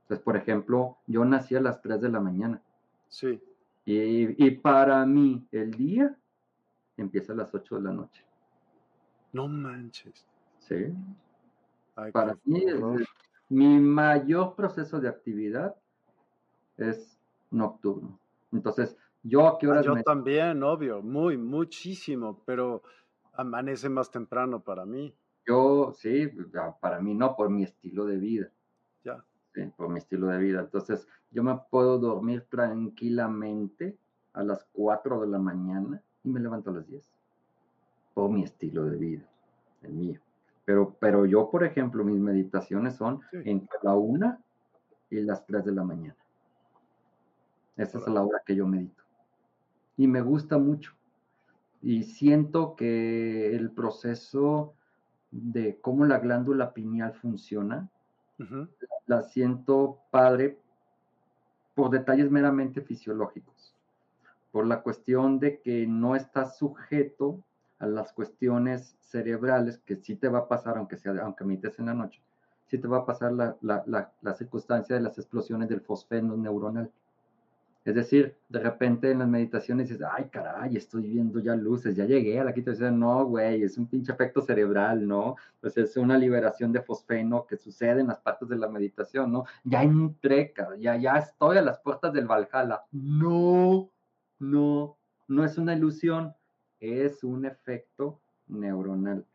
[0.04, 2.62] Entonces, por ejemplo, yo nací a las 3 de la mañana.
[3.10, 3.42] Sí.
[3.84, 6.18] Y, y para mí, el día
[6.96, 8.24] empieza a las 8 de la noche.
[9.34, 10.26] No manches.
[10.68, 10.94] Sí.
[12.12, 12.66] Para mí,
[13.50, 15.76] mi mayor proceso de actividad
[16.76, 17.18] es
[17.50, 18.20] nocturno.
[18.52, 19.86] Entonces, ¿yo a qué horas?
[19.86, 22.84] Yo también, obvio, muy, muchísimo, pero
[23.34, 25.16] amanece más temprano para mí.
[25.46, 26.30] Yo, sí,
[26.82, 28.52] para mí no, por mi estilo de vida.
[29.06, 29.24] Ya.
[29.54, 30.60] Sí, por mi estilo de vida.
[30.60, 33.98] Entonces, yo me puedo dormir tranquilamente
[34.34, 37.10] a las 4 de la mañana y me levanto a las 10.
[38.14, 39.26] Por mi estilo de vida,
[39.84, 40.20] el mío.
[40.68, 44.42] Pero, pero yo, por ejemplo, mis meditaciones son entre la una
[45.10, 46.18] y las tres de la mañana.
[47.78, 49.02] Esa es la hora que yo medito.
[49.96, 50.92] Y me gusta mucho.
[51.82, 54.74] Y siento que el proceso
[55.32, 57.90] de cómo la glándula pineal funciona,
[59.06, 60.60] la siento padre
[61.76, 63.74] por detalles meramente fisiológicos,
[64.52, 67.42] por la cuestión de que no está sujeto
[67.80, 71.88] a las cuestiones cerebrales, que sí te va a pasar, aunque, sea, aunque medites en
[71.88, 72.22] la noche,
[72.68, 76.92] sí te va a pasar la, la, la, circunstancia de las explosiones del fosfeno neuronal.
[77.86, 82.04] Es decir, de repente en las meditaciones dices, ay, caray, estoy viendo ya luces, ya
[82.04, 83.00] llegué a la quinta dimensión.
[83.00, 85.38] No, güey, es un pinche efecto cerebral, ¿no?
[85.62, 89.46] Pues es una liberación de fosfeno que sucede en las partes de la meditación, ¿no?
[89.64, 92.84] Ya entré, ya, ya estoy a las puertas del Valhalla.
[92.92, 93.90] No,
[94.40, 94.98] no,
[95.30, 96.36] no es una ilusión,
[96.80, 99.26] es un efecto neuronal,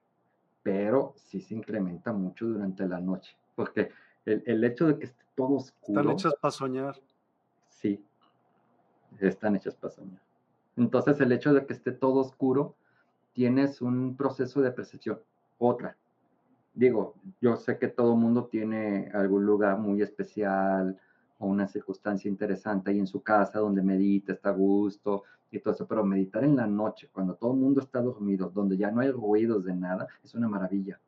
[0.63, 3.91] pero sí se incrementa mucho durante la noche, porque
[4.25, 6.01] el, el hecho de que esté todo oscuro.
[6.01, 7.01] Están hechas para soñar.
[7.69, 8.05] Sí,
[9.21, 10.21] están hechas para soñar.
[10.77, 12.75] Entonces, el hecho de que esté todo oscuro,
[13.33, 15.21] tienes un proceso de percepción.
[15.59, 15.97] Otra.
[16.75, 20.99] Digo, yo sé que todo mundo tiene algún lugar muy especial
[21.39, 25.75] o una circunstancia interesante ahí en su casa donde medita, está a gusto y todo
[25.75, 29.01] eso, pero meditar en la noche, cuando todo el mundo está dormido, donde ya no
[29.01, 30.99] hay ruidos de nada, es una maravilla.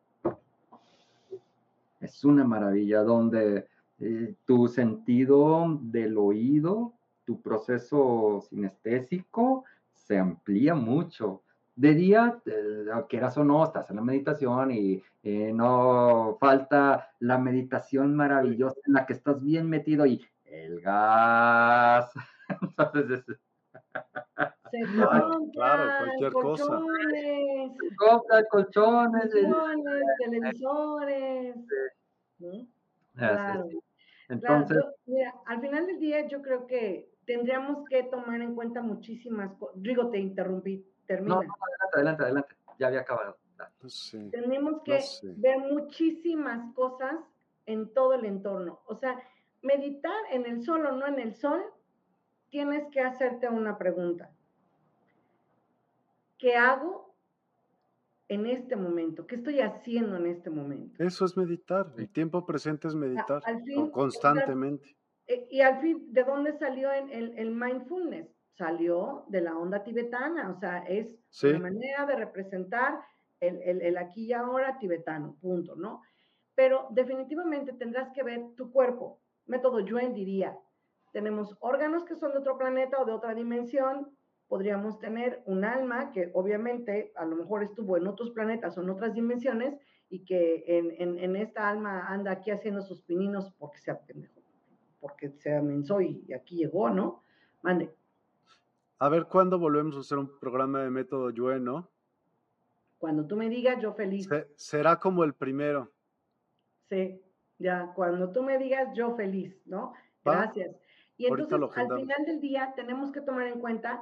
[2.01, 3.66] Es una maravilla donde
[3.99, 6.93] eh, tu sentido del oído
[7.25, 11.43] tu proceso sinestésico se amplía mucho.
[11.77, 17.39] De día, eh, quieras o no, estás en la meditación y eh, no falta la
[17.39, 22.12] meditación maravillosa en la que estás bien metido y el gas.
[22.62, 23.25] Entonces,
[24.75, 28.45] se claro, claro, cualquier colchones, cosa.
[28.51, 31.57] colchones, colchones, televisores.
[32.39, 32.67] ¿no?
[33.15, 33.69] Claro.
[34.29, 38.83] Entonces, claro, mira, al final del día yo creo que tendríamos que tomar en cuenta
[38.83, 39.77] muchísimas cosas.
[39.83, 41.37] Rigo, te interrumpí, termina.
[41.37, 43.37] No, no, adelante, adelante, adelante, ya había acabado.
[44.31, 44.99] Tenemos que
[45.37, 47.15] ver muchísimas cosas
[47.67, 48.81] en todo el entorno.
[48.87, 49.23] O sea,
[49.63, 51.63] meditar en el sol o no en el sol,
[52.49, 54.31] tienes que hacerte una pregunta.
[56.39, 57.15] ¿Qué hago
[58.28, 59.27] en este momento?
[59.27, 61.02] ¿Qué estoy haciendo en este momento?
[61.02, 61.93] Eso es meditar.
[61.97, 63.43] El tiempo presente es meditar
[63.93, 64.97] constantemente.
[65.27, 68.28] Eh, y al fin, ¿de dónde salió el, mindfulness?
[68.56, 73.01] Salió de la onda tibetana, o sea, es una manera de representar
[73.40, 76.02] el, aquí y ahora tibetano, punto, ¿no?
[76.55, 79.20] Pero definitivamente tendrás que ver tu cuerpo.
[79.47, 80.56] Método Yuen diría,
[81.12, 84.14] tenemos órganos que son de otro planeta o de otra dimensión,
[84.49, 88.91] podríamos tener un alma que obviamente a lo mejor estuvo en otros planetas o en
[88.91, 89.75] otras dimensiones
[90.09, 94.45] y que en, en esta alma anda aquí haciendo sus pininos porque se apendejó
[95.05, 97.23] porque se amenazó y, aquí llegó, ¿no?
[97.61, 97.95] Mande.
[98.99, 101.91] A ver, ¿cuándo volvemos a hacer un programa de método Yue, no?
[102.97, 104.27] Cuando tú me digas, yo feliz.
[104.57, 105.93] será como el primero.
[106.89, 107.21] Sí,
[107.59, 109.93] ya, cuando tú me digas, yo feliz, ¿no?
[110.25, 110.75] Gracias.
[111.19, 114.01] Y entonces, al final del día, tenemos que tomar en cuenta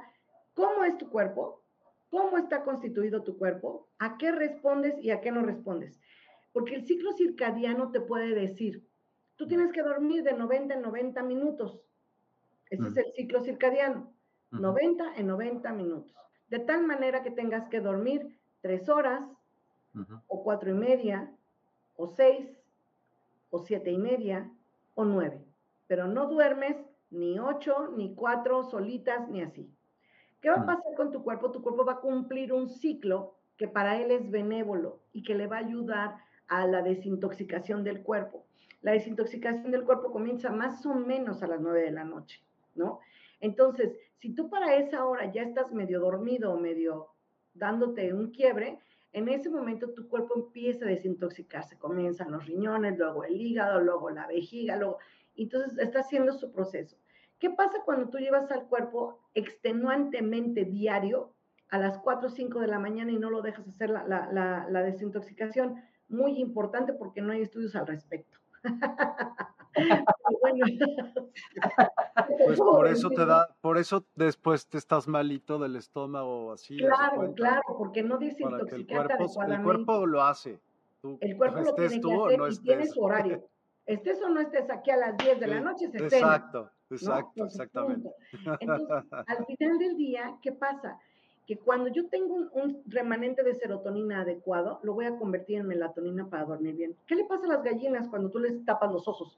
[0.53, 1.61] cómo es tu cuerpo,
[2.09, 5.99] cómo está constituido tu cuerpo, a qué respondes y a qué no respondes.
[6.51, 8.83] Porque el ciclo circadiano te puede decir,
[9.35, 11.81] Tú tienes que dormir de 90 en 90 minutos.
[12.69, 14.13] Ese es el ciclo circadiano.
[14.51, 16.15] 90 en 90 minutos.
[16.49, 19.23] De tal manera que tengas que dormir tres horas,
[20.27, 21.31] o cuatro y media,
[21.95, 22.47] o seis,
[23.49, 24.49] o siete y media,
[24.95, 25.43] o nueve.
[25.87, 26.77] Pero no duermes
[27.09, 29.69] ni ocho, ni cuatro solitas, ni así.
[30.43, 31.51] ¿Qué va a pasar con tu cuerpo?
[31.51, 35.47] Tu cuerpo va a cumplir un ciclo que para él es benévolo y que le
[35.47, 36.17] va a ayudar
[36.47, 38.45] a la desintoxicación del cuerpo
[38.83, 42.43] la desintoxicación del cuerpo comienza más o menos a las 9 de la noche,
[42.75, 42.99] ¿no?
[43.39, 47.07] Entonces, si tú para esa hora ya estás medio dormido o medio
[47.53, 48.79] dándote un quiebre,
[49.13, 54.09] en ese momento tu cuerpo empieza a desintoxicarse, comienzan los riñones, luego el hígado, luego
[54.09, 54.97] la vejiga, luego,
[55.37, 56.97] entonces está haciendo su proceso.
[57.39, 61.33] ¿Qué pasa cuando tú llevas al cuerpo extenuantemente diario
[61.69, 64.67] a las 4 o 5 de la mañana y no lo dejas hacer la, la,
[64.69, 65.81] la desintoxicación?
[66.07, 68.39] Muy importante porque no hay estudios al respecto.
[72.45, 76.77] pues por eso te da, por eso después te estás malito del estómago así.
[76.77, 80.61] Claro, claro, porque no dice el cuerpo, el cuerpo lo hace.
[81.19, 83.47] el cuerpo lo tiene que hacer y tiene su horario.
[83.85, 88.09] Estés o no estés aquí a las 10 de la noche, se Exacto, exacto, exactamente.
[88.59, 88.87] Entonces,
[89.27, 90.99] al final del día, ¿qué pasa?
[91.45, 96.29] que cuando yo tengo un, remanente de serotonina adecuado, lo voy a convertir en melatonina
[96.29, 96.95] para dormir bien.
[97.05, 99.37] ¿Qué le pasa a las gallinas cuando tú les tapas los ojos?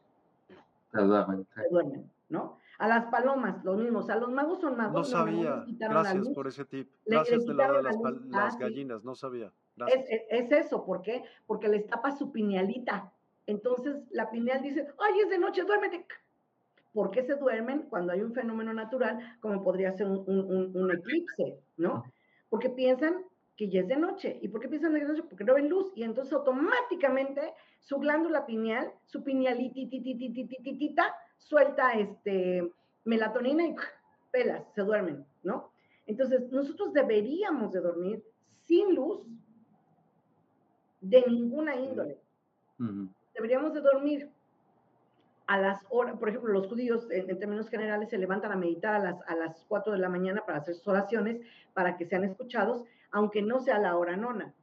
[0.91, 1.47] Se duermen.
[1.55, 2.59] Se duermen, ¿no?
[2.77, 3.99] A las palomas, lo mismo.
[3.99, 4.93] O sea, los magos son magos.
[4.93, 5.65] No sabía.
[5.67, 6.89] Gracias por ese tip.
[7.05, 7.95] Gracias de las,
[8.27, 9.51] las gallinas, no sabía.
[9.87, 11.23] Es, es, eso, ¿por qué?
[11.47, 13.11] Porque les tapa su pinealita.
[13.47, 16.05] Entonces la pineal dice, ay, es de noche, duérmete.
[16.95, 22.05] ¿Por qué se duermen cuando hay un fenómeno natural como podría ser un, eclipse, ¿no?
[22.47, 23.25] Porque piensan
[23.57, 24.39] que ya es de noche.
[24.41, 25.27] ¿Y por qué piensan que es de noche?
[25.29, 32.71] Porque no ven luz y entonces automáticamente su glándula pineal, su pinealitititititita, suelta este,
[33.03, 33.75] melatonina y
[34.31, 35.71] pelas, se duermen, ¿no?
[36.05, 38.23] Entonces, nosotros deberíamos de dormir
[38.67, 39.27] sin luz
[41.01, 42.21] de ninguna índole.
[43.33, 44.31] Deberíamos de dormir
[45.47, 48.99] a las horas, por ejemplo, los judíos en, términos generales se levantan a meditar a
[48.99, 51.41] las, a las 4 de la mañana para hacer sus oraciones,
[51.73, 54.53] para que sean escuchados, aunque no sea la hora nona,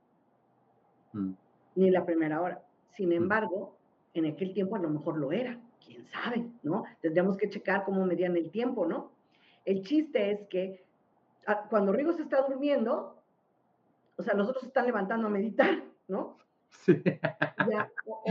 [1.13, 1.33] mm.
[1.77, 2.63] ni la primera hora.
[2.97, 3.13] Sin mm.
[3.13, 3.77] embargo,
[4.15, 6.85] en aquel tiempo a lo mejor lo era, quién sabe, ¿no?
[7.01, 9.13] Tendríamos que checar cómo medían el tiempo, ¿no?
[9.65, 10.85] El chiste es que
[11.47, 13.23] ah, cuando Rigo se está durmiendo,
[14.17, 16.37] o sea, nosotros están levantando a meditar, ¿no?
[16.73, 17.01] Sí.
[17.71, 18.25] Ya, o,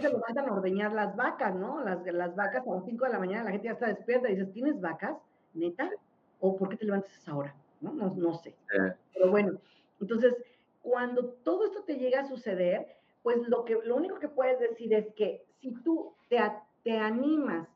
[0.00, 1.84] se levantan a ordeñar las vacas, ¿no?
[1.84, 4.36] Las, las vacas a las 5 de la mañana, la gente ya está despierta y
[4.36, 5.18] dices, ¿tienes vacas?
[5.52, 5.90] ¿Neta?
[6.40, 7.54] ¿O por qué te levantas a esa hora?
[7.82, 8.56] No, no, no sé.
[9.12, 9.58] Pero bueno,
[10.00, 10.34] entonces,
[10.80, 12.86] cuando todo esto te llega a suceder,
[13.22, 16.38] pues lo, que, lo único que puedes decir es que si tú te,
[16.82, 17.68] te animas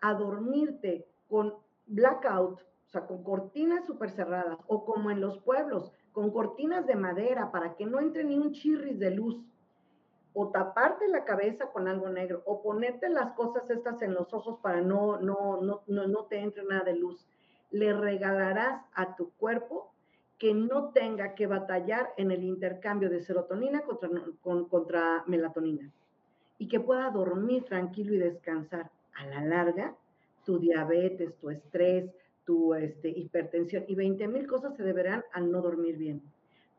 [0.00, 1.54] a dormirte con
[1.86, 6.96] blackout, o sea, con cortinas súper cerradas, o como en los pueblos, con cortinas de
[6.96, 9.40] madera para que no entre ni un chirris de luz,
[10.32, 14.58] o taparte la cabeza con algo negro, o ponerte las cosas estas en los ojos
[14.62, 17.26] para no, no, no, no, no te entre nada de luz,
[17.70, 19.92] le regalarás a tu cuerpo
[20.38, 24.08] que no tenga que batallar en el intercambio de serotonina contra,
[24.68, 25.90] contra melatonina
[26.58, 28.90] y que pueda dormir tranquilo y descansar.
[29.14, 29.94] A la larga,
[30.44, 32.10] tu diabetes, tu estrés,
[32.46, 36.22] tu este, hipertensión y 20 mil cosas se deberán al no dormir bien.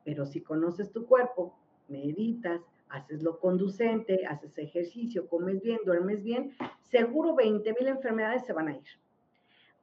[0.04, 1.56] Pero si conoces tu cuerpo,
[1.88, 2.62] meditas,
[2.92, 8.68] haces lo conducente, haces ejercicio, comes bien, duermes bien, seguro 20 mil enfermedades se van
[8.68, 8.88] a ir.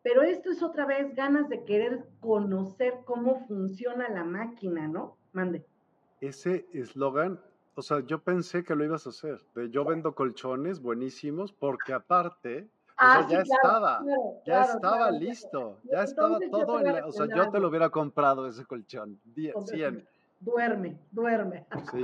[0.02, 5.16] Pero esto es otra vez ganas de querer conocer cómo funciona la máquina, ¿no?
[5.32, 5.64] Mande.
[6.20, 7.40] Ese eslogan,
[7.74, 11.92] o sea, yo pensé que lo ibas a hacer, de yo vendo colchones buenísimos, porque
[11.92, 14.02] aparte, ah, ya estaba,
[14.46, 18.46] ya estaba listo, ya estaba todo en la, o sea, yo te lo hubiera comprado
[18.46, 20.06] ese colchón, 100.
[20.40, 21.66] Duerme, duerme.
[21.90, 22.02] Sí.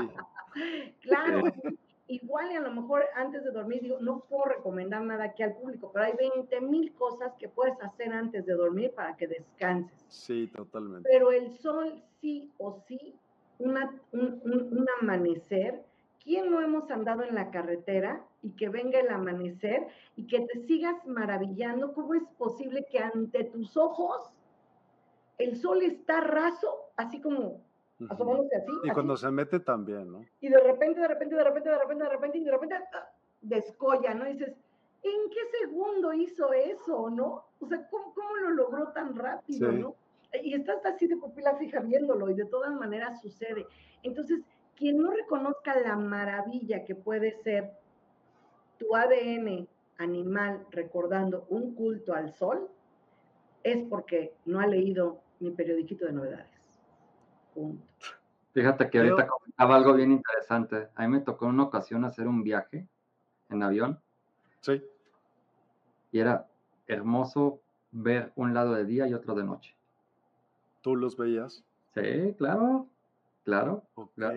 [1.00, 1.42] claro,
[2.06, 5.54] igual y a lo mejor antes de dormir, digo, no puedo recomendar nada aquí al
[5.54, 10.04] público, pero hay 20 mil cosas que puedes hacer antes de dormir para que descanses.
[10.08, 11.08] Sí, totalmente.
[11.10, 13.14] Pero el sol sí o sí,
[13.58, 15.82] una, un, un, amanecer,
[16.22, 19.86] ¿quién no hemos andado en la carretera y que venga el amanecer
[20.16, 21.94] y que te sigas maravillando?
[21.94, 24.30] ¿Cómo es posible que ante tus ojos
[25.38, 27.60] el sol está raso, así como
[28.10, 28.70] asomándose así.
[28.84, 30.24] Y cuando se mete también, ¿no?
[30.40, 33.08] Y de repente, de repente, de repente, de repente, de repente, y de repente ah,
[33.42, 34.28] descolla, ¿no?
[34.28, 34.54] Y dices,
[35.02, 37.44] ¿en qué segundo hizo eso, no?
[37.60, 39.94] O sea, ¿cómo, cómo lo logró tan rápido, no?
[40.42, 43.66] Y estás así de pupila fija viéndolo y de todas maneras sucede.
[44.02, 44.40] Entonces,
[44.76, 47.70] quien no reconozca la maravilla que puede ser
[48.78, 49.68] tu ADN
[49.98, 52.68] animal recordando un culto al sol,
[53.62, 56.53] es porque no ha leído mi periodiquito de novedades.
[58.52, 60.88] Fíjate que ahorita comentaba algo bien interesante.
[60.94, 62.86] A mí me tocó en una ocasión hacer un viaje
[63.48, 64.00] en avión.
[64.60, 64.82] Sí.
[66.12, 66.46] Y era
[66.86, 67.60] hermoso
[67.90, 69.74] ver un lado de día y otro de noche.
[70.82, 71.64] ¿Tú los veías?
[71.94, 72.88] Sí, claro,
[73.44, 73.84] claro.
[73.94, 74.32] O sea,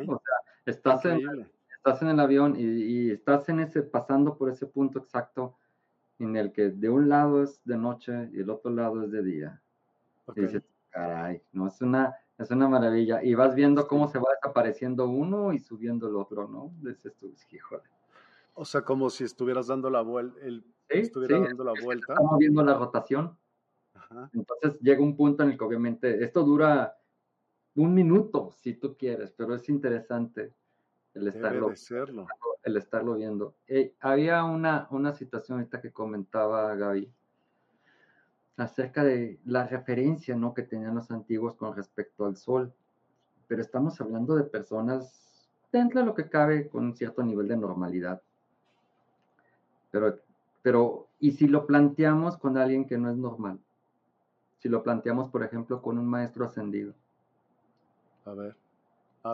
[0.65, 5.55] estás en, estás en el avión y, estás en ese, pasando por ese punto exacto
[6.19, 9.23] en el que de un lado es de noche y el otro lado es de
[9.23, 9.61] día.
[10.35, 13.23] Y dices, caray, no es una, es una maravilla.
[13.23, 16.71] Y vas viendo cómo se va desapareciendo uno y subiendo el otro, ¿no?
[16.81, 17.83] Dices tú, híjole.
[18.53, 22.13] O sea, como si estuvieras dando la vuelta, el estuviera dando la vuelta.
[22.13, 23.37] Estamos viendo la rotación.
[24.33, 26.97] Entonces llega un punto en el que obviamente esto dura
[27.75, 30.53] un minuto, si tú quieres, pero es interesante
[31.13, 31.73] el estarlo,
[32.63, 33.55] el estarlo viendo.
[33.67, 37.11] Eh, había una, una situación esta que comentaba Gaby,
[38.57, 40.53] acerca de la referencia ¿no?
[40.53, 42.73] que tenían los antiguos con respecto al sol.
[43.47, 47.55] Pero estamos hablando de personas dentro de lo que cabe con un cierto nivel de
[47.55, 48.21] normalidad.
[49.91, 50.19] Pero,
[50.61, 53.59] pero, ¿y si lo planteamos con alguien que no es normal?
[54.59, 56.93] Si lo planteamos, por ejemplo, con un maestro ascendido.
[58.25, 58.55] A ver.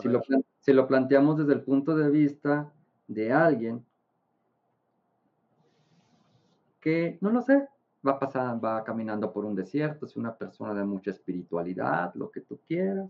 [0.02, 0.22] si, Lo,
[0.60, 2.72] si lo planteamos desde el punto de vista
[3.08, 3.84] de alguien
[6.82, 7.68] que, no lo sé,
[8.06, 12.42] va, pasar, va caminando por un desierto, es una persona de mucha espiritualidad, lo que
[12.42, 13.10] tú quieras,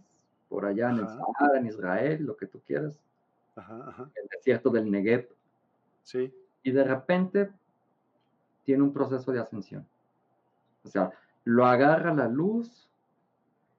[0.50, 3.00] por allá en el Sahara, en Israel, lo que tú quieras,
[3.56, 5.28] el desierto del Negev.
[6.04, 6.34] Sí.
[6.64, 7.52] Y de repente
[8.64, 9.86] tiene un proceso de ascensión.
[10.84, 11.12] O sea,
[11.44, 12.90] lo agarra la luz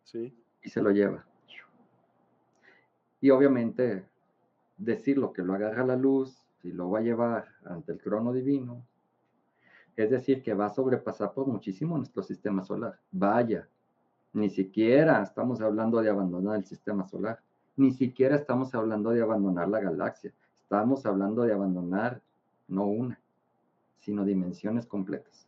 [0.05, 0.35] sí.
[0.62, 1.24] y se lo lleva.
[3.20, 4.05] Y obviamente
[4.77, 8.32] decir lo que lo agarra la luz y lo va a llevar ante el trono
[8.32, 8.85] divino,
[9.96, 12.98] Es decir, que va a sobrepasar por muchísimo nuestro sistema solar.
[13.12, 13.68] Vaya,
[14.32, 17.40] ni siquiera estamos hablando de abandonar el sistema solar,
[17.76, 22.20] ni siquiera estamos hablando de abandonar la galaxia, estamos hablando de abandonar
[22.68, 23.20] no una,
[24.00, 25.46] sino dimensiones completas.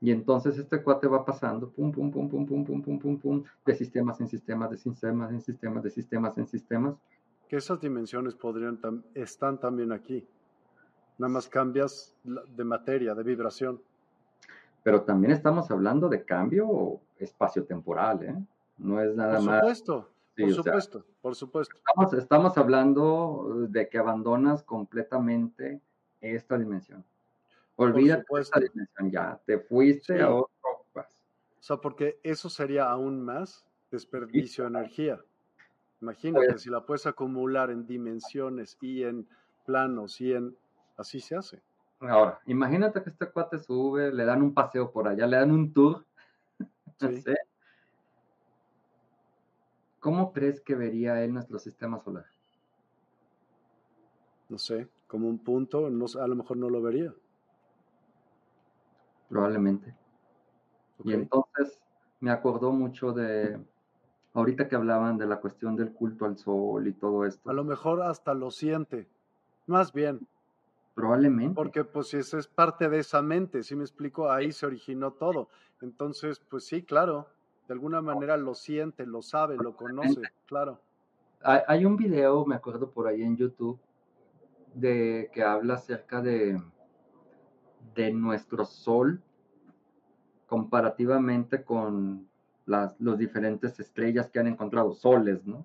[0.00, 3.44] Y entonces este cuate va pasando, pum, pum, pum, pum, pum, pum, pum, pum, pum,
[3.66, 6.94] de sistemas en sistemas, de sistemas en sistemas, de sistemas en sistemas.
[7.48, 8.78] Que esas dimensiones podrían
[9.14, 10.28] están también aquí.
[11.18, 13.80] Nada más cambias de materia, de vibración.
[14.82, 18.36] Pero también estamos hablando de cambio espacio-temporal, ¿eh?
[18.78, 19.60] No es nada más.
[19.60, 21.76] por Supuesto, por supuesto, por supuesto.
[21.76, 25.80] Estamos, estamos hablando de que abandonas completamente
[26.20, 27.04] esta dimensión.
[27.76, 30.50] Olvídate de esta dimensión ya, te fuiste a otro.
[30.94, 35.20] O sea, porque eso sería aún más desperdicio de energía.
[36.00, 39.28] Imagínate, pues si la puedes acumular en dimensiones y en
[39.66, 40.56] planos y en...
[40.98, 41.62] Así se hace.
[42.00, 45.72] Ahora, imagínate que este cuate sube, le dan un paseo por allá, le dan un
[45.72, 46.04] tour.
[47.00, 47.22] Sí.
[50.00, 52.26] ¿Cómo crees que vería él nuestro sistema solar?
[54.48, 57.14] No sé, como un punto, no, a lo mejor no lo vería.
[59.28, 59.94] Probablemente.
[61.04, 61.80] Y entonces
[62.18, 63.60] me acordó mucho de,
[64.34, 67.48] ahorita que hablaban de la cuestión del culto al sol y todo esto.
[67.48, 69.08] A lo mejor hasta lo siente,
[69.66, 70.26] más bien.
[70.98, 71.54] Probablemente.
[71.54, 75.48] Porque pues esa es parte de esa mente, si me explico, ahí se originó todo.
[75.80, 77.28] Entonces, pues sí, claro,
[77.68, 80.80] de alguna manera lo siente, lo sabe, lo conoce, claro.
[81.40, 83.78] Hay un video, me acuerdo por ahí en YouTube,
[84.74, 86.60] de que habla acerca de,
[87.94, 89.22] de nuestro sol
[90.48, 92.28] comparativamente con
[92.66, 95.64] las los diferentes estrellas que han encontrado, soles, ¿no?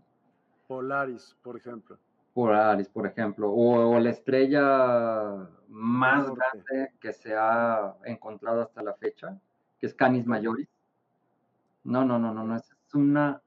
[0.67, 1.97] Polaris, por ejemplo.
[2.33, 9.39] Polaris, por ejemplo, o, la estrella más grande que se ha encontrado hasta la fecha,
[9.79, 10.67] que es Canis Majoris.
[11.83, 13.41] No, no, no, no, no, es una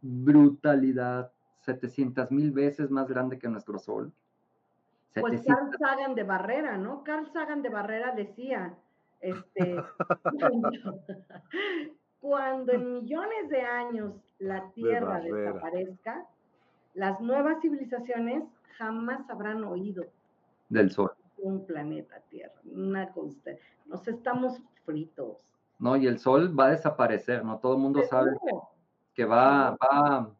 [0.00, 4.12] brutalidad 700 mil veces más grande que nuestro Sol.
[5.14, 7.04] Pues Carl Sagan de Barrera, ¿no?
[7.04, 8.74] Carl Sagan de Barrera decía,
[9.20, 9.76] este,
[12.20, 16.26] cuando en millones de años la Tierra desaparezca,
[16.94, 18.44] las nuevas civilizaciones
[18.76, 20.04] jamás habrán oído
[20.68, 21.12] del Sol.
[21.38, 23.12] Un planeta Tierra, una.
[23.86, 25.38] Nos estamos fritos.
[25.78, 27.58] No, y el Sol va a desaparecer, ¿no?
[27.58, 28.30] Todo el mundo sabe
[29.14, 30.30] que va, va,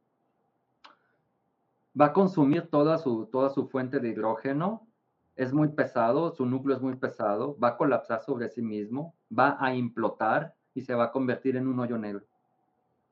[2.00, 4.86] va a consumir toda su, toda su fuente de hidrógeno.
[5.34, 9.56] Es muy pesado, su núcleo es muy pesado, va a colapsar sobre sí mismo, va
[9.58, 12.24] a implotar y se va a convertir en un hoyo negro.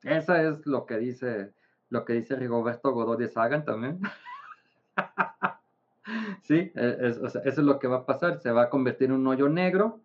[0.02, 1.52] Eso es lo que dice
[1.90, 4.00] lo que dice Rigoberto Godoy de Sagan también.
[6.42, 9.26] sí, e, eso es lo que va a pasar, se va a convertir en un
[9.26, 10.00] hoyo negro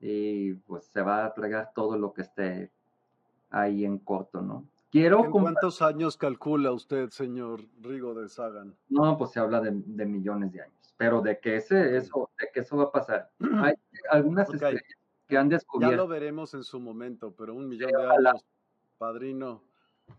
[0.00, 2.70] y pues se va a tragar todo lo que esté
[3.50, 4.66] ahí en corto, ¿no?
[4.90, 8.74] Quiero ¿Cuántos años calcula usted, señor Rigo de Sagan?
[8.88, 12.60] No, pues se habla de, millones de años, pero de que ese, eso, de que
[12.60, 13.30] eso va a pasar.
[13.62, 13.74] Hay
[14.10, 14.82] algunas estrellas
[15.26, 15.92] que han descubierto.
[15.92, 18.44] Ya lo veremos en su momento, pero un millón de años,
[18.96, 19.67] padrino.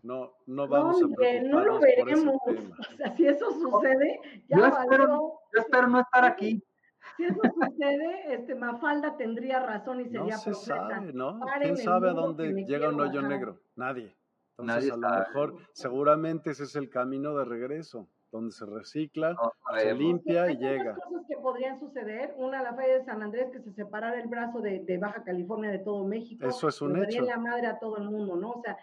[0.02, 2.36] No, no vamos a preocuparnos no lo veremos.
[2.92, 5.06] O sea, si eso sucede, ya yo espero,
[5.54, 6.62] yo espero no estar aquí.
[7.16, 11.40] Si eso sucede, este Mafalda tendría razón y sería No se sabe, ¿no?
[11.60, 13.58] ¿Quién sabe a dónde llega un hoyo negro?
[13.74, 14.14] Nadie.
[14.58, 19.36] Entonces, a lo mejor, seguramente ese es el camino de regreso, donde se recicla,
[19.78, 20.94] se limpia y llega.
[20.94, 22.34] Hay cosas que podrían suceder.
[22.36, 25.70] Una, la falla de San Andrés, que se separara el brazo de, de Baja California
[25.70, 26.46] de todo México.
[26.46, 27.22] Eso es un hecho.
[27.22, 28.50] la madre a todo el mundo, ¿no?
[28.52, 28.76] O sea,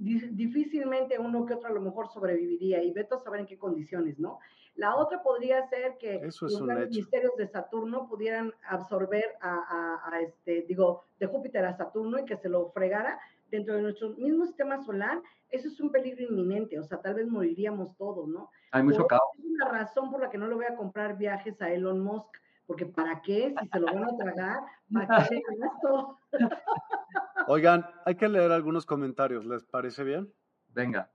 [0.00, 4.18] difícilmente uno que otro a lo mejor sobreviviría y veto a saber en qué condiciones,
[4.18, 4.38] ¿no?
[4.74, 11.26] La otra podría ser que los misterios de Saturno pudieran absorber a, este, digo, de
[11.26, 13.20] Júpiter a Saturno y que se lo fregara
[13.50, 15.20] dentro de nuestro mismo sistema solar.
[15.50, 18.50] Eso es un peligro inminente, o sea, tal vez moriríamos todos, ¿no?
[18.70, 19.22] Hay mucho caos.
[19.38, 22.38] Es una razón por la que no le voy a comprar viajes a Elon Musk,
[22.66, 23.54] porque ¿para qué?
[23.60, 24.60] Si se lo van a tragar,
[24.90, 26.18] ¿para qué esto?
[27.48, 30.32] Oigan, hay que leer algunos comentarios, ¿les parece bien?
[30.68, 31.10] Venga.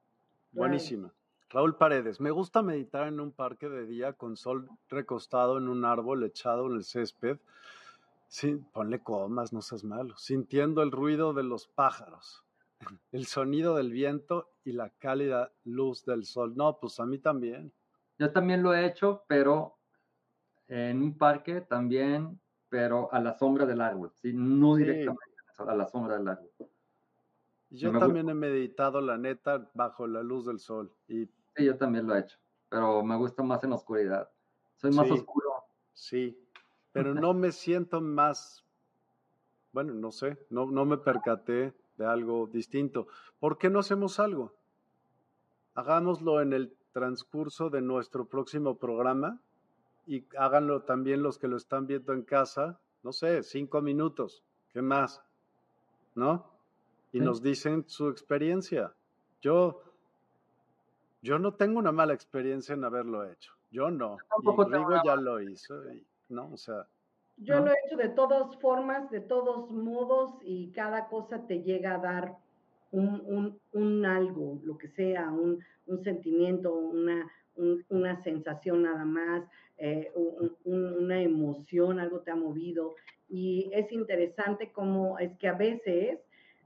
[0.51, 1.11] Buenísimo.
[1.49, 5.85] Raúl Paredes, me gusta meditar en un parque de día con sol recostado en un
[5.85, 7.39] árbol echado en el césped.
[8.27, 10.17] Sí, ponle comas, no seas malo.
[10.17, 12.43] Sintiendo el ruido de los pájaros,
[13.11, 16.55] el sonido del viento y la cálida luz del sol.
[16.57, 17.71] No, pues a mí también.
[18.19, 19.77] Yo también lo he hecho, pero
[20.67, 24.33] en un parque también, pero a la sombra del árbol, ¿sí?
[24.33, 25.26] no directamente
[25.57, 26.49] a la sombra del árbol.
[27.69, 30.91] Yo también he meditado, la neta, bajo la luz del sol.
[31.07, 31.25] Y...
[31.55, 32.37] Sí, yo también lo he hecho,
[32.69, 34.29] pero me gusta más en oscuridad.
[34.75, 35.49] Soy más oscuro.
[35.93, 36.39] Sí,
[36.93, 38.67] pero no me siento más
[39.77, 43.05] bueno, no sé, no, no me percaté de algo distinto.
[43.39, 44.55] ¿Por qué no hacemos algo?
[45.75, 49.39] Hagámoslo en el transcurso de nuestro próximo programa
[50.07, 54.81] y háganlo también los que lo están viendo en casa, no sé, cinco minutos, ¿qué
[54.81, 55.21] más?
[56.17, 56.45] ¿No?
[57.11, 58.91] Y nos dicen su experiencia.
[59.39, 59.83] Yo,
[61.21, 63.53] yo no tengo una mala experiencia en haberlo hecho.
[63.69, 64.17] Yo no.
[64.41, 65.75] Y Rigo ya lo hizo,
[66.29, 66.51] ¿no?
[66.51, 66.87] O sea.
[67.37, 71.93] Yo lo he hecho de todas formas, de todos modos, y cada cosa te llega
[71.93, 72.37] a dar
[72.91, 77.31] un, un, algo, lo que sea, un, un sentimiento, una,
[77.89, 79.43] una sensación nada más,
[79.77, 80.11] eh,
[80.63, 82.95] una emoción, algo te ha movido.
[83.29, 86.19] Y es interesante cómo es que a veces,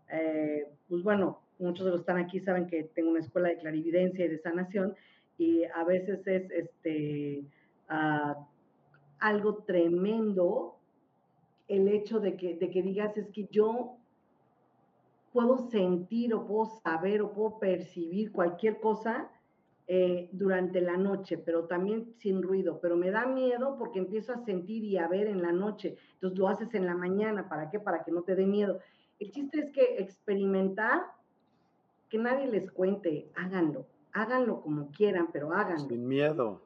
[0.10, 3.58] eh, pues bueno, muchos de los que están aquí saben que tengo una escuela de
[3.58, 4.96] clarividencia y de sanación,
[5.38, 7.44] y a veces es este,
[7.90, 8.48] ah,
[9.20, 10.76] algo tremendo
[11.68, 13.96] el hecho de que, de que digas, es que yo
[15.32, 19.32] puedo sentir o puedo saber o puedo percibir cualquier cosa
[19.94, 24.46] eh, durante la noche, pero también sin ruido, pero me da miedo porque empiezo a
[24.46, 27.78] sentir y a ver en la noche, entonces lo haces en la mañana, ¿para qué?
[27.78, 28.80] Para que no te dé miedo.
[29.20, 31.02] El chiste es que experimentar,
[32.08, 35.90] que nadie les cuente, háganlo, háganlo como quieran, pero háganlo.
[35.90, 36.62] Sin miedo.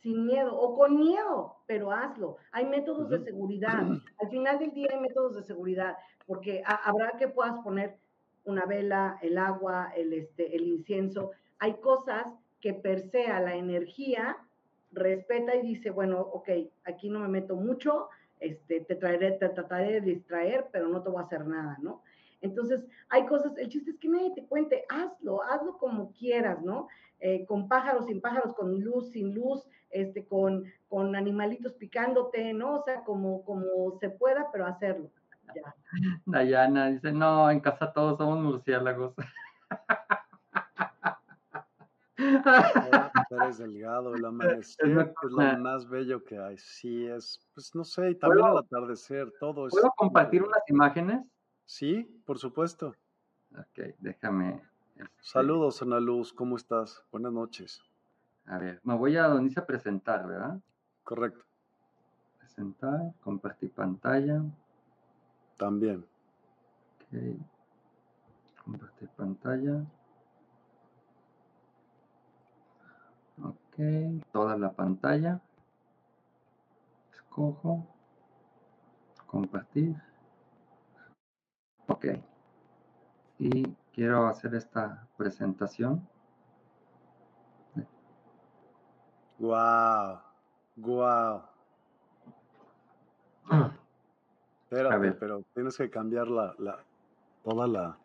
[0.00, 2.36] Sin miedo, o con miedo, pero hazlo.
[2.52, 3.88] Hay métodos de seguridad.
[4.22, 5.96] Al final del día hay métodos de seguridad,
[6.28, 7.98] porque habrá que puedas poner
[8.44, 11.32] una vela, el agua, el, este, el incienso.
[11.58, 14.36] Hay cosas que per se a la energía
[14.92, 16.48] respeta y dice, bueno, ok,
[16.84, 18.08] aquí no me meto mucho,
[18.40, 22.02] este, te, traeré, te trataré de distraer, pero no te voy a hacer nada, ¿no?
[22.40, 26.88] Entonces, hay cosas, el chiste es que nadie te cuente, hazlo, hazlo como quieras, ¿no?
[27.20, 32.76] Eh, con pájaros, sin pájaros, con luz, sin luz, este, con, con animalitos picándote, ¿no?
[32.76, 35.10] O sea, como, como se pueda, pero hacerlo.
[36.26, 39.14] Dayana dice, no, en casa todos somos murciélagos.
[42.18, 46.58] eres delgado, el amanecer es lo más bello que hay.
[46.58, 49.76] Sí, es, pues no sé, y también el atardecer, todo eso.
[49.76, 51.24] ¿Puedo compartir unas imágenes?
[51.64, 52.94] Sí, por supuesto.
[53.56, 54.62] Ok, déjame.
[54.96, 57.04] Este Saludos, Ana Luz, ¿cómo estás?
[57.12, 57.80] Buenas noches.
[58.46, 60.58] A ver, me voy a donde dice presentar, ¿verdad?
[61.04, 61.44] Correcto.
[62.38, 64.42] Presentar, compartir pantalla.
[65.56, 66.04] También.
[67.00, 67.38] Ok.
[68.64, 69.84] Compartir pantalla.
[73.78, 75.40] Ok, toda la pantalla.
[77.12, 77.86] Escojo.
[79.26, 79.94] Compartir.
[81.86, 82.06] Ok.
[83.38, 86.08] Y quiero hacer esta presentación.
[89.38, 90.18] Wow.
[90.76, 91.42] Wow.
[94.64, 96.84] Espérate, pero tienes que cambiar la, la,
[97.44, 97.96] toda la...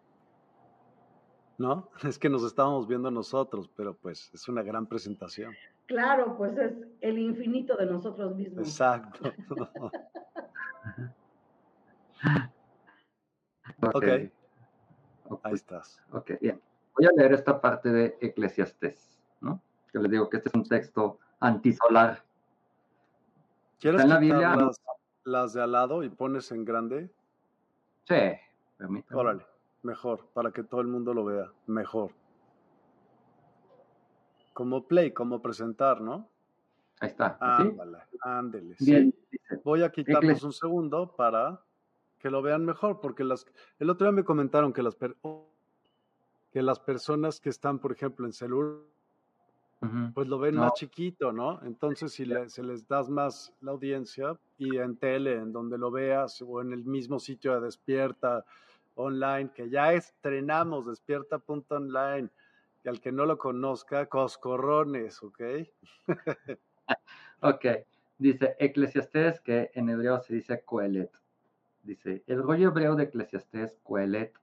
[1.64, 1.90] ¿No?
[2.04, 5.56] Es que nos estábamos viendo nosotros, pero pues es una gran presentación.
[5.86, 8.68] Claro, pues es el infinito de nosotros mismos.
[8.68, 9.32] Exacto.
[13.96, 14.30] okay.
[15.30, 15.40] ok.
[15.44, 16.04] Ahí estás.
[16.12, 16.62] Ok, bien.
[16.98, 19.62] Voy a leer esta parte de Eclesiastés, ¿no?
[19.94, 22.26] Que les digo que este es un texto antisolar.
[23.80, 24.58] ¿Quieres en la Biblia?
[25.24, 27.10] las de al lado y pones en grande?
[28.04, 28.34] Sí,
[28.78, 29.22] permítame.
[29.22, 29.46] Órale,
[29.84, 32.12] mejor, para que todo el mundo lo vea, mejor.
[34.54, 36.30] Como play, como presentar, ¿no?
[37.00, 37.38] Ahí está.
[37.40, 38.76] Ándale, ándele.
[38.78, 39.14] Sí.
[39.64, 41.62] Voy a quitarnos un segundo para
[42.20, 43.46] que lo vean mejor, porque las,
[43.80, 44.96] el otro día me comentaron que las,
[46.52, 48.80] que las personas que están, por ejemplo, en celular
[50.14, 51.62] pues lo ven más chiquito, ¿no?
[51.64, 56.42] Entonces, si se les das más la audiencia y en tele, en donde lo veas,
[56.42, 58.46] o en el mismo sitio de Despierta
[58.96, 62.30] Online, que ya estrenamos Despierta.online,
[62.82, 65.42] que al que no lo conozca, coscorrones, ¿ok?
[67.42, 67.66] ok,
[68.18, 71.12] dice Eclesiastés, que en hebreo se dice Coelet.
[71.84, 74.34] Dice, el rollo hebreo de Eclesiastés, Coelet,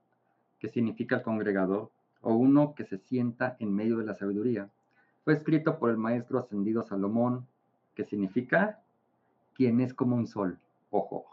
[0.58, 1.90] que significa el congregador,
[2.20, 4.68] o uno que se sienta en medio de la sabiduría
[5.24, 7.46] fue escrito por el maestro ascendido Salomón,
[7.94, 8.80] que significa
[9.54, 10.58] quien es como un sol.
[10.90, 11.26] Ojo.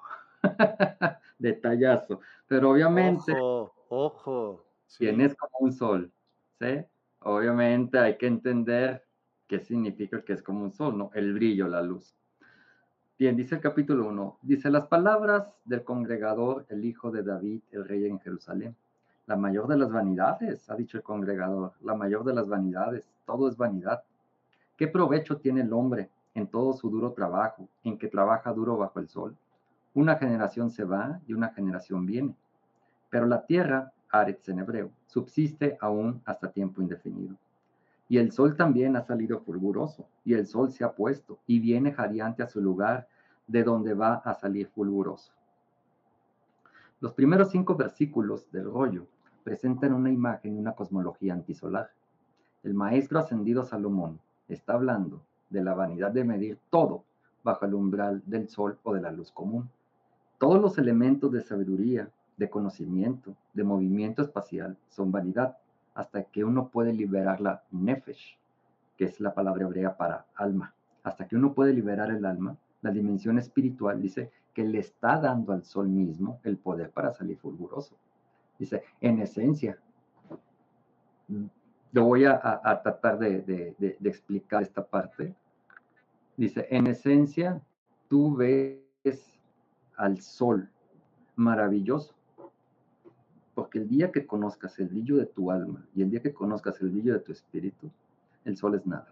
[1.40, 2.22] Detallazo.
[2.48, 3.34] Pero obviamente.
[3.34, 4.64] Ojo, ojo.
[4.98, 6.12] Quien es como un sol.
[6.60, 6.84] ¿Sí?
[7.22, 9.04] Obviamente hay que entender
[9.48, 11.12] qué significa que es como un sol, ¿no?
[11.14, 12.16] El brillo, la luz.
[13.18, 17.88] Bien, dice el capítulo 1, dice las palabras del congregador, el hijo de David, el
[17.88, 18.76] rey en Jerusalén.
[19.26, 23.50] La mayor de las vanidades, ha dicho el congregador, la mayor de las vanidades, todo
[23.50, 24.04] es vanidad.
[24.78, 29.00] ¿Qué provecho tiene el hombre en todo su duro trabajo, en que trabaja duro bajo
[29.00, 29.36] el sol?
[29.98, 32.36] Una generación se va y una generación viene.
[33.10, 37.36] Pero la tierra, Aretz en hebreo, subsiste aún hasta tiempo indefinido.
[38.08, 41.94] Y el sol también ha salido fulguroso, y el sol se ha puesto, y viene
[41.94, 43.08] jadeante a su lugar,
[43.48, 45.32] de donde va a salir fulguroso.
[47.00, 49.08] Los primeros cinco versículos del rollo
[49.44, 51.90] presentan una imagen y una cosmología antisolar.
[52.62, 57.04] El maestro ascendido Salomón está hablando de la vanidad de medir todo
[57.44, 59.68] bajo el umbral del sol o de la luz común.
[60.38, 65.58] Todos los elementos de sabiduría, de conocimiento, de movimiento espacial son vanidad,
[65.96, 68.38] hasta que uno puede liberar la nefesh,
[68.98, 70.76] que es la palabra hebrea para alma.
[71.02, 75.54] Hasta que uno puede liberar el alma, la dimensión espiritual dice que le está dando
[75.54, 77.96] al sol mismo el poder para salir fulguroso.
[78.60, 79.80] Dice, en esencia,
[81.92, 85.34] lo voy a, tratar de, de explicar esta parte.
[86.36, 87.60] Dice, en esencia,
[88.08, 89.37] tú ves
[89.98, 90.70] al sol
[91.36, 92.16] maravilloso,
[93.54, 96.80] porque el día que conozcas el brillo de tu alma y el día que conozcas
[96.82, 97.92] el brillo de tu espíritu,
[98.46, 99.12] el sol es nada.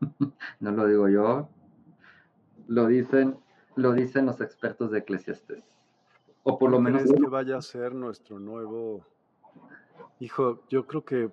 [0.60, 1.48] no lo digo yo,
[2.66, 3.38] lo dicen,
[3.76, 5.64] lo dicen los expertos de Eclesiastes.
[6.44, 7.04] O por lo menos.
[7.04, 9.06] que vaya a ser nuestro nuevo.
[10.18, 11.30] Hijo, yo creo que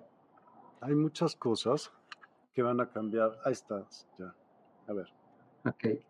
[0.80, 1.92] hay muchas cosas
[2.54, 3.36] que van a cambiar.
[3.44, 4.32] Ahí estás, ya.
[4.86, 5.08] A ver.
[5.64, 6.04] Ok.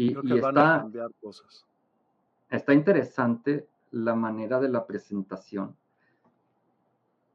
[0.00, 1.66] Y, creo que van a cambiar cosas
[2.50, 5.76] está interesante la manera de la presentación,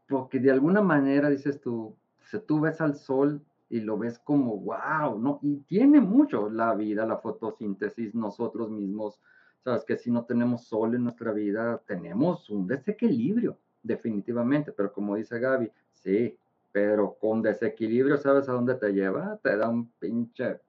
[0.08, 4.58] porque de alguna manera dices tú, si tú ves al sol y lo ves como
[4.58, 5.40] wow, ¿no?
[5.42, 9.20] Y tiene mucho la vida, la fotosíntesis, nosotros mismos,
[9.64, 15.16] sabes que si no tenemos sol en nuestra vida, tenemos un desequilibrio, definitivamente, pero como
[15.16, 16.38] dice Gaby, sí,
[16.72, 19.38] pero con desequilibrio, ¿sabes a dónde te lleva?
[19.42, 20.60] Te da un pinche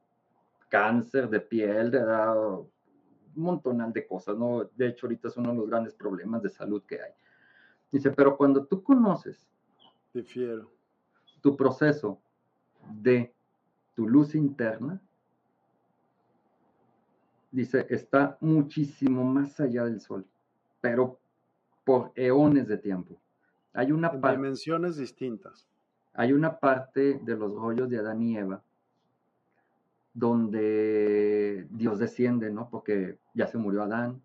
[0.68, 2.70] cáncer de piel, te da un
[3.34, 4.64] montonal de cosas, ¿no?
[4.64, 7.12] De hecho, ahorita es uno de los grandes problemas de salud que hay.
[7.90, 9.48] Dice, pero cuando tú conoces
[10.12, 10.70] Difiero.
[11.40, 12.20] tu proceso
[12.90, 13.32] de
[13.94, 15.00] tu luz interna,
[17.50, 20.26] dice, está muchísimo más allá del sol,
[20.80, 21.18] pero
[21.84, 23.20] por eones de tiempo.
[23.72, 25.68] Hay una parte, dimensiones distintas.
[26.14, 28.62] Hay una parte de los rollos de Adán y Eva
[30.16, 32.70] donde Dios desciende, ¿no?
[32.70, 34.22] Porque ya se murió Adán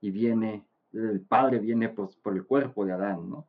[0.00, 0.64] y viene,
[0.94, 3.46] el Padre viene pues por el cuerpo de Adán, ¿no?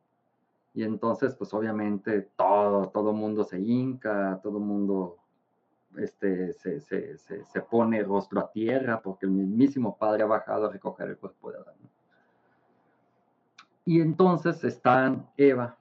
[0.74, 5.16] Y entonces, pues obviamente todo, todo mundo se hinca, todo mundo
[5.96, 10.72] este, se, se, se, pone rostro a tierra porque el mismísimo Padre ha bajado a
[10.72, 11.74] recoger el cuerpo de Adán.
[13.86, 15.78] Y entonces están Eva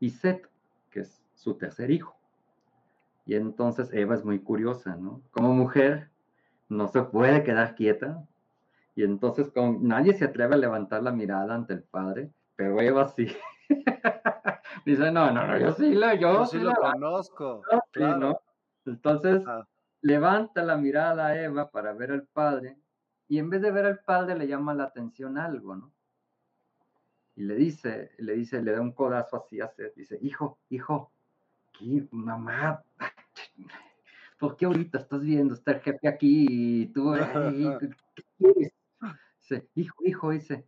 [0.00, 0.48] y Set,
[0.90, 2.19] que es su tercer hijo.
[3.24, 5.22] Y entonces Eva es muy curiosa, ¿no?
[5.30, 6.10] Como mujer
[6.68, 8.26] no se puede quedar quieta.
[8.94, 13.08] Y entonces con, nadie se atreve a levantar la mirada ante el padre, pero Eva
[13.08, 13.28] sí.
[14.84, 17.62] Dice, no, no, no, yo sí, lo, yo, sí, lo conozco.
[17.96, 18.40] ¿no?
[18.86, 19.42] Entonces
[20.00, 22.76] levanta la mirada a Eva para ver al padre
[23.28, 25.92] y en vez de ver al padre le llama la atención algo, ¿no?
[27.36, 31.12] Y le dice, le dice, le da un codazo así a Seth, dice, hijo, hijo,
[31.80, 32.82] ¿qué, mamá,
[34.38, 35.54] ¿por qué ahorita estás viendo?
[35.54, 37.14] Está el jefe aquí y tú,
[38.14, 38.72] ¿qué quieres?
[39.38, 40.66] Dice, hijo, hijo, dice,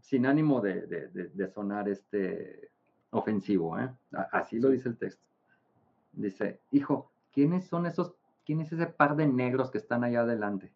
[0.00, 2.70] sin ánimo de, sonar este
[3.10, 3.90] ofensivo, ¿eh?
[4.32, 5.24] así lo dice el texto.
[6.12, 8.14] Dice, hijo, ¿quiénes son esos,
[8.44, 10.72] quién es ese par de negros que están allá adelante?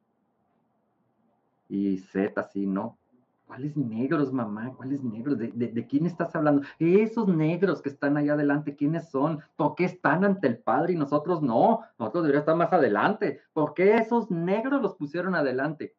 [1.69, 2.99] Y Z así, ¿no?
[3.47, 4.73] ¿Cuáles negros, mamá?
[4.75, 5.39] ¿Cuáles negros?
[5.39, 6.63] ¿De, quién estás hablando?
[6.79, 9.41] Esos negros que están allá adelante, ¿quiénes son?
[9.57, 11.81] ¿Por qué están ante el Padre y nosotros no?
[11.99, 13.43] Nosotros deberíamos estar más adelante.
[13.53, 15.95] ¿Por qué esos negros los pusieron adelante?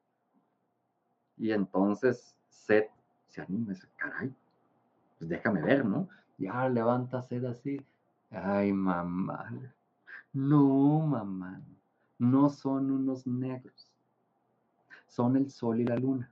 [1.38, 2.90] Y entonces Seth
[3.28, 4.34] se anima y dice, caray,
[5.20, 6.10] pues déjame ver, ¿no?
[6.38, 7.80] Ya levanta Seth así.
[8.32, 9.54] Ay, mamá.
[10.34, 11.62] No, mamá.
[12.18, 13.92] No son unos negros.
[15.08, 16.32] Son el sol y la luna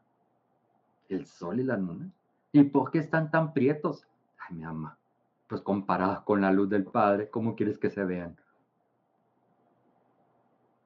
[1.16, 2.12] el sol y la luna.
[2.52, 4.08] ¿Y por qué están tan prietos?
[4.38, 4.98] Ay, mi ama,
[5.48, 8.38] pues comparados con la luz del Padre, ¿cómo quieres que se vean?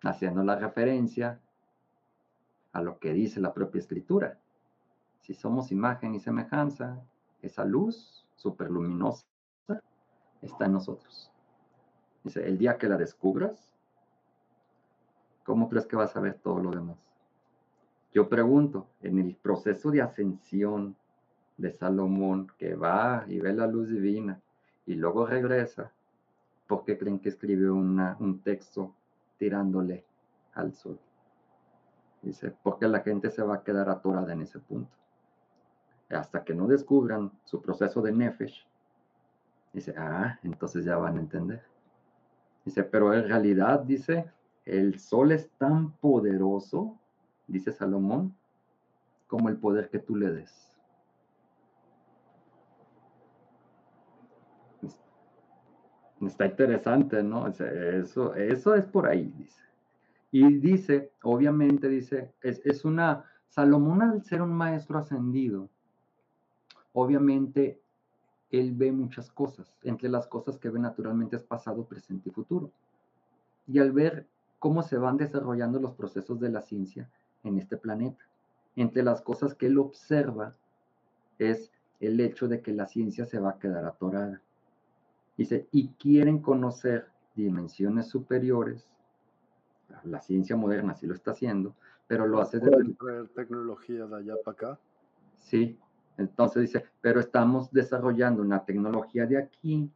[0.04, 1.42] Haciendo la referencia
[2.72, 4.40] a lo que dice la propia escritura.
[5.22, 7.02] Si somos imagen y semejanza,
[7.42, 9.26] esa luz superluminosa
[10.42, 11.32] está en nosotros.
[12.24, 13.76] Dice, el día que la descubras,
[15.44, 17.07] ¿cómo crees que vas a ver todo lo demás?
[18.18, 20.96] Yo pregunto, en el proceso de ascensión
[21.56, 24.42] de Salomón, que va y ve la luz divina
[24.88, 25.92] y luego regresa,
[26.66, 28.96] ¿por qué creen que escribió un texto
[29.38, 30.04] tirándole
[30.56, 31.00] al sol.
[32.24, 34.98] Dice, porque la gente se va a quedar atorada en ese punto.
[36.10, 38.66] Hasta que no descubran su proceso de Nefesh,
[39.74, 41.62] dice, ah, entonces ya van a entender.
[42.66, 44.26] Dice, pero en realidad, dice,
[44.66, 46.98] el sol es tan poderoso,
[47.48, 48.36] dice Salomón,
[49.28, 50.68] como el poder que tú le des.
[56.22, 57.48] Está interesante, ¿no?
[57.48, 59.62] Eso, eso es por ahí, dice.
[60.32, 65.70] Y dice, obviamente, dice, es, es una, Salomón al ser un maestro ascendido,
[66.94, 67.80] obviamente
[68.50, 69.78] él ve muchas cosas.
[69.84, 72.72] Entre las cosas que ve naturalmente es pasado, presente y futuro.
[73.68, 74.28] Y al ver
[74.60, 77.10] cómo se van desarrollando los procesos de la ciencia
[77.48, 78.24] en este planeta,
[78.76, 80.56] entre las cosas que él observa
[81.40, 84.42] es el hecho de que la ciencia se va a quedar atorada.
[85.38, 88.92] Dice, y quieren conocer dimensiones superiores.
[90.04, 91.76] La ciencia moderna sí lo está haciendo,
[92.08, 92.96] pero lo hace de...
[93.00, 94.80] traer tecnología de allá para acá?
[95.40, 95.80] Sí,
[96.18, 99.90] entonces dice, pero estamos desarrollando una tecnología de aquí,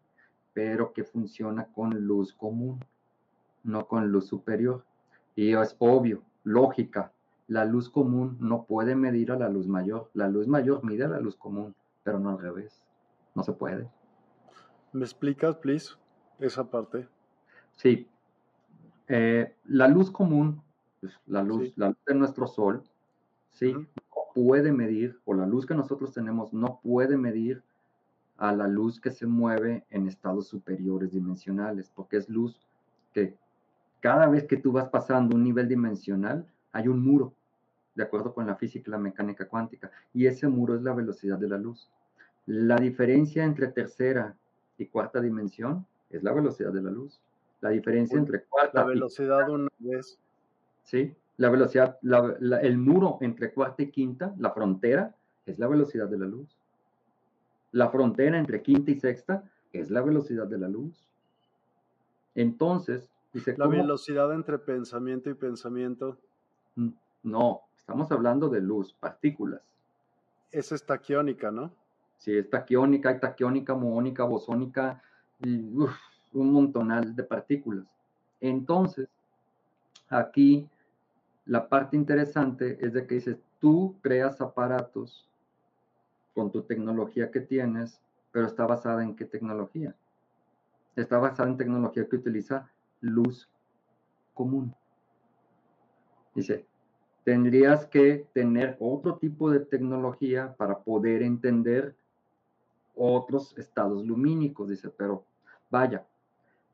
[0.54, 2.80] pero que funciona con luz común,
[3.64, 4.86] no con luz superior.
[5.36, 7.12] Y es obvio, lógica,
[7.52, 10.10] la luz común no puede medir a la luz mayor.
[10.14, 12.82] La luz mayor mide a la luz común, pero no al revés.
[13.36, 13.92] No se puede.
[14.94, 15.96] ¿Me explicas, please,
[16.40, 17.10] esa parte?
[17.76, 18.08] Sí.
[19.10, 20.62] Eh, la luz común,
[21.02, 22.84] pues, la, luz, la luz de nuestro sol,
[23.50, 23.88] sí, no
[24.34, 27.64] puede medir, o la luz que nosotros tenemos no puede medir
[28.38, 32.66] a la luz que se mueve en estados superiores dimensionales, porque es luz
[33.14, 33.36] que
[34.00, 37.34] cada vez que tú vas pasando un nivel dimensional, hay un muro,
[37.96, 41.38] de acuerdo con la física y la mecánica cuántica, y ese muro es la velocidad
[41.38, 41.90] de la luz.
[42.46, 44.36] La diferencia entre tercera
[44.78, 47.20] y cuarta dimensión es la velocidad de la luz.
[47.62, 50.18] La diferencia entre cuarta la velocidad una vez.
[50.84, 52.00] Sí, la velocidad,
[52.62, 55.14] el muro entre cuarta y quinta, la frontera,
[55.46, 56.58] es la velocidad de la luz.
[57.72, 61.08] La frontera entre quinta y sexta es la velocidad de la luz.
[62.36, 63.56] Entonces, dice...
[63.58, 66.18] La velocidad entre pensamiento y pensamiento.
[67.24, 67.62] No,
[67.92, 69.60] estamos hablando de luz, partículas.
[70.50, 71.74] Es estaquiónica, ¿no?
[72.16, 75.04] Sí, es taquiónica, taquiónica, muónica, bosónica,
[75.40, 75.60] y,
[76.32, 77.86] un montonal de partículas.
[78.40, 79.10] Entonces,
[80.08, 80.70] aquí
[81.46, 85.28] la parte interesante es de que dices, tú creas aparatos
[86.34, 88.00] con tu tecnología que tienes,
[88.32, 89.94] pero está basada en qué tecnología?
[90.96, 92.70] Está basada en tecnología que utiliza
[93.02, 93.50] luz
[94.34, 94.74] común.
[96.34, 96.66] Dice,
[97.24, 101.96] tendrías que tener otro tipo de tecnología para poder entender
[102.96, 105.24] otros estados lumínicos, dice, pero
[105.70, 106.06] vaya,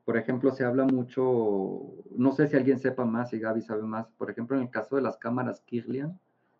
[0.06, 1.82] por ejemplo, se habla mucho,
[2.16, 4.96] no sé si alguien sepa más, si Gaby sabe más, por ejemplo, en el caso
[4.96, 6.12] de las cámaras Kirlian,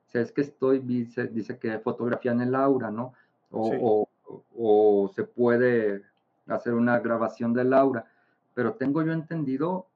[0.08, 3.14] o sea, es que estoy, dice, dice que fotografían el aura, ¿no?
[3.52, 4.08] O,
[4.56, 6.04] o, se puede
[6.48, 8.06] hacer una grabación del aura,
[8.54, 9.87] pero tengo yo entendido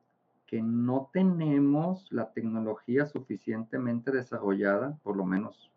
[0.51, 5.71] que no tenemos la tecnología suficientemente desarrollada, por lo menos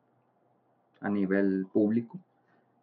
[1.01, 2.19] a nivel público,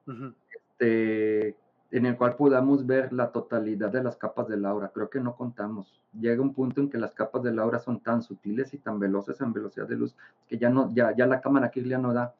[0.08, 1.58] este,
[1.92, 4.88] en el cual podamos ver la totalidad de las capas del aura.
[4.94, 6.02] Creo que no contamos.
[6.18, 9.42] Llega un punto en que las capas del aura son tan sutiles y tan veloces
[9.42, 10.16] en velocidad de luz
[10.48, 12.34] que ya no, ya, ya la cámara Kirlian no da.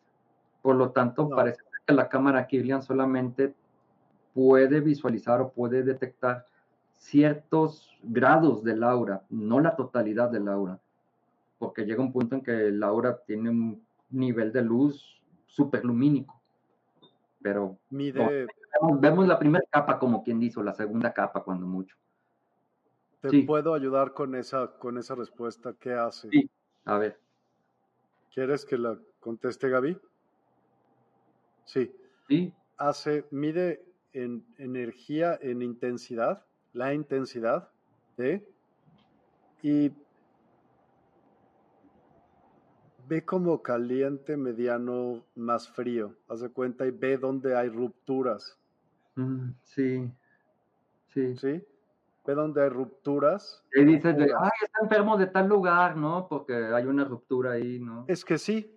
[0.62, 3.54] Por lo tanto, parece que la cámara Kirlian solamente
[4.34, 6.46] puede visualizar o puede detectar
[7.02, 10.80] ciertos grados del aura, no la totalidad del aura,
[11.58, 16.42] porque llega un punto en que el aura tiene un nivel de luz superlumínico
[17.42, 17.78] pero
[19.00, 21.96] vemos, la primera capa como quien dice, la segunda capa cuando mucho.
[23.20, 25.76] ¿Te puedo ayudar con esa, con esa respuesta?
[25.80, 26.30] ¿Qué hace?
[26.30, 26.50] Sí,
[26.86, 27.20] a ver.
[28.34, 29.98] ¿Quieres que la conteste Gaby?
[31.66, 31.92] Sí.
[32.28, 32.54] Sí.
[32.78, 33.84] Hace, mide
[34.14, 37.70] en energía, en intensidad, la intensidad
[38.18, 38.48] de,
[39.62, 39.92] y
[43.08, 46.16] ve como caliente, mediano, más frío.
[46.28, 48.58] Haz de cuenta y ve dónde hay rupturas.
[49.16, 50.10] Mm, sí,
[51.08, 51.36] sí.
[51.36, 51.64] ¿Sí?
[52.26, 53.64] Ve dónde hay rupturas.
[53.74, 56.28] Y dices, de, ay, está enfermo de tal lugar, ¿no?
[56.30, 58.06] Porque hay una ruptura ahí, ¿no?
[58.08, 58.74] Es que sí.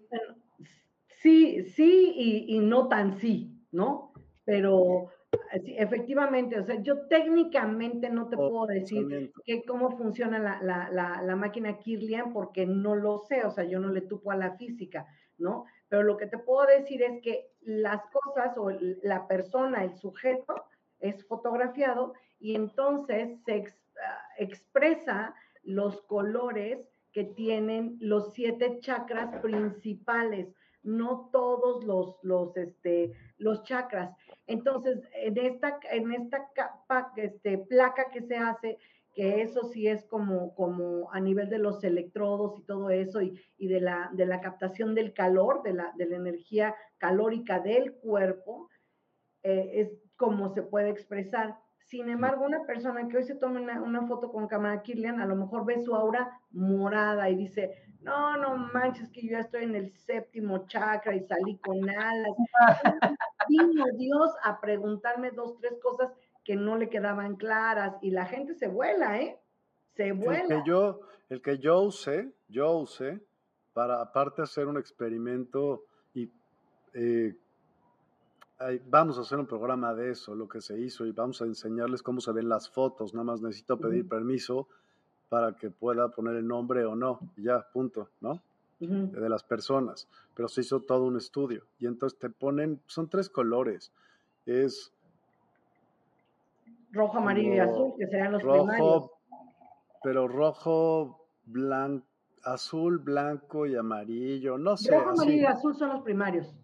[1.07, 4.13] Sí, sí y, y no tan sí, ¿no?
[4.45, 5.11] Pero
[5.53, 12.33] efectivamente, o sea, yo técnicamente no te puedo decir que cómo funciona la, máquina Kirlian
[12.33, 15.07] porque no lo sé, o sea, yo no le tupo a la física,
[15.39, 15.65] ¿no?
[15.89, 18.71] Pero lo que te puedo decir es que las cosas o
[19.03, 20.65] la persona, el sujeto,
[21.01, 23.65] es fotografiado y entonces se
[24.03, 26.79] ah, expresa los colores
[27.13, 30.49] que tienen los siete chakras principales,
[30.85, 34.15] no todos los, los, este, los chakras.
[34.47, 38.79] Entonces, en esta, en esta capa, este, placa que se hace,
[39.15, 43.41] que eso sí es como, como a nivel de los electrodos y todo eso, y,
[43.59, 48.69] de, la, de la captación del calor, de la, de la energía calórica del cuerpo,
[49.43, 51.59] eh, es como se puede expresar.
[51.85, 55.37] Sin embargo, una persona que hoy se toma una, foto con cámara Kirlian, a lo
[55.37, 59.75] mejor ve su aura morada y dice, no, no manches que yo ya estoy en
[59.75, 62.37] el séptimo chakra y salí con alas.
[63.49, 66.13] Vino Dios a preguntarme dos, tres cosas
[66.45, 69.41] que no le quedaban claras y la gente se vuela, ¿eh?
[69.97, 70.43] Se vuela.
[70.43, 71.01] El que yo,
[71.31, 73.21] el que yo usé, yo usé
[73.73, 76.31] para aparte hacer un experimento y
[76.93, 77.35] eh,
[78.87, 82.03] vamos a hacer un programa de eso, lo que se hizo, y vamos a enseñarles
[82.03, 83.15] cómo se ven las fotos.
[83.15, 84.69] Nada más necesito pedir permiso
[85.35, 87.19] para que pueda poner el nombre o no.
[87.37, 88.41] ya, punto, ¿no?
[88.79, 90.07] De las personas.
[90.33, 91.65] Pero se hizo todo un estudio.
[91.81, 93.93] Y entonces te ponen, son tres colores.
[94.47, 94.93] Es.
[96.93, 99.19] Rojo, amarillo y azul, que serían los rojo,
[100.05, 102.07] Pero rojo, blanco,
[102.45, 104.57] azul, blanco y amarillo.
[104.57, 104.97] No sé.
[104.97, 106.55] Rojo, amarillo y azul son los primarios.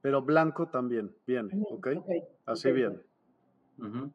[0.00, 1.88] Pero blanco también, bien, ¿ok?
[2.46, 3.02] Así bien.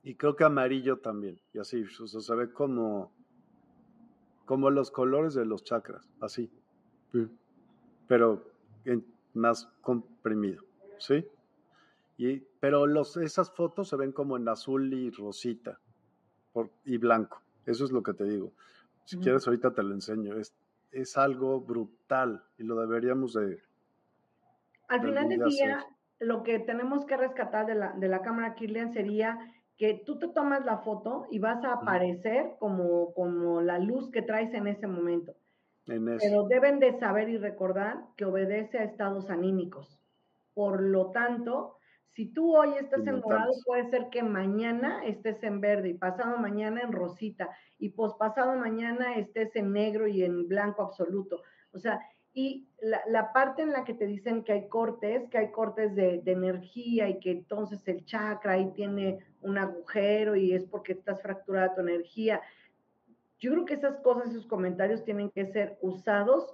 [0.02, 3.12] Y creo que amarillo también, y así, o sea, se ve como,
[4.46, 6.52] como los colores de los chakras, así.
[8.08, 8.44] Pero
[9.34, 10.64] más comprimido,
[10.98, 11.28] ¿sí?
[12.18, 15.80] Y, pero los, esas fotos se ven como en azul y rosita
[16.86, 17.42] y blanco.
[17.66, 18.54] Eso es lo que te digo.
[19.04, 20.38] Si quieres, ahorita te lo enseño.
[20.38, 20.56] Es,
[20.92, 23.60] es algo brutal y lo deberíamos de,
[24.88, 25.86] al final del día,
[26.20, 29.40] lo que tenemos que rescatar de la, de la cámara Kirlian sería
[29.78, 34.22] que tú te tomas la foto y vas a aparecer como, como la luz que
[34.22, 35.36] traes en ese momento.
[35.86, 40.00] Pero deben de saber y recordar que obedece a estados anímicos.
[40.54, 41.78] Por lo tanto,
[42.16, 46.38] si tú hoy estás en morado, puede ser que mañana estés en verde y pasado
[46.38, 51.42] mañana en rosita y pospasado mañana estés en negro y en blanco absoluto.
[51.74, 52.00] O sea,
[52.38, 56.22] y la, parte en la que te dicen que hay cortes, que hay cortes de,
[56.26, 61.74] energía y que entonces el chakra ahí tiene un agujero y es porque estás fracturada
[61.74, 62.42] tu energía.
[63.40, 66.54] Yo creo que esas cosas, esos comentarios tienen que ser usados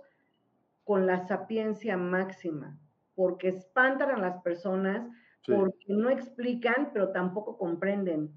[0.84, 2.78] con la sapiencia máxima,
[3.16, 5.10] porque espantan a las personas,
[5.48, 8.32] porque no explican, pero tampoco comprenden.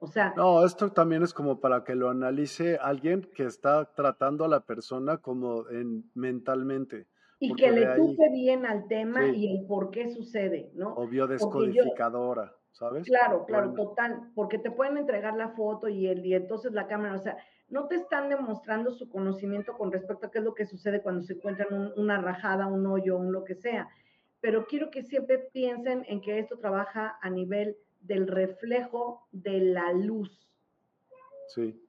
[0.00, 0.32] O sea.
[0.34, 4.60] No, esto también es como para que lo analice alguien que está tratando a la
[4.60, 7.06] persona como en, mentalmente.
[7.38, 10.94] Y que le tupe bien al tema y el por qué sucede, ¿no?
[10.94, 13.06] O biodescodificadora, ¿sabes?
[13.06, 14.30] Claro, claro, total.
[14.34, 17.36] Porque te pueden entregar la foto y, el, y entonces la cámara, o sea,
[17.68, 21.22] no te están demostrando su conocimiento con respecto a qué es lo que sucede cuando
[21.22, 23.88] se encuentran una rajada, un hoyo, un lo que sea.
[24.40, 29.92] Pero quiero que siempre piensen en que esto trabaja a nivel del reflejo de la
[29.92, 30.48] luz.
[31.48, 31.80] Sí.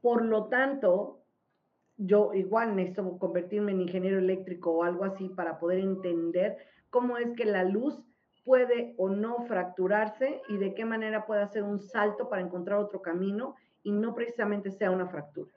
[0.00, 1.20] Por lo tanto,
[1.96, 6.56] yo igual necesito convertirme en ingeniero eléctrico o algo así para poder entender
[6.88, 8.02] cómo es que la luz
[8.44, 13.02] puede o no fracturarse y de qué manera puede hacer un salto para encontrar otro
[13.02, 15.50] camino y no precisamente sea una fractura.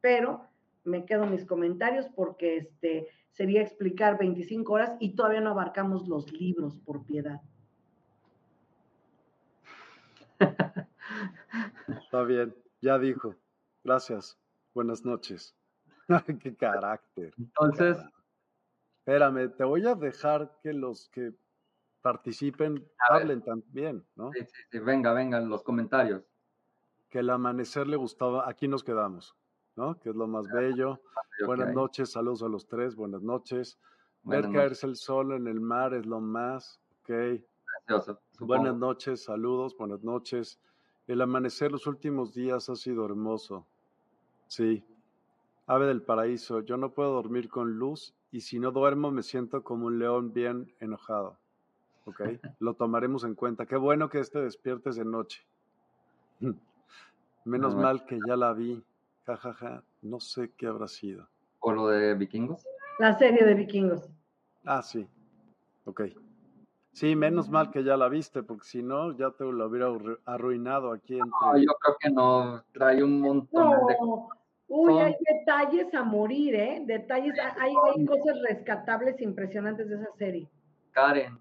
[0.00, 0.42] Pero
[0.84, 6.32] me quedo mis comentarios porque este sería explicar 25 horas y todavía no abarcamos los
[6.32, 7.40] libros por piedad.
[11.88, 13.36] Está bien, ya dijo.
[13.84, 14.38] Gracias.
[14.74, 15.56] Buenas noches.
[16.42, 17.32] qué carácter.
[17.38, 17.98] Entonces.
[19.00, 21.32] Espérame, te voy a dejar que los que
[22.02, 24.30] participen hablen también, ¿no?
[24.32, 26.22] Sí, sí, sí, venga, vengan los comentarios.
[27.08, 29.36] Que el amanecer le gustaba, aquí nos quedamos,
[29.74, 29.98] ¿no?
[29.98, 31.00] Que es lo más bello.
[31.46, 33.78] Buenas noches, saludos a los tres, buenas noches.
[34.22, 37.42] Ver caerse el sol en el mar es lo más, ok.
[38.40, 40.58] Buenas noches, saludos, buenas noches.
[41.06, 43.66] El amanecer los últimos días ha sido hermoso.
[44.46, 44.82] Sí.
[45.66, 49.62] Ave del paraíso, yo no puedo dormir con luz y si no duermo me siento
[49.62, 51.38] como un león bien enojado.
[52.06, 52.22] ¿Ok?
[52.60, 53.66] Lo tomaremos en cuenta.
[53.66, 55.44] Qué bueno que este despiertes de noche.
[57.44, 58.82] Menos mal que ya la vi.
[59.26, 59.84] Jajaja, ja, ja.
[60.00, 61.28] no sé qué habrá sido.
[61.58, 62.64] ¿O lo de vikingos?
[62.98, 64.08] La serie de vikingos.
[64.64, 65.06] Ah, sí.
[65.84, 66.02] Ok.
[67.00, 69.86] Sí, menos mal que ya la viste, porque si no, ya te lo hubiera
[70.26, 71.14] arruinado aquí.
[71.14, 71.30] Entre...
[71.30, 73.96] No, yo creo que no, trae un montón de...
[74.68, 76.82] Uy, hay detalles a morir, ¿eh?
[76.84, 80.50] Detalles, hay, hay cosas rescatables impresionantes de esa serie.
[80.90, 81.38] Karen.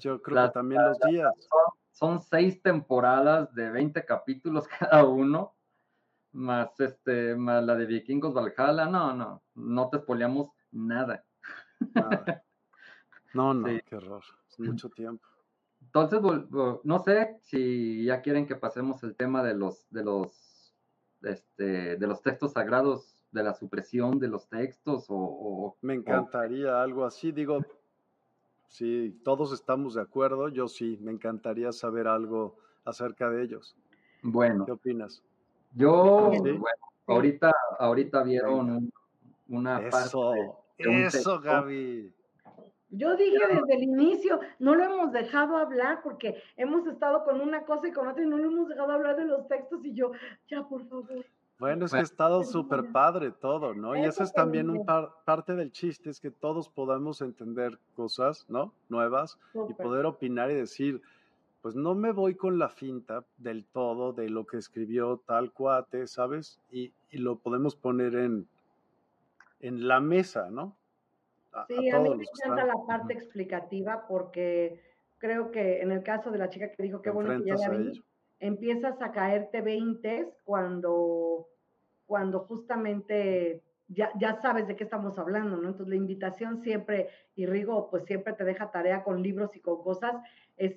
[0.00, 1.32] Yo creo que también los días.
[1.92, 5.54] Son, seis temporadas de 20 capítulos cada uno.
[6.32, 11.24] más este, más la de Vikingos Valhalla, no, no, no te espoleamos nada.
[13.34, 15.26] No, no, qué horror, es mucho tiempo.
[15.82, 16.20] Entonces,
[16.82, 20.74] no sé si ya quieren que pasemos el tema de los, de los,
[21.22, 25.76] este, de los textos sagrados, de la supresión de los textos o...
[25.82, 27.60] Me encantaría algo así, digo,
[28.68, 33.76] si todos estamos de acuerdo, yo sí, me encantaría saber algo acerca de ellos.
[34.22, 34.64] Bueno.
[34.64, 35.22] ¿Qué opinas?
[35.74, 36.60] Yo, bueno,
[37.06, 38.92] ahorita, ahorita vieron
[39.48, 41.06] una eso, parte.
[41.06, 42.12] eso, Gaby.
[42.96, 47.64] Yo dije desde el inicio, no lo hemos dejado hablar porque hemos estado con una
[47.64, 50.12] cosa y con otra y no lo hemos dejado hablar de los textos y yo,
[50.48, 51.24] ya, por favor.
[51.58, 53.96] Bueno, es que ha estado súper padre todo, ¿no?
[53.96, 54.84] y eso es también un
[55.24, 58.72] parte del chiste, es que todos podamos entender cosas, ¿no?
[58.88, 59.38] Nuevas
[59.68, 61.00] y poder opinar y decir,
[61.62, 66.06] pues no me voy con la finta del todo de lo que escribió tal cuate,
[66.06, 66.60] ¿sabes?
[66.70, 68.48] Y, lo podemos poner en,
[69.60, 70.76] en la mesa, ¿no?
[71.68, 74.80] Sí, a, mí me encanta la parte explicativa porque
[75.18, 77.68] creo que en el caso de la chica que dijo, qué bueno que ya la
[77.70, 78.04] vi,
[78.40, 81.48] empiezas a caerte veintes cuando,
[82.06, 85.68] cuando justamente ya, ya sabes de qué estamos hablando, ¿no?
[85.68, 89.82] Entonces la invitación siempre, y Rigo pues siempre te deja tarea con libros y con
[89.82, 90.14] cosas,
[90.56, 90.76] es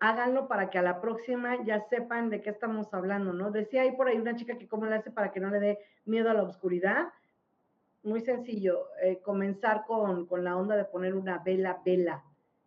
[0.00, 3.50] háganlo para que a la próxima ya sepan de qué estamos hablando, ¿no?
[3.50, 5.78] Decía ahí por ahí una chica que cómo le hace para que no le dé
[6.04, 7.08] miedo a la oscuridad.
[8.04, 12.22] Muy sencillo, eh, comenzar con, la onda de poner una vela, vela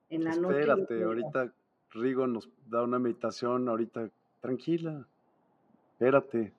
[0.09, 0.61] en la noche.
[0.61, 1.53] Espérate, ahorita
[1.91, 4.09] Rigo nos da una meditación, ahorita
[4.41, 5.07] tranquila,
[5.93, 6.53] espérate.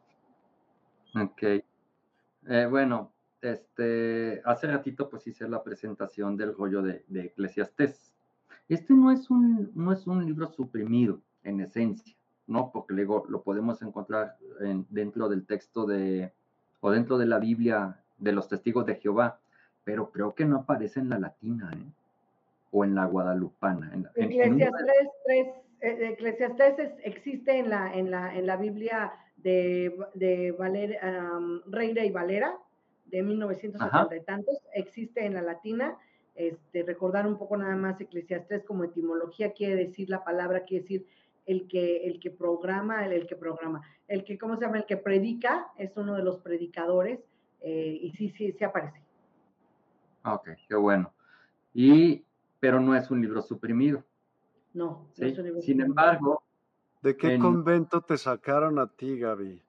[1.21, 1.43] Ok.
[1.43, 8.13] Eh, bueno, este, hace ratito pues hice la presentación del rollo de, de Eclesiastés.
[8.69, 12.15] Este no es un, no es un libro suprimido en esencia,
[12.47, 12.71] ¿no?
[12.73, 14.37] Porque luego lo podemos encontrar
[14.89, 16.33] dentro del texto de,
[16.81, 19.39] o dentro de la Biblia de los testigos de Jehová,
[19.85, 21.91] pero creo que no aparece en la latina, ¿eh?
[22.71, 23.91] O en la guadalupana.
[23.95, 25.47] En, Eclesiastes, 3,
[25.81, 30.55] eh, Eclesiastes existe en la, en la, en la Biblia de, de
[31.67, 32.55] Reina y Valera,
[33.07, 35.97] de 1970 y tantos, existe en la latina,
[36.35, 41.07] este, recordar un poco nada más Eclesiastes como etimología quiere decir la palabra, quiere decir
[41.47, 44.79] el que, el que programa, el, que programa, el que, ¿cómo se llama?
[44.79, 47.21] El que predica, es uno de los predicadores,
[47.61, 49.01] eh, y sí, sí, sí aparece.
[50.25, 51.13] Ok, qué bueno.
[51.75, 52.25] Y,
[52.61, 54.05] pero no es un libro suprimido.
[54.75, 56.43] No, no es un libro Sin embargo.
[57.03, 59.63] ¿De qué convento te sacaron a ti, Gaby?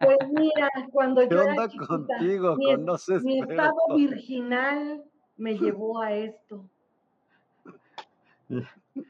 [0.00, 2.56] Pues mira, cuando ¿Qué yo onda contigo?
[2.56, 5.04] Mi, ¿Conoces mi estado virginal
[5.36, 6.68] me llevó a esto.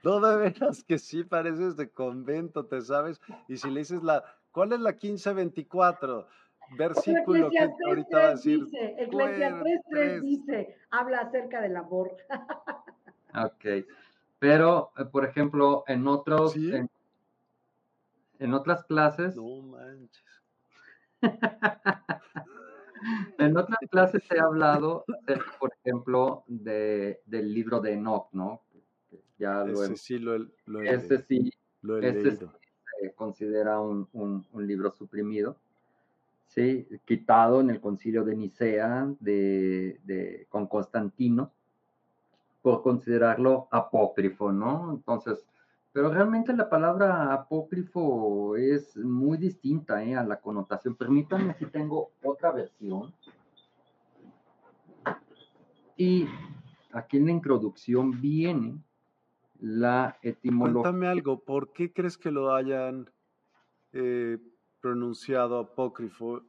[0.02, 3.20] No, de veras que sí pareces de convento, ¿te sabes?
[3.48, 6.26] Y si le dices la, ¿cuál es la 1524?
[6.70, 8.64] Versículo que ahorita va a decir.
[8.64, 12.16] Dice, Eclesiastes 3 dice, habla acerca del amor.
[13.34, 13.86] ok,
[14.38, 16.90] pero, eh, por ejemplo, en otros, en,
[18.38, 19.36] en, otras clases.
[19.36, 20.24] No manches.
[23.38, 25.04] en otras clases he hablado,
[25.58, 28.62] por ejemplo, de, del libro de Enoch, ¿no?
[29.38, 30.36] Ya lo ese sí lo,
[30.82, 31.50] ese sí,
[33.00, 35.56] se considera un, un, libro suprimido,
[36.46, 36.86] ¿sí?
[37.04, 41.52] Quitado en el concilio de Nicea de, de, con Constantino
[42.62, 44.92] por considerarlo apócrifo, ¿no?
[44.92, 45.44] Entonces,
[45.94, 50.16] pero realmente la palabra apócrifo es muy distinta ¿eh?
[50.16, 50.96] a la connotación.
[50.96, 53.14] Permítanme si tengo otra versión.
[55.96, 56.26] Y
[56.90, 58.82] aquí en la introducción viene
[59.60, 60.82] la etimología.
[60.82, 63.08] Cuéntame algo, ¿por qué crees que lo hayan
[63.92, 64.38] eh,
[64.84, 66.42] pronunciado apócrifo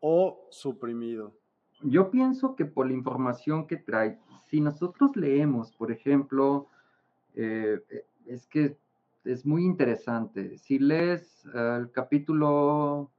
[0.00, 1.32] o suprimido?
[1.82, 4.18] Yo pienso que por la información que trae,
[4.48, 6.66] si nosotros leemos, por ejemplo,
[7.36, 7.78] eh,
[8.26, 8.76] es que
[9.24, 10.58] es muy interesante.
[10.58, 13.12] Si lees el capítulo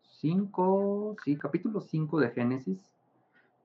[0.00, 2.80] 5, sí, capítulo 5 de Génesis,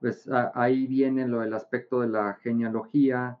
[0.00, 3.38] pues ahí viene lo del aspecto de la genealogía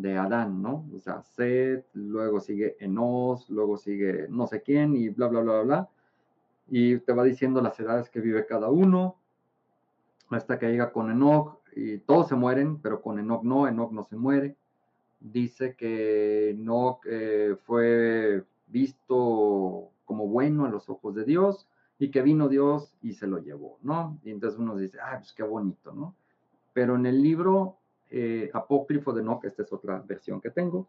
[0.00, 0.86] de Adán, ¿no?
[0.94, 5.62] O sea, Seth, luego sigue Enos, luego sigue no sé quién y bla, bla, bla,
[5.62, 5.88] bla.
[6.68, 9.16] Y te va diciendo las edades que vive cada uno,
[10.30, 14.04] hasta que llega con Enoch y todos se mueren, pero con Enoch no, Enoch no
[14.04, 14.56] se muere
[15.20, 17.00] dice que no
[17.64, 21.68] fue visto como bueno a los ojos de Dios
[21.98, 24.18] y que vino Dios y se lo llevó, ¿no?
[24.22, 26.14] Y entonces uno dice, ah, pues qué bonito, ¿no?
[26.72, 27.76] Pero en el libro
[28.10, 30.86] eh, apócrifo de Enoch, esta es otra versión que tengo,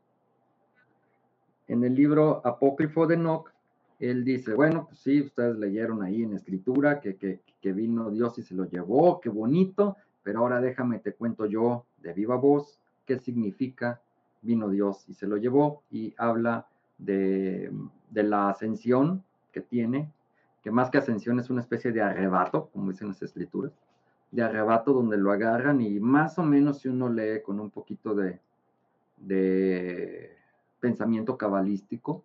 [1.67, 3.51] en el libro apócrifo de Enoch
[3.99, 8.55] él dice, bueno, pues sí, ustedes leyeron ahí en escritura que, vino Dios y se
[8.55, 14.01] lo llevó, qué bonito, pero ahora déjame, te cuento yo de viva voz qué significa
[14.41, 16.67] vino Dios y se lo llevó y habla
[16.97, 17.71] de,
[18.09, 20.09] de la ascensión que tiene,
[20.63, 23.73] que más que ascensión es una especie de arrebato, como dicen las escrituras,
[24.31, 28.14] de arrebato donde lo agarran y más o menos si uno lee con un poquito
[28.14, 28.39] de,
[29.18, 30.35] de
[30.80, 32.23] pensamiento cabalístico,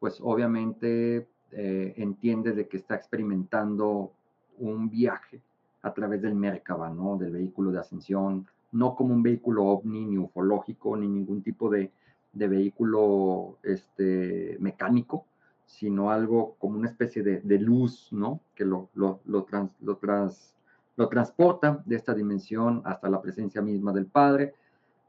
[0.00, 4.12] pues obviamente eh, entiende de que está experimentando
[4.58, 5.40] un viaje
[5.82, 7.16] a través del Merkaba, ¿no?
[7.16, 11.92] Del vehículo de ascensión, no como un vehículo ovni, ni ufológico, ni ningún tipo de,
[12.32, 15.24] de vehículo este, mecánico,
[15.64, 18.40] sino algo como una especie de, de luz, ¿no?
[18.54, 20.55] Que lo, lo, lo, trans, lo, trans,
[20.96, 24.54] lo transporta de esta dimensión hasta la presencia misma del Padre,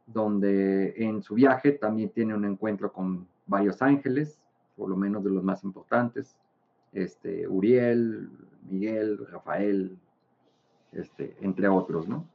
[0.05, 4.39] donde en su viaje también tiene un encuentro con varios ángeles,
[4.75, 6.35] por lo menos de los más importantes,
[6.93, 8.29] este, Uriel,
[8.69, 9.97] Miguel, Rafael,
[10.91, 12.25] este, entre otros, ¿no?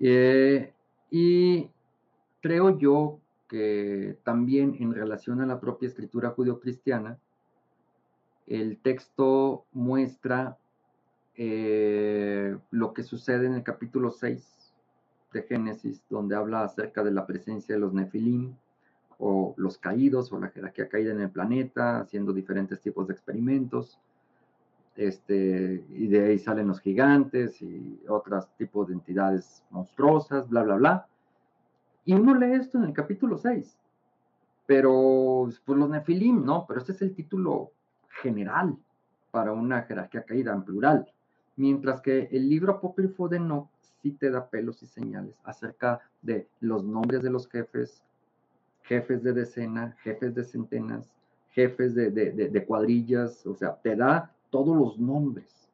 [0.00, 0.72] Eh,
[1.10, 1.70] y
[2.40, 7.18] creo yo que también en relación a la propia escritura judio-cristiana,
[8.46, 10.58] el texto muestra
[11.36, 14.72] eh, lo que sucede en el capítulo 6
[15.32, 18.54] de Génesis, donde habla acerca de la presencia de los nefilim,
[19.18, 23.98] o los caídos, o la jerarquía caída en el planeta, haciendo diferentes tipos de experimentos.
[24.96, 30.76] Este, y de ahí salen los gigantes y otros tipos de entidades monstruosas, bla, bla,
[30.76, 31.06] bla.
[32.04, 33.76] Y uno lee esto en el capítulo 6.
[34.66, 36.64] Pero, pues los nefilim, ¿no?
[36.66, 37.72] Pero este es el título
[38.22, 38.76] general
[39.30, 41.13] para una jerarquía caída en plural.
[41.56, 43.70] Mientras que el libro apócrifo de No
[44.02, 48.02] sí te da pelos y señales acerca de los nombres de los jefes,
[48.82, 51.10] jefes de decena, jefes de centenas,
[51.52, 55.70] jefes de, de, de, cuadrillas, o sea, te da todos los nombres,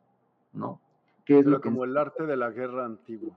[0.53, 0.81] ¿no?
[1.25, 3.37] ¿Qué es lo como el arte de la guerra antigua.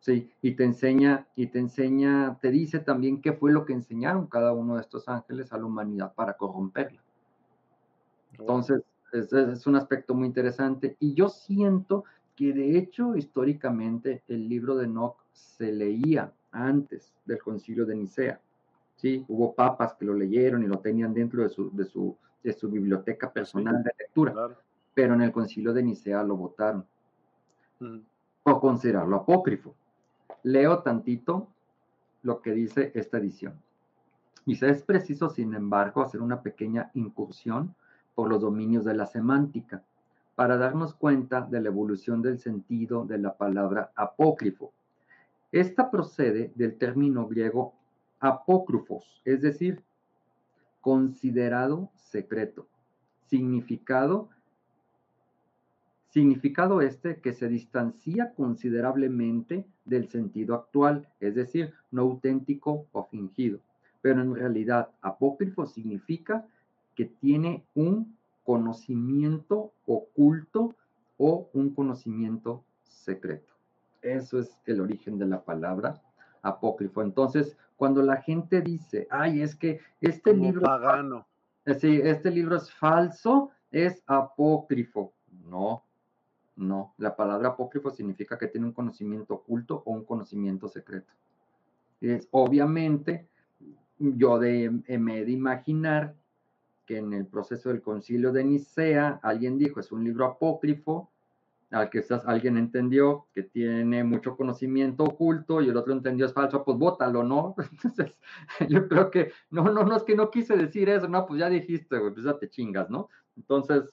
[0.00, 4.26] Sí, y te enseña, y te enseña, te dice también qué fue lo que enseñaron
[4.26, 7.00] cada uno de estos ángeles a la humanidad para corromperla.
[8.38, 8.82] Entonces,
[9.14, 10.96] es, es un aspecto muy interesante.
[11.00, 12.04] Y yo siento
[12.36, 18.40] que de hecho, históricamente, el libro de Enoch se leía antes del concilio de Nicea.
[18.96, 19.24] ¿sí?
[19.28, 22.68] Hubo papas que lo leyeron y lo tenían dentro de su, de su, de su
[22.70, 24.56] biblioteca personal de lectura, claro.
[24.94, 26.84] pero en el concilio de Nicea lo votaron
[27.80, 27.98] mm.
[28.44, 29.74] o considerarlo apócrifo.
[30.42, 31.48] Leo tantito
[32.22, 33.54] lo que dice esta edición.
[34.46, 37.74] Dice, es preciso, sin embargo, hacer una pequeña incursión
[38.14, 39.82] por los dominios de la semántica
[40.34, 44.72] para darnos cuenta de la evolución del sentido de la palabra apócrifo.
[45.52, 47.74] Esta procede del término griego
[48.18, 49.82] apócrifos, es decir,
[50.80, 52.66] considerado secreto.
[53.26, 54.28] Significado,
[56.08, 63.60] significado este que se distancia considerablemente del sentido actual, es decir, no auténtico o fingido.
[64.02, 66.46] Pero en realidad, apócrifo significa
[66.94, 70.74] que tiene un conocimiento oculto
[71.16, 73.52] o un conocimiento secreto.
[74.02, 76.02] Eso es el origen de la palabra
[76.42, 77.02] apócrifo.
[77.02, 80.62] Entonces, cuando la gente dice, ay, es que este Como libro...
[80.62, 81.26] Pagano.
[81.78, 85.14] Sí, este libro es falso, es apócrifo.
[85.48, 85.82] No,
[86.56, 86.94] no.
[86.98, 91.12] La palabra apócrifo significa que tiene un conocimiento oculto o un conocimiento secreto.
[92.00, 93.26] Es obviamente,
[93.98, 96.14] yo de, me he de imaginar
[96.86, 101.10] que en el proceso del concilio de Nicea alguien dijo es un libro apócrifo
[101.70, 106.32] al que estás, alguien entendió que tiene mucho conocimiento oculto y el otro entendió es
[106.32, 107.56] falso, pues bótalo, ¿no?
[107.72, 108.16] Entonces,
[108.68, 111.48] yo creo que, no, no, no es que no quise decir eso, no, pues ya
[111.48, 113.08] dijiste, güey, pues ya te chingas, ¿no?
[113.36, 113.84] Entonces,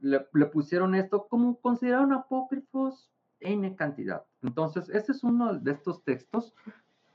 [0.00, 3.10] le, pusieron esto como consideraron apócrifos
[3.40, 4.24] N cantidad.
[4.42, 6.54] Entonces, este es uno de estos textos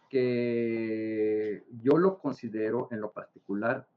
[0.10, 3.88] que yo lo considero en lo particular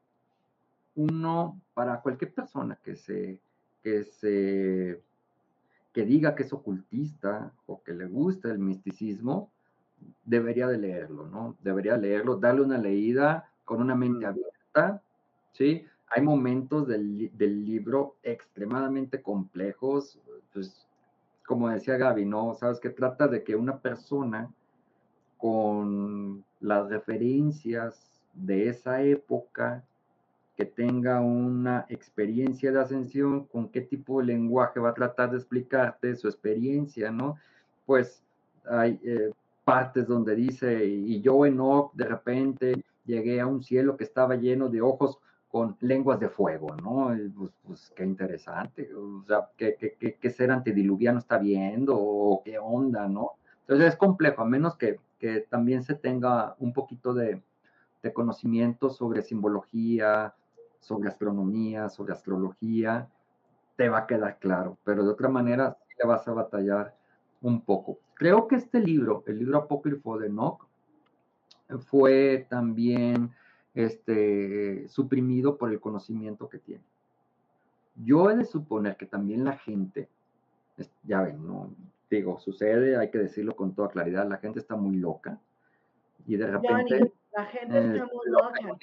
[0.96, 3.38] uno para cualquier persona que se,
[3.82, 5.00] que se,
[5.92, 9.50] que diga que es ocultista o que le gusta el misticismo,
[10.24, 11.56] debería de leerlo, ¿no?
[11.62, 15.02] Debería leerlo, darle una leída con una mente abierta,
[15.52, 15.84] ¿sí?
[16.08, 20.18] Hay momentos del, del libro extremadamente complejos,
[20.52, 20.86] pues,
[21.46, 22.54] como decía Gaby, ¿no?
[22.54, 24.50] Sabes que trata de que una persona
[25.38, 29.84] con las referencias de esa época,
[30.56, 35.36] que tenga una experiencia de ascensión, con qué tipo de lenguaje va a tratar de
[35.36, 37.36] explicarte su experiencia, ¿no?
[37.84, 38.24] Pues
[38.64, 39.30] hay eh,
[39.64, 41.58] partes donde dice, y yo en
[41.92, 45.18] de repente llegué a un cielo que estaba lleno de ojos
[45.50, 47.14] con lenguas de fuego, ¿no?
[47.36, 52.58] Pues, pues, qué interesante, o sea, ¿qué, qué, qué, ser antediluviano está viendo o qué
[52.58, 53.32] onda, ¿no?
[53.60, 57.42] Entonces es complejo, a menos que, que también se tenga un poquito de,
[58.02, 60.34] de, conocimiento sobre simbología,
[60.86, 63.08] sobre astronomía, sobre astrología,
[63.74, 66.94] te va a quedar claro, pero de otra manera sí le vas a batallar
[67.42, 67.98] un poco.
[68.14, 70.64] Creo que este libro, el libro apócrifo de Enoch,
[71.80, 73.32] fue también
[73.74, 76.84] este, suprimido por el conocimiento que tiene.
[77.96, 80.08] Yo he de suponer que también la gente,
[81.02, 81.74] ya ven, ¿no?
[82.08, 85.40] Digo, sucede, hay que decirlo con toda claridad, la gente está muy loca
[86.26, 87.12] y de repente...
[87.32, 88.78] la gente está muy loca.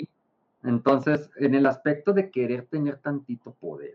[0.63, 3.93] Entonces, en el aspecto de querer tener tantito poder,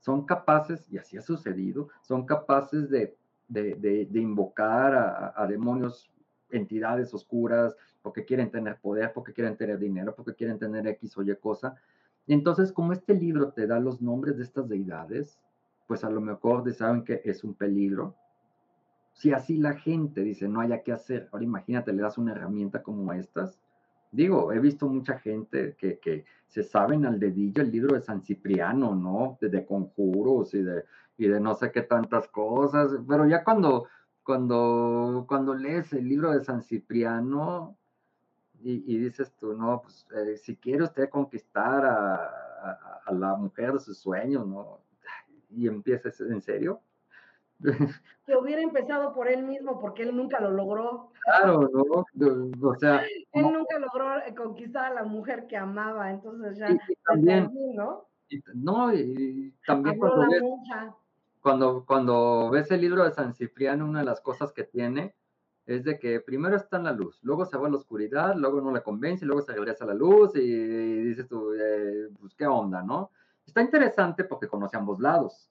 [0.00, 3.16] son capaces, y así ha sucedido, son capaces de,
[3.48, 6.10] de, invocar a, demonios
[6.50, 11.22] entidades oscuras, porque quieren tener poder, porque quieren tener dinero, porque quieren tener X o
[11.22, 11.76] Y cosa.
[12.26, 15.38] entonces, como este libro te da los nombres de estas deidades,
[15.86, 18.16] pues a lo mejor saben que es un peligro.
[19.12, 22.82] Si así la gente dice, no haya que hacer, ahora imagínate, le das una herramienta
[22.82, 23.60] como estas.
[24.12, 28.22] Digo, he visto mucha gente que, que se saben al dedillo el libro de San
[28.22, 29.38] Cipriano, ¿no?
[29.40, 30.84] De, conjuros y de,
[31.18, 33.86] y de no sé qué tantas cosas, pero ya cuando
[34.26, 37.78] cuando, cuando lees el libro de San Cipriano
[38.60, 43.78] y, dices tú, no, pues eh, si quiere usted conquistar a, a, la mujer de
[43.78, 44.80] sus sueños, ¿no?
[45.50, 46.80] Y empiezas, ¿en serio?
[48.26, 51.12] Que hubiera empezado por él mismo, porque él nunca lo logró.
[51.24, 52.68] Claro, ¿no?
[52.68, 53.02] O sea.
[53.32, 56.76] él nunca logró eh, conquistar a la mujer que amaba, entonces ya.
[57.06, 58.08] también, ¿no?
[58.28, 60.00] Y, no, y también
[61.40, 65.14] cuando, cuando ves el libro de San Cipriano, una de las cosas que tiene
[65.64, 68.60] es de que primero está en la luz, luego se va a la oscuridad, luego
[68.60, 72.46] no le convence, luego se regresa a la luz y, dices tú, eh, pues qué
[72.46, 73.10] onda, ¿no?
[73.44, 75.48] Está interesante porque conoce ambos lados,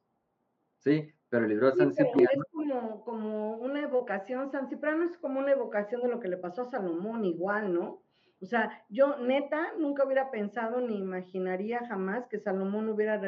[0.80, 1.14] ¿sí?
[1.30, 2.44] Pero el libro de San Cipriano...
[2.44, 6.38] Es como, como una evocación, San Cipriano es como una evocación de lo que le
[6.38, 8.02] pasó a Salomón igual, ¿no?
[8.42, 13.20] O sea, yo neta nunca hubiera pensado ni imaginaría jamás que Salomón hubiera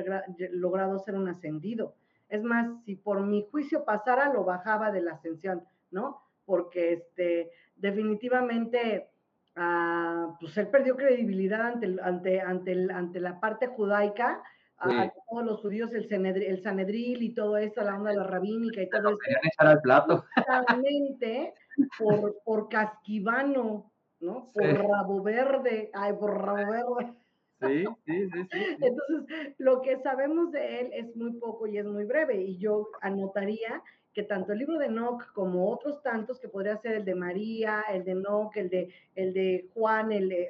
[0.52, 1.96] logrado ser un ascendido.
[2.30, 6.22] Es más, si por mi juicio pasara, lo bajaba de la ascensión, ¿no?
[6.46, 9.10] Porque este, definitivamente,
[9.56, 14.44] ah, pues él perdió credibilidad ante, ante, ante, ante la parte judaica,
[14.80, 18.82] a todos los judíos, el, el Sanedril y todo eso, la onda de la rabínica
[18.82, 19.18] y todo eso.
[19.44, 20.26] echar al plato.
[20.36, 21.54] Totalmente
[21.98, 24.52] por, por Casquivano, ¿no?
[24.54, 27.14] Por Rabo Verde, ay, por Rabo Verde.
[27.60, 28.48] Sí, sí, sí,
[28.80, 32.40] Entonces, lo que sabemos de él es muy poco y es muy breve.
[32.40, 33.82] Y yo anotaría
[34.18, 37.84] que tanto el libro de Enoch como otros tantos, que podría ser el de María,
[37.94, 40.50] el de Enoch, el de, el de Juan, el de,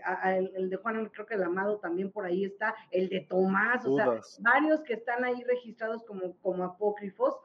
[0.55, 3.93] el, de Juan, creo que el amado también por ahí está, el de Tomás, o
[3.93, 7.35] sea, varios que están ahí registrados como, como apócrifos,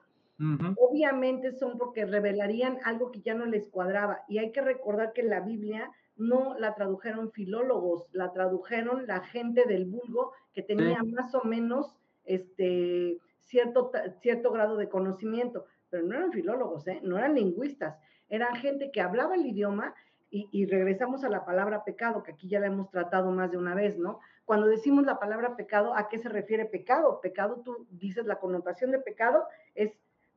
[0.76, 4.20] obviamente son porque revelarían algo que ya no les cuadraba.
[4.28, 9.64] Y hay que recordar que la Biblia no la tradujeron filólogos, la tradujeron la gente
[9.64, 13.90] del vulgo que tenía más o menos este, cierto,
[14.20, 17.00] cierto grado de conocimiento, pero no eran filólogos, ¿eh?
[17.02, 17.98] no eran lingüistas,
[18.30, 19.94] eran gente que hablaba el idioma
[20.30, 23.74] y, regresamos a la palabra pecado, que aquí ya la hemos tratado más de una
[23.74, 24.18] vez, ¿no?
[24.46, 27.20] Cuando decimos la palabra pecado, ¿a qué se refiere pecado?
[27.20, 29.44] Pecado, tú dices, la connotación de pecado
[29.74, 29.92] es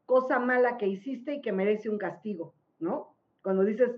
[0.05, 3.15] cosa mala que hiciste y que merece un castigo, ¿no?
[3.41, 3.97] Cuando dices,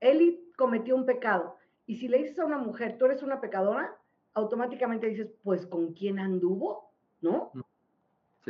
[0.00, 1.56] Eli cometió un pecado.
[1.86, 3.96] Y si le dices a una mujer, tú eres una pecadora,
[4.34, 7.52] automáticamente dices, pues con quién anduvo, ¿no?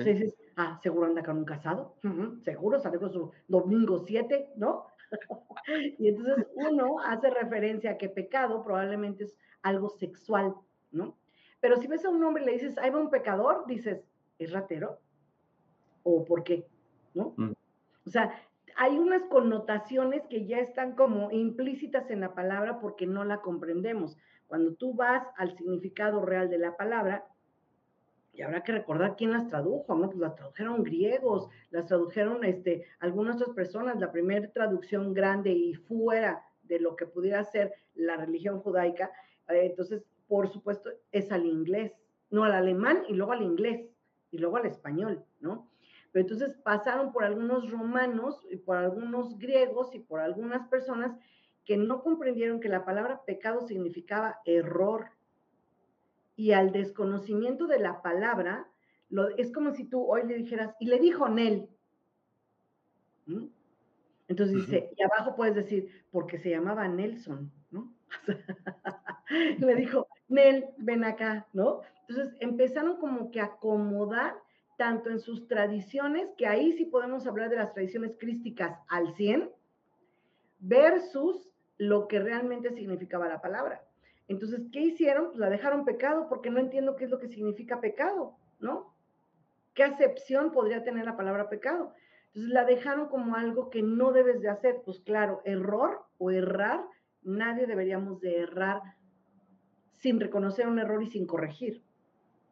[0.04, 0.12] Sí.
[0.12, 1.96] dices, ah, seguro anda con un casado,
[2.42, 4.86] seguro sale con su domingo 7, ¿no?
[5.98, 10.54] y entonces uno hace referencia a que pecado probablemente es algo sexual,
[10.90, 11.16] ¿no?
[11.60, 14.04] Pero si ves a un hombre y le dices, ahí va un pecador, dices,
[14.38, 15.00] ¿es ratero?
[16.02, 16.66] ¿O por qué?
[17.14, 17.34] ¿No?
[17.36, 17.52] Mm.
[18.06, 18.38] O sea,
[18.76, 24.16] hay unas connotaciones que ya están como implícitas en la palabra porque no la comprendemos.
[24.46, 27.26] Cuando tú vas al significado real de la palabra,
[28.36, 30.08] y habrá que recordar quién las tradujo, ¿no?
[30.08, 35.74] Pues las tradujeron griegos, las tradujeron este, algunas otras personas, la primera traducción grande y
[35.74, 39.10] fuera de lo que pudiera ser la religión judaica,
[39.48, 41.92] eh, entonces, por supuesto, es al inglés,
[42.30, 43.88] no al alemán y luego al inglés
[44.30, 45.70] y luego al español, ¿no?
[46.12, 51.16] Pero entonces pasaron por algunos romanos y por algunos griegos y por algunas personas
[51.64, 55.10] que no comprendieron que la palabra pecado significaba error.
[56.36, 58.68] Y al desconocimiento de la palabra,
[59.08, 61.68] lo, es como si tú hoy le dijeras, y le dijo Nel.
[63.26, 63.46] ¿Mm?
[64.28, 67.94] Entonces dice, y abajo puedes decir, porque se llamaba Nelson, ¿no?
[69.58, 71.82] le dijo, Nel, ven acá, ¿no?
[72.08, 74.34] Entonces empezaron como que a acomodar
[74.76, 79.50] tanto en sus tradiciones, que ahí sí podemos hablar de las tradiciones crísticas al 100,
[80.58, 81.48] versus
[81.78, 83.85] lo que realmente significaba la palabra.
[84.28, 85.26] Entonces, ¿qué hicieron?
[85.28, 88.94] Pues la dejaron pecado porque no entiendo qué es lo que significa pecado, ¿no?
[89.74, 91.92] ¿Qué acepción podría tener la palabra pecado?
[92.28, 94.82] Entonces la dejaron como algo que no debes de hacer.
[94.84, 96.84] Pues claro, error o errar,
[97.22, 98.82] nadie deberíamos de errar
[99.92, 101.82] sin reconocer un error y sin corregir,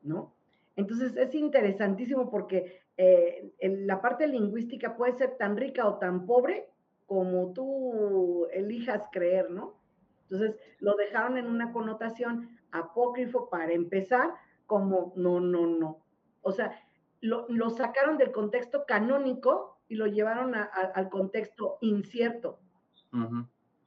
[0.03, 0.35] ¿no?
[0.77, 6.69] Entonces es interesantísimo porque eh, la parte lingüística puede ser tan rica o tan pobre
[7.07, 9.84] como tú elijas creer, ¿no?
[10.25, 14.35] Entonces lo dejaron en una connotación apócrifo para empezar
[14.67, 16.05] como no, no, no.
[16.43, 16.79] O sea,
[17.21, 22.59] lo, sacaron del contexto canónico y lo llevaron al contexto incierto.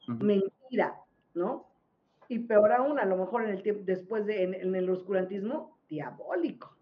[0.08, 1.02] Mentira,
[1.34, 1.68] ¿no?
[2.30, 6.76] Y peor aún, a lo mejor en el tiempo, después de, en, el oscurantismo, diabólico.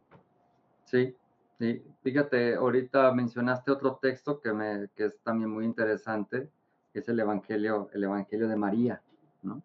[0.86, 1.16] Sí,
[1.60, 1.84] sí.
[2.02, 6.50] Fíjate, ahorita mencionaste otro texto que, me, que es también muy interesante,
[6.92, 9.02] que es el Evangelio, el Evangelio de María,
[9.46, 9.62] ¿no?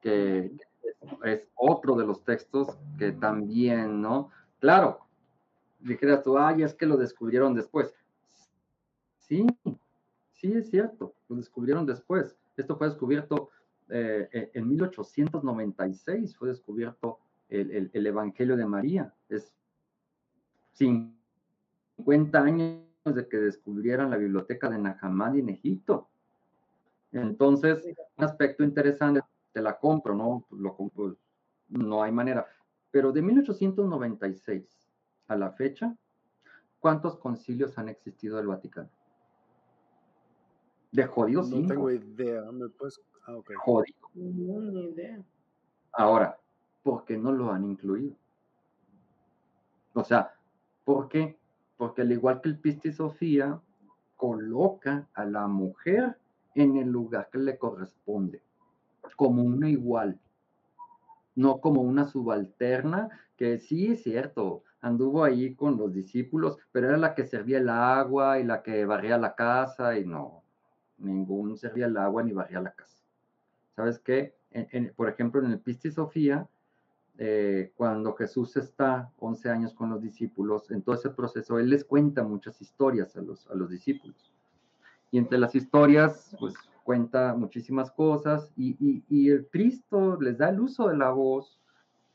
[0.00, 0.52] Que
[1.24, 4.30] es, otro de los textos que también, ¿no?
[4.58, 5.00] Claro,
[5.78, 7.94] dijeras tú, ay, es que lo descubrieron después.
[9.18, 9.46] Sí,
[10.32, 12.36] sí es cierto, lo descubrieron después.
[12.56, 13.50] Esto fue descubierto
[13.90, 17.18] eh, eh, en 1896 fue descubierto
[17.48, 19.12] el, Evangelio de María.
[19.28, 19.52] Es
[20.74, 26.09] 50 años de que descubrieran la biblioteca de Nahamadi en Egipto.
[27.12, 27.84] Entonces,
[28.16, 29.22] un aspecto interesante,
[29.52, 30.46] te la compro, ¿no?
[30.50, 31.16] Lo compro,
[31.68, 32.46] no hay manera.
[32.90, 34.88] Pero de 1896
[35.28, 35.96] a la fecha,
[36.78, 38.90] ¿cuántos concilios han existido del Vaticano?
[40.92, 43.98] De jodidos No tengo idea, ¿me puedes Ah, Jodido.
[44.14, 45.22] No, idea.
[45.92, 46.38] Ahora,
[46.82, 48.16] ¿por qué no lo han incluido?
[49.92, 50.34] O sea,
[50.84, 51.38] ¿por qué?
[51.76, 53.60] Porque al igual que el Pisti Sofía,
[54.16, 56.19] coloca a la mujer
[56.54, 58.42] en el lugar que le corresponde,
[59.16, 60.18] como una igual,
[61.34, 66.96] no como una subalterna, que sí es cierto, anduvo ahí con los discípulos, pero era
[66.96, 70.42] la que servía el agua y la que barría la casa y no,
[70.98, 72.98] ningún servía el agua ni barría la casa.
[73.76, 74.34] ¿Sabes qué?
[74.96, 76.48] por ejemplo, en el Pisti Sofía,
[77.18, 81.84] eh, cuando Jesús está 11 años con los discípulos, en todo ese proceso, Él les
[81.84, 84.32] cuenta muchas historias a los, a los discípulos.
[85.10, 86.54] Y entre las historias, pues
[86.84, 91.60] cuenta muchísimas cosas y, el Cristo les da el uso de la voz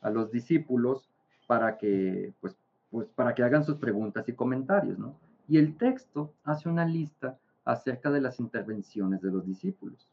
[0.00, 1.08] a los discípulos
[1.46, 2.56] para que, pues,
[2.90, 5.16] pues, para que hagan sus preguntas y comentarios, ¿no?
[5.48, 10.08] Y el texto hace una lista acerca de las intervenciones de los discípulos.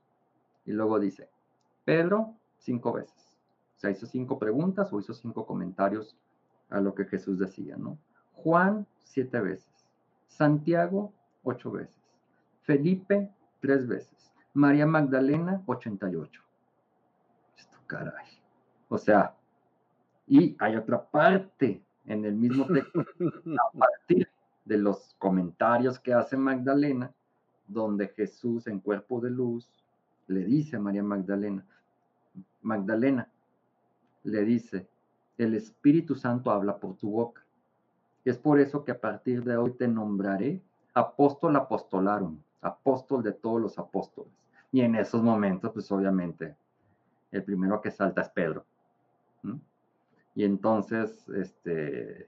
[0.65, 1.29] Y luego dice,
[1.85, 3.37] Pedro cinco veces.
[3.75, 6.15] O sea, hizo cinco preguntas o hizo cinco comentarios
[6.69, 7.97] a lo que Jesús decía, ¿no?
[8.33, 9.71] Juan siete veces.
[10.27, 11.11] Santiago
[11.43, 12.02] ocho veces.
[12.63, 13.29] Felipe
[13.59, 14.31] tres veces.
[14.53, 16.41] María Magdalena 88.
[17.57, 18.25] Esto caray.
[18.89, 19.35] O sea,
[20.27, 22.99] y hay otra parte en el mismo texto,
[23.59, 24.27] a partir
[24.65, 27.11] de los comentarios que hace Magdalena,
[27.67, 29.69] donde Jesús en cuerpo de luz
[30.27, 31.65] le dice a María Magdalena,
[32.61, 33.29] Magdalena,
[34.23, 34.87] le dice,
[35.37, 37.43] el Espíritu Santo habla por tu boca.
[38.23, 40.61] Es por eso que a partir de hoy te nombraré
[40.93, 44.31] apóstol apostolarum, apóstol de todos los apóstoles.
[44.71, 46.55] Y en esos momentos, pues obviamente,
[47.31, 48.65] el primero que salta es Pedro.
[50.35, 52.27] Y entonces, este,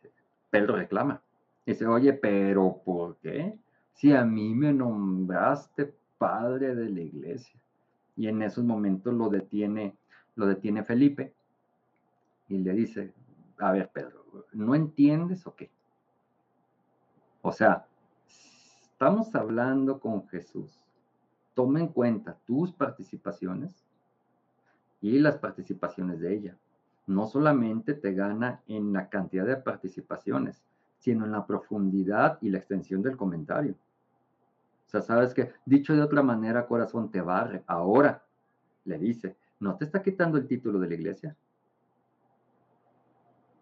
[0.50, 1.22] Pedro reclama.
[1.66, 3.58] Dice, oye, pero ¿por qué?
[3.94, 7.60] Si a mí me nombraste padre de la iglesia
[8.16, 9.96] y en esos momentos lo detiene,
[10.36, 11.34] lo detiene Felipe
[12.48, 13.14] y le dice,
[13.58, 15.72] a ver Pedro, ¿no entiendes o qué?
[17.42, 17.86] O sea,
[19.06, 20.82] estamos hablando con Jesús.
[21.54, 23.86] Toma en cuenta tus participaciones
[25.00, 26.58] y las participaciones de ella.
[27.06, 30.64] No solamente te gana en la cantidad de participaciones,
[30.98, 33.76] sino en la profundidad y la extensión del comentario.
[34.88, 37.64] O sea, sabes que, dicho de otra manera, corazón te barre.
[37.68, 38.24] Ahora,
[38.86, 41.36] le dice, no te está quitando el título de la iglesia.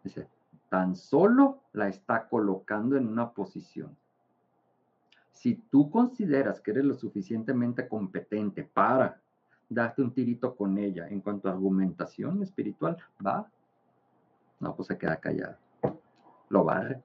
[0.05, 0.25] Dice,
[0.69, 3.97] tan solo la está colocando en una posición.
[5.33, 9.19] Si tú consideras que eres lo suficientemente competente para
[9.67, 13.49] darte un tirito con ella en cuanto a argumentación espiritual, va.
[14.59, 15.57] No, pues se queda callado.
[16.49, 17.03] Lo barre.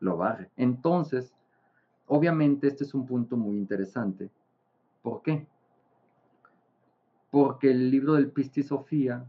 [0.00, 0.50] Lo barre.
[0.56, 1.34] Entonces,
[2.06, 4.30] Obviamente este es un punto muy interesante.
[5.02, 5.46] ¿Por qué?
[7.30, 9.24] Porque el libro del Pisti Sofía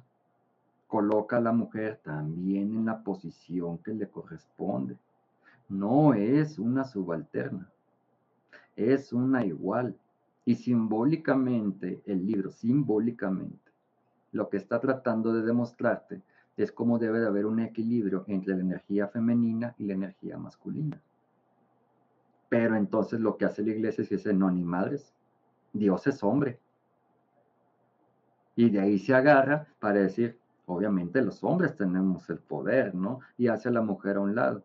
[0.88, 4.97] coloca a la mujer también en la posición que le corresponde.
[5.69, 7.72] No es una subalterna,
[8.76, 9.97] es una igual.
[10.45, 13.72] Y simbólicamente, el libro, simbólicamente,
[14.31, 16.22] lo que está tratando de demostrarte
[16.57, 21.02] es cómo debe de haber un equilibrio entre la energía femenina y la energía masculina.
[22.49, 25.14] Pero entonces lo que hace la iglesia es que no, ni madres,
[25.73, 26.60] Dios es hombre.
[28.56, 33.19] Y de ahí se agarra para decir, obviamente los hombres tenemos el poder, ¿no?
[33.38, 34.64] Y hace a la mujer a un lado.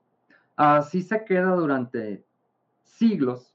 [0.55, 2.25] Así se queda durante
[2.85, 3.50] siglos.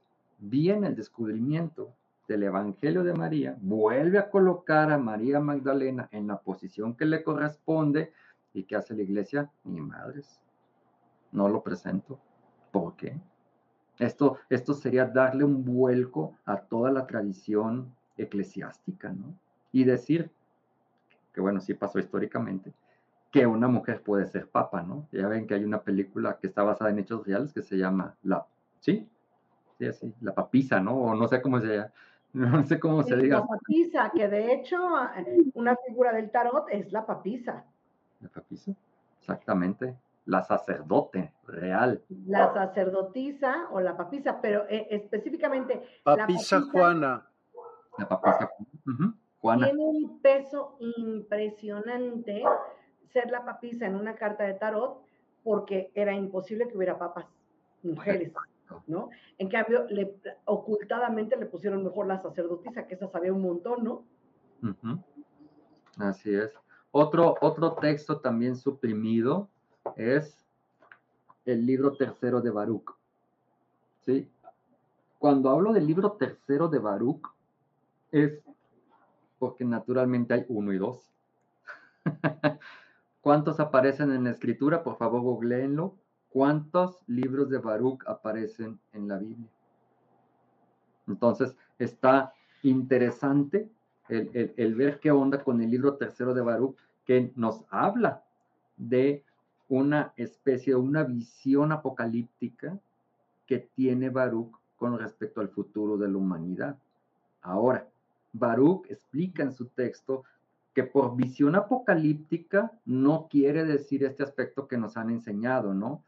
[0.48, 1.96] Viene el descubrimiento
[2.28, 7.24] del Evangelio de María, vuelve a colocar a María Magdalena en la posición que le
[7.24, 8.14] corresponde
[8.54, 10.40] y que hace la iglesia, ni madres.
[11.32, 12.20] No lo presento.
[12.72, 13.20] ¿Por qué?
[13.98, 19.34] Esto, esto sería darle un vuelco a toda la tradición eclesiástica, ¿no?
[19.72, 20.30] Y decir,
[21.34, 22.72] que bueno, sí pasó históricamente,
[23.32, 25.08] que una mujer puede ser papa, ¿no?
[25.12, 28.16] Ya ven que hay una película que está basada en hechos reales que se llama
[28.22, 28.46] La,
[28.80, 29.10] ¿sí?
[29.78, 30.96] Sí, así, La papisa, ¿no?
[30.96, 31.92] O no sé cómo se llama.
[32.34, 33.40] No sé cómo se diga.
[33.40, 34.78] La papisa, que de hecho
[35.54, 37.64] una figura del tarot es la papisa.
[38.20, 38.74] La papisa,
[39.22, 39.96] exactamente.
[40.26, 42.02] La sacerdote real.
[42.28, 45.82] La sacerdotisa o la papisa, pero eh, específicamente.
[46.04, 47.26] Papisa, Juana.
[47.98, 48.50] La papisa
[49.40, 49.68] Juana.
[49.68, 52.44] Tiene un peso impresionante
[53.14, 55.02] ser la papisa en una carta de tarot
[55.42, 57.28] porque era imposible que hubiera papas
[57.84, 58.34] mujeres.
[58.88, 59.10] ¿No?
[59.38, 64.04] En cambio, le, ocultadamente le pusieron mejor la sacerdotisa, que esa sabía un montón, ¿no?
[65.98, 66.52] Así es.
[66.92, 69.50] Otro, otro texto también suprimido
[69.96, 70.46] es
[71.46, 72.92] el libro tercero de Baruch.
[74.06, 74.30] ¿Sí?
[75.20, 77.28] Cuando hablo del libro tercero de Baruch,
[78.12, 78.42] es
[79.40, 81.12] porque naturalmente hay uno y dos.
[83.22, 84.84] ¿Cuántos aparecen en la escritura?
[84.84, 85.96] Por favor, googleenlo.
[86.36, 89.48] ¿Cuántos libros de Baruch aparecen en la Biblia?
[91.08, 93.70] Entonces, está interesante
[94.10, 96.76] el, ver qué onda con el libro tercero de Baruch,
[97.06, 98.22] que nos habla
[98.76, 99.24] de
[99.70, 102.78] una especie, una visión apocalíptica
[103.48, 106.78] que tiene Baruch con respecto al futuro de la humanidad.
[107.44, 107.88] Ahora,
[108.34, 110.26] Baruch explica en su texto
[110.74, 116.04] que por visión apocalíptica no quiere decir este aspecto que nos han enseñado, ¿no?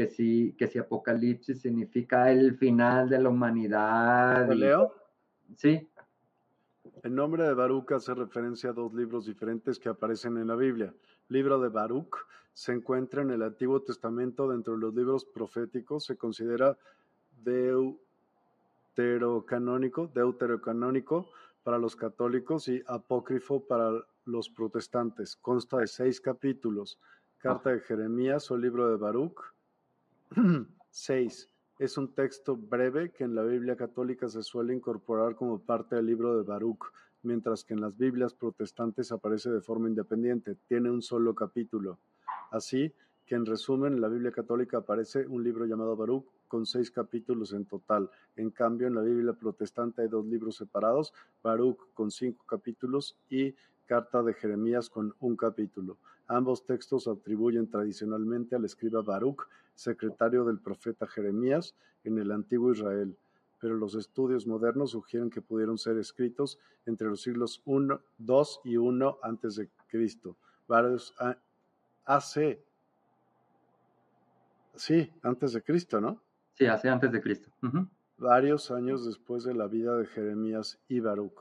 [0.00, 4.50] Que si, que si Apocalipsis significa el final de la humanidad.
[4.50, 4.94] leo?
[5.58, 5.86] Sí.
[7.02, 10.94] El nombre de Baruch hace referencia a dos libros diferentes que aparecen en la Biblia.
[11.28, 12.16] Libro de Baruch
[12.54, 16.78] se encuentra en el Antiguo Testamento dentro de los libros proféticos, se considera
[17.44, 21.28] deuterocanónico, deuterocanónico
[21.62, 25.36] para los católicos y apócrifo para los protestantes.
[25.36, 26.98] Consta de seis capítulos.
[27.36, 29.42] Carta de Jeremías o libro de Baruch,
[30.90, 31.48] 6.
[31.78, 36.06] Es un texto breve que en la Biblia católica se suele incorporar como parte del
[36.06, 36.84] libro de Baruch,
[37.22, 41.98] mientras que en las Biblias protestantes aparece de forma independiente, tiene un solo capítulo.
[42.52, 42.92] Así
[43.26, 47.52] que en resumen, en la Biblia católica aparece un libro llamado Baruch con seis capítulos
[47.52, 48.10] en total.
[48.36, 53.54] En cambio, en la Biblia protestante hay dos libros separados, Baruch con cinco capítulos y
[53.86, 55.98] Carta de Jeremías con un capítulo.
[56.28, 59.48] Ambos textos atribuyen tradicionalmente al escriba Baruch,
[59.80, 63.16] secretario del profeta Jeremías en el antiguo Israel,
[63.58, 68.76] pero los estudios modernos sugieren que pudieron ser escritos entre los siglos 1, 2 y
[68.76, 70.36] 1 antes de Cristo.
[70.68, 71.14] Varios
[72.04, 72.62] hace
[74.74, 76.22] Sí, antes de Cristo, ¿no?
[76.54, 77.50] Sí, hace antes de Cristo.
[78.16, 81.38] Varios años después de la vida de Jeremías y Baruch.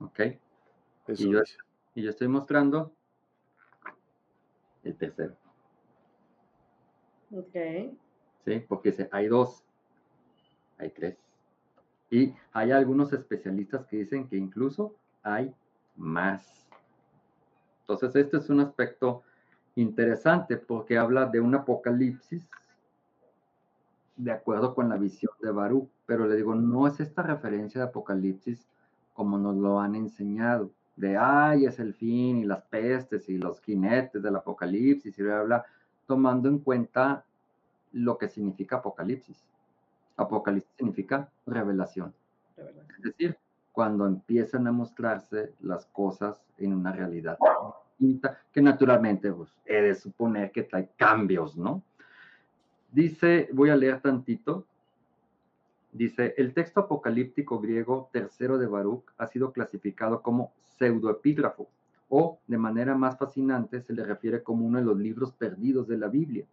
[0.00, 0.20] Ok.
[1.08, 1.40] y, yo,
[1.94, 2.94] y yo estoy mostrando
[4.82, 5.36] el tercero.
[7.36, 7.94] Ok.
[8.44, 9.62] Sí, porque hay dos,
[10.78, 11.16] hay tres.
[12.10, 15.52] Y hay algunos especialistas que dicen que incluso hay
[15.96, 16.66] más.
[17.80, 19.22] Entonces, este es un aspecto
[19.74, 22.48] interesante porque habla de un apocalipsis
[24.16, 27.88] de acuerdo con la visión de Baruch, pero le digo, no es esta referencia de
[27.88, 28.66] apocalipsis
[29.12, 33.60] como nos lo han enseñado de, ay, es el fin y las pestes y los
[33.60, 35.66] jinetes del apocalipsis y bla, bla,
[36.06, 37.24] tomando en cuenta
[37.92, 39.42] lo que significa apocalipsis.
[40.16, 42.14] Apocalipsis significa revelación.
[42.56, 43.36] Es decir,
[43.72, 47.38] cuando empiezan a mostrarse las cosas en una realidad
[48.52, 51.82] que naturalmente pues, he de suponer que trae cambios, ¿no?
[52.92, 54.64] Dice, voy a leer tantito,
[55.92, 61.70] Dice, el texto apocalíptico griego tercero de Baruch ha sido clasificado como pseudoepígrafo
[62.08, 65.98] o, de manera más fascinante, se le refiere como uno de los libros perdidos de
[65.98, 66.46] la Biblia.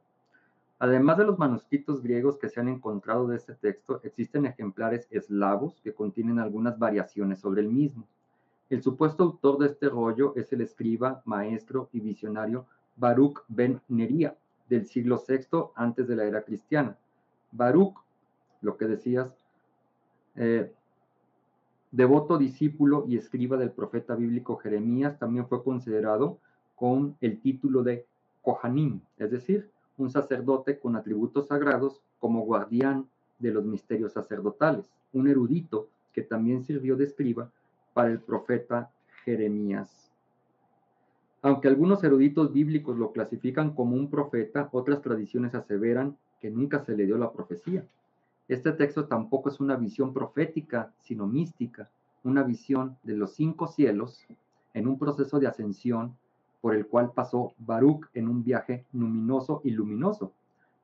[0.79, 5.79] Además de los manuscritos griegos que se han encontrado de este texto, existen ejemplares eslavos
[5.81, 8.05] que contienen algunas variaciones sobre el mismo.
[8.69, 12.65] El supuesto autor de este rollo es el escriba, maestro y visionario
[12.95, 14.35] Baruch ben Nería,
[14.67, 16.97] del siglo VI antes de la era cristiana.
[17.51, 17.95] Baruch,
[18.61, 19.45] lo que decías,
[20.35, 20.71] eh,
[21.93, 26.39] devoto discípulo y escriba del profeta bíblico Jeremías, también fue considerado
[26.75, 28.07] con el título de
[28.41, 33.07] Kohanim, es decir, un sacerdote con atributos sagrados como guardián
[33.37, 37.51] de los misterios sacerdotales, un erudito que también sirvió de escriba
[37.93, 38.89] para el profeta
[39.23, 40.11] Jeremías.
[41.43, 46.97] Aunque algunos eruditos bíblicos lo clasifican como un profeta, otras tradiciones aseveran que nunca se
[46.97, 47.85] le dio la profecía.
[48.47, 51.89] Este texto tampoco es una visión profética, sino mística,
[52.23, 54.25] una visión de los cinco cielos
[54.73, 56.15] en un proceso de ascensión
[56.61, 60.33] por el cual pasó Baruch en un viaje luminoso y luminoso.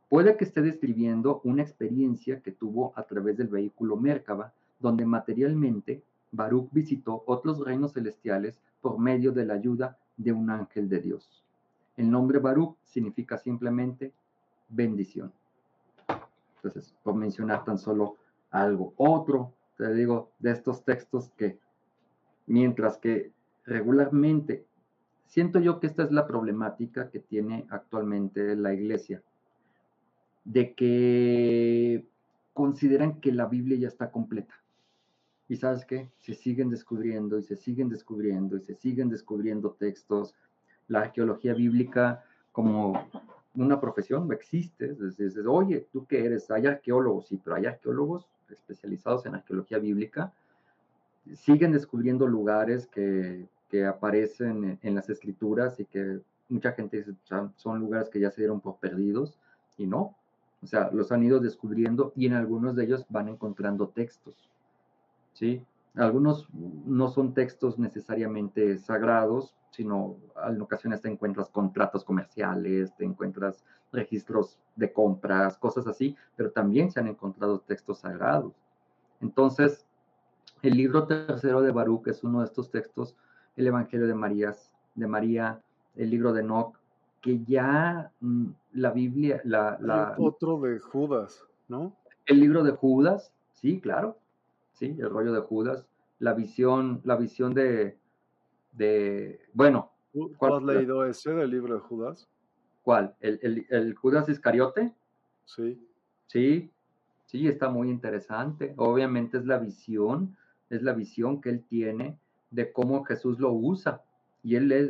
[0.09, 6.01] Puede que esté describiendo una experiencia que tuvo a través del vehículo Merkaba, donde materialmente
[6.31, 11.43] Baruch visitó otros reinos celestiales por medio de la ayuda de un ángel de Dios.
[11.97, 14.13] El nombre Baruch significa simplemente
[14.69, 15.31] bendición.
[16.63, 18.17] Entonces, por mencionar tan solo
[18.51, 18.93] algo.
[18.97, 21.59] Otro, te digo, de estos textos que,
[22.47, 23.31] mientras que
[23.65, 24.65] regularmente,
[25.25, 29.23] siento yo que esta es la problemática que tiene actualmente la iglesia,
[30.43, 32.05] de que
[32.53, 34.55] consideran que la Biblia ya está completa.
[35.47, 40.35] Y sabes qué, se siguen descubriendo y se siguen descubriendo y se siguen descubriendo textos.
[40.87, 43.07] La arqueología bíblica como
[43.55, 44.95] una profesión, existe.
[44.95, 46.49] Dices, oye, ¿tú qué eres?
[46.51, 50.33] Hay arqueólogos, sí, pero hay arqueólogos especializados en arqueología bíblica.
[51.35, 56.19] Siguen descubriendo lugares que, que aparecen en, las escrituras y que
[56.49, 57.13] mucha gente dice,
[57.55, 59.37] son lugares que ya se dieron por perdidos
[59.77, 60.15] y no.
[60.61, 64.49] O sea, los han ido descubriendo y en algunos de ellos van encontrando textos.
[65.33, 65.61] ¿sí?
[65.95, 73.63] Algunos no son textos necesariamente sagrados, sino en ocasiones te encuentras contratos comerciales, te encuentras
[73.91, 78.53] registros de compras, cosas así, pero también se han encontrado textos sagrados.
[79.21, 79.85] Entonces,
[80.61, 83.15] el libro tercero de Baruch es uno de estos textos,
[83.55, 84.55] el Evangelio de María,
[84.95, 85.61] de María,
[85.95, 86.77] el libro de Enoch,
[87.21, 91.95] que ya mm, la Biblia, la, la, otro de Judas, ¿no?
[92.25, 94.17] El libro de Judas, sí, claro,
[94.79, 94.95] ¿sí?
[94.97, 95.85] El rollo de Judas,
[96.19, 97.97] la visión, la visión de,
[98.71, 99.91] de bueno.
[100.37, 102.27] ¿Cuál has leído ese del libro de Judas?
[102.81, 103.13] ¿Cuál?
[103.19, 104.95] ¿El, el, Judas Iscariote?
[105.45, 105.85] Sí.
[106.25, 106.71] Sí,
[107.25, 108.73] sí, está muy interesante.
[108.77, 110.35] Obviamente es la visión,
[110.69, 112.17] es la visión que él tiene
[112.49, 114.01] de cómo Jesús lo usa.
[114.41, 114.89] Y él es,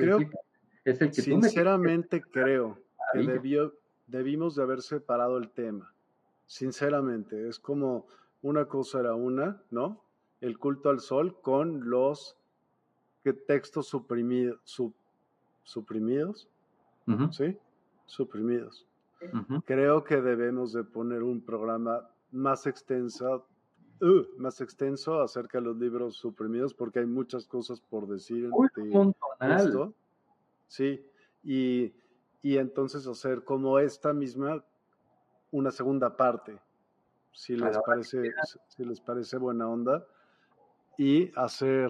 [0.86, 2.78] es el que Sinceramente creo
[3.12, 3.74] que debió,
[4.08, 5.94] debimos de haber separado el tema.
[6.46, 8.08] Sinceramente, es como
[8.42, 10.02] una cosa era una, ¿no?
[10.42, 12.38] El culto al sol con los
[13.46, 14.60] textos suprimidos,
[15.64, 16.48] suprimidos,
[17.32, 17.58] ¿sí?
[18.06, 18.88] Suprimidos.
[19.66, 25.78] Creo que debemos de poner un programa más extensa, uh, más extenso acerca de los
[25.78, 29.94] libros suprimidos, porque hay muchas cosas por decir en esto.
[30.68, 31.06] Sí,
[31.44, 31.94] y,
[32.42, 34.64] y entonces hacer como esta misma
[35.52, 36.60] una segunda parte
[37.32, 38.32] si les parece,
[38.68, 40.06] si les parece buena onda,
[40.98, 41.90] y hacer,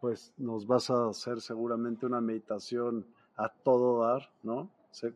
[0.00, 4.68] pues nos vas a hacer seguramente una meditación a todo dar, ¿no?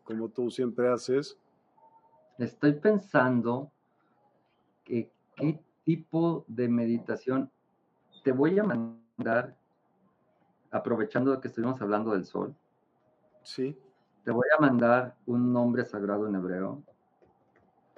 [0.03, 1.37] Como tú siempre haces.
[2.37, 3.71] Estoy pensando
[4.83, 7.51] que qué tipo de meditación
[8.23, 9.55] te voy a mandar,
[10.71, 12.55] aprovechando que estuvimos hablando del sol.
[13.43, 13.77] Sí.
[14.23, 16.81] Te voy a mandar un nombre sagrado en hebreo.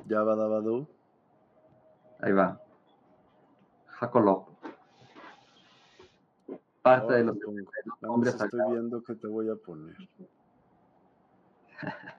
[0.07, 0.87] Yabadabadu.
[2.19, 2.61] Ahí va.
[3.87, 4.49] Jacolop.
[6.81, 7.37] Parte de los
[8.01, 9.95] nombres Estoy viendo que te voy a poner.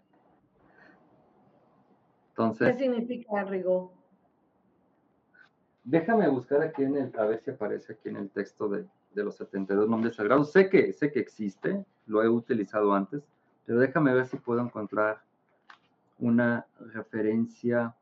[2.31, 2.73] Entonces.
[2.73, 3.93] ¿Qué significa Rigo?
[5.85, 9.25] Déjame buscar aquí en el, a ver si aparece aquí en el texto de, de
[9.25, 10.53] los 72 nombres sagrados.
[10.53, 13.23] Sé que, sé que existe, lo he utilizado antes,
[13.65, 15.23] pero déjame ver si puedo encontrar
[16.19, 17.95] una referencia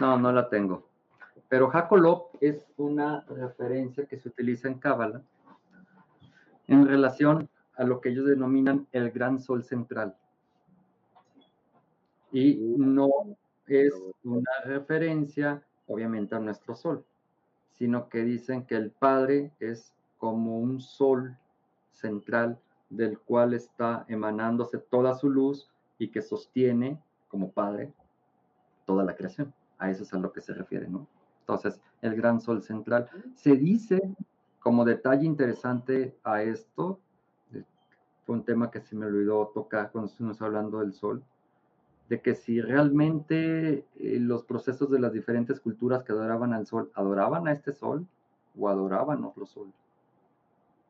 [0.00, 0.88] No, no la tengo.
[1.50, 5.22] Pero Jacolop es una referencia que se utiliza en Cábala
[6.68, 10.16] en relación a lo que ellos denominan el gran sol central.
[12.32, 13.10] Y no
[13.66, 13.92] es
[14.24, 17.04] una referencia, obviamente, a nuestro sol,
[17.72, 21.36] sino que dicen que el Padre es como un sol
[21.92, 27.92] central del cual está emanándose toda su luz y que sostiene como Padre
[28.86, 29.52] toda la creación.
[29.80, 31.08] A eso es a lo que se refiere, ¿no?
[31.40, 33.08] Entonces, el gran sol central.
[33.34, 34.00] Se dice,
[34.60, 37.00] como detalle interesante a esto,
[38.24, 41.24] fue un tema que se me olvidó tocar cuando estuvimos hablando del sol,
[42.08, 46.92] de que si realmente eh, los procesos de las diferentes culturas que adoraban al sol,
[46.94, 48.06] adoraban a este sol
[48.56, 49.72] o adoraban otro sol,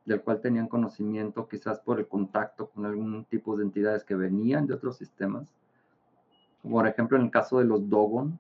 [0.05, 4.67] del cual tenían conocimiento quizás por el contacto con algún tipo de entidades que venían
[4.67, 5.49] de otros sistemas.
[6.63, 8.39] Por ejemplo, en el caso de los Dogon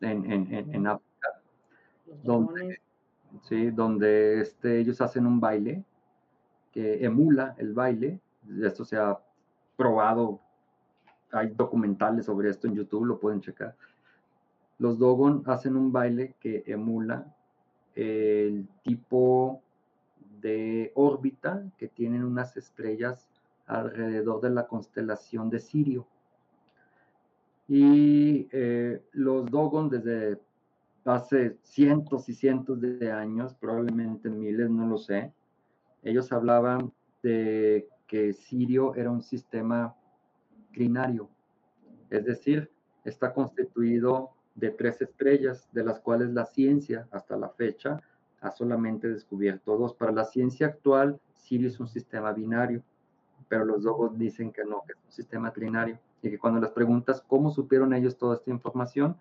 [0.00, 1.40] en, en, en, África,
[2.22, 2.80] donde,
[3.42, 3.70] ¿sí?
[3.70, 5.84] donde este, ellos hacen un baile
[6.72, 8.20] que emula el baile.
[8.62, 9.18] Esto se ha
[9.76, 10.40] probado
[11.32, 13.74] hay documentales sobre esto en YouTube, lo pueden checar.
[14.78, 17.34] Los Dogon hacen un baile que emula
[17.94, 19.62] el tipo
[20.40, 23.28] de órbita que tienen unas estrellas
[23.66, 26.06] alrededor de la constelación de Sirio.
[27.68, 30.40] Y eh, los Dogon desde
[31.04, 35.32] hace cientos y cientos de años, probablemente miles, no lo sé,
[36.02, 39.94] ellos hablaban de que Sirio era un sistema
[40.72, 41.28] trinario,
[42.10, 42.70] es decir,
[43.04, 48.00] está constituido de tres estrellas, de las cuales la ciencia hasta la fecha
[48.40, 49.94] ha solamente descubierto dos.
[49.94, 52.82] Para la ciencia actual, Sirio es un sistema binario,
[53.48, 55.98] pero los dogos dicen que no, que es un sistema trinario.
[56.22, 59.16] Y que cuando les preguntas cómo supieron ellos toda esta información,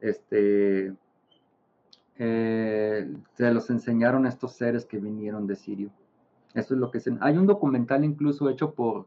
[0.00, 0.94] este,
[2.16, 5.90] eh, se los enseñaron a estos seres que vinieron de Sirio.
[6.54, 7.00] Eso es lo que.
[7.20, 9.06] Hay un documental incluso hecho por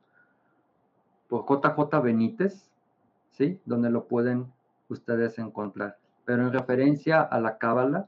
[1.34, 2.70] por JJ Benítez,
[3.32, 3.60] ¿sí?
[3.66, 4.54] Donde lo pueden
[4.90, 5.98] ustedes encontrar.
[6.26, 8.08] Pero en referencia a la cábala,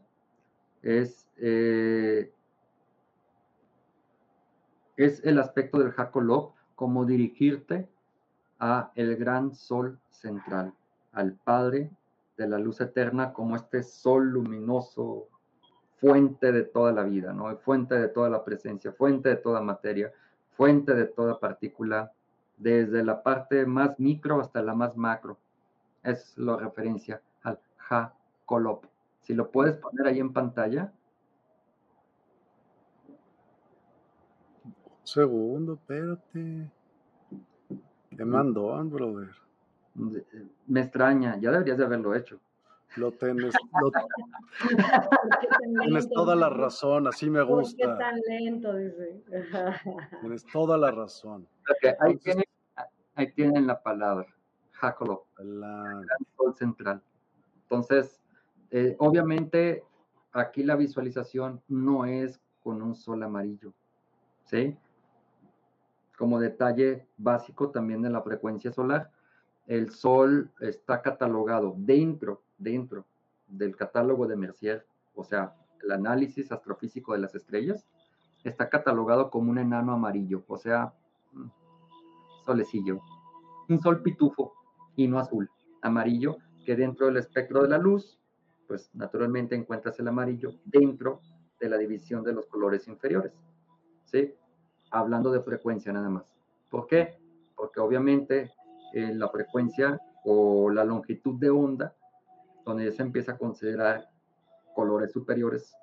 [0.84, 2.32] es, eh,
[4.95, 7.90] es el aspecto del Jacolop, como dirigirte
[8.59, 10.74] a el gran sol central,
[11.11, 11.92] al Padre
[12.38, 15.27] de la luz eterna, como este sol luminoso,
[15.98, 17.56] fuente de toda la vida, ¿no?
[17.58, 20.11] Fuente de toda la presencia, fuente de toda materia,
[20.51, 22.11] fuente de toda partícula
[22.58, 25.38] desde la parte más micro hasta la más macro.
[26.03, 28.85] Es la referencia al Ja-Kolop.
[29.22, 30.92] Si lo puedes poner ahí en pantalla.
[35.16, 36.69] segundo, espérate.
[38.18, 39.30] ¿Qué mandó, brother?
[40.68, 42.40] Me extraña, ya deberías de haberlo hecho.
[42.95, 43.53] Lo tienes,
[45.82, 47.88] tienes toda la razón, así me gusta.
[47.88, 48.76] ¿Por qué tan lento?
[48.76, 49.24] Dice.
[50.22, 51.48] Tienes toda la razón.
[52.00, 54.27] ahí, tienen, la palabra,
[54.74, 56.02] Jacob, la...
[56.38, 57.02] sol central.
[57.64, 58.22] Entonces,
[58.72, 59.84] eh, obviamente,
[60.32, 63.74] aquí la visualización no es con un sol amarillo,
[64.45, 64.77] ¿sí?
[66.18, 69.11] Como detalle básico también de la frecuencia solar,
[69.68, 73.06] el sol está catalogado dentro dentro
[73.48, 77.85] del catálogo de Mercier, o sea, el análisis astrofísico de las estrellas,
[78.44, 80.94] está catalogado como un enano amarillo, o sea,
[81.34, 81.48] mm,
[82.45, 83.02] solecillo,
[83.69, 84.53] un sol pitufo
[84.95, 85.50] y no azul,
[85.82, 88.19] amarillo, que dentro del espectro de la luz,
[88.68, 91.22] pues naturalmente encuentras el amarillo dentro
[91.60, 93.34] de la división de los colores inferiores,
[94.06, 94.34] ¿sí?
[94.92, 96.24] Hablando de frecuencia nada más.
[96.70, 97.18] ¿Por qué?
[97.56, 98.52] Porque obviamente
[98.94, 101.94] eh, la frecuencia o la longitud de onda
[102.66, 104.10] donde se empieza a considerar
[104.74, 105.76] colores superiores.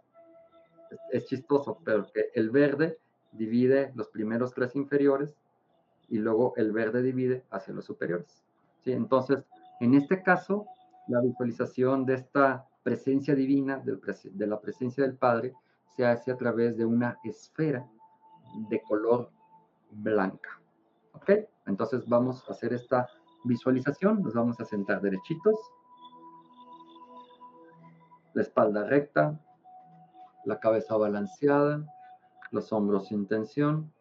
[1.11, 2.99] Es, chistoso, pero que el verde
[3.33, 5.35] divide los primeros tres inferiores
[6.09, 8.45] y luego el verde divide hacia los superiores.
[8.85, 8.93] ¿sí?
[8.93, 9.39] Entonces,
[9.81, 10.67] en este caso,
[11.09, 15.55] la visualización de esta presencia divina, de la presencia del Padre,
[15.97, 17.89] se hace a través de una esfera
[18.55, 19.31] de color
[19.91, 20.61] blanca.
[21.13, 21.31] ¿Ok?
[21.67, 23.09] Entonces vamos a hacer esta
[23.45, 25.59] visualización, nos vamos a sentar derechitos
[28.35, 29.39] la espalda recta,
[30.45, 31.85] la cabeza balanceada,
[32.51, 33.93] los hombros sin tensión.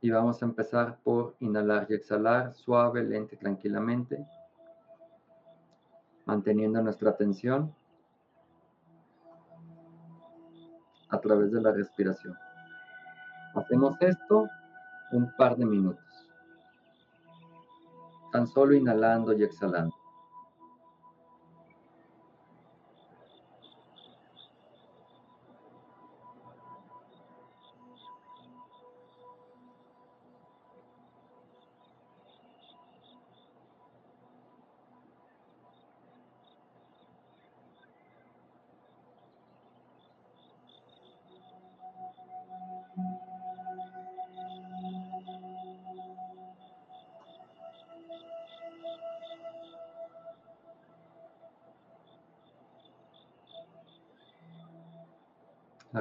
[0.00, 4.24] Y vamos a empezar por inhalar y exhalar suave, lento y tranquilamente,
[6.24, 7.74] manteniendo nuestra atención
[11.10, 12.36] a través de la respiración.
[13.54, 14.48] Hacemos esto
[15.12, 16.04] un par de minutos.
[18.32, 19.96] Tan solo inhalando y exhalando.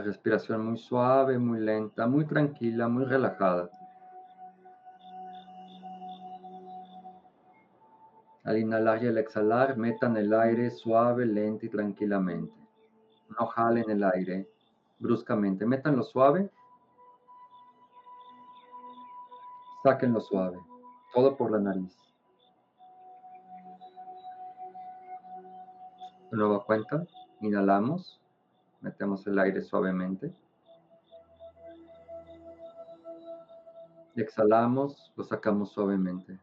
[0.08, 3.70] Respiración muy suave, muy lenta, muy tranquila, muy relajada.
[8.46, 12.54] Al inhalar y al exhalar, metan el aire suave, lento y tranquilamente.
[13.38, 14.50] No jalen el aire
[14.98, 15.66] bruscamente.
[15.66, 16.50] Métanlo suave.
[19.84, 20.58] Sáquenlo suave.
[21.14, 21.94] Todo por la nariz.
[26.32, 27.06] De nueva cuenta,
[27.42, 28.22] inhalamos.
[28.82, 30.34] Metemos el aire suavemente.
[34.16, 36.40] Y exhalamos, lo sacamos suavemente.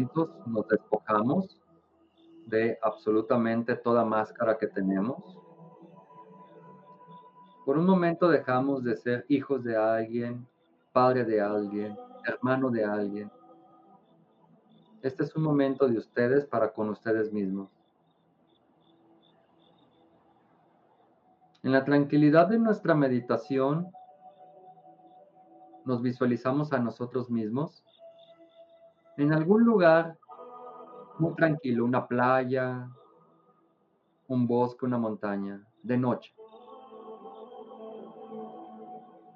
[0.00, 1.60] Nos despojamos
[2.46, 5.38] de absolutamente toda máscara que tenemos.
[7.64, 10.46] Por un momento dejamos de ser hijos de alguien,
[10.92, 13.30] padre de alguien, hermano de alguien.
[15.02, 17.70] Este es un momento de ustedes para con ustedes mismos.
[21.62, 23.90] En la tranquilidad de nuestra meditación,
[25.84, 27.84] nos visualizamos a nosotros mismos
[29.16, 30.18] en algún lugar
[31.18, 32.88] muy tranquilo, una playa,
[34.26, 36.34] un bosque, una montaña, de noche.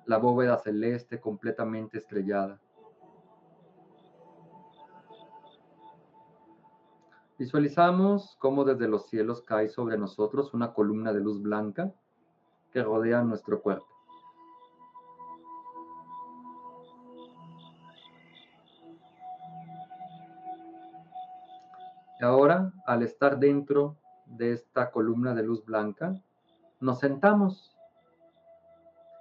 [0.07, 2.61] La bóveda celeste completamente estrellada.
[7.39, 11.93] Visualizamos cómo desde los cielos cae sobre nosotros una columna de luz blanca
[12.73, 13.98] que rodea nuestro cuerpo.
[22.25, 26.21] Ahora, al estar dentro de esta columna de luz blanca,
[26.81, 27.77] nos sentamos.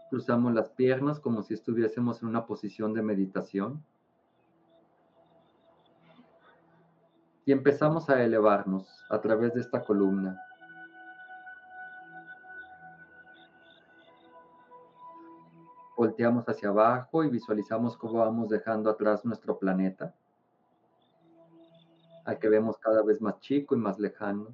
[0.09, 3.84] Cruzamos las piernas como si estuviésemos en una posición de meditación.
[7.45, 10.42] Y empezamos a elevarnos a través de esta columna.
[15.95, 20.14] Volteamos hacia abajo y visualizamos cómo vamos dejando atrás nuestro planeta
[22.28, 24.54] al que vemos cada vez más chico y más lejano.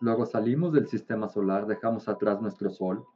[0.00, 3.06] Luego salimos del sistema solar, dejamos atrás nuestro Sol.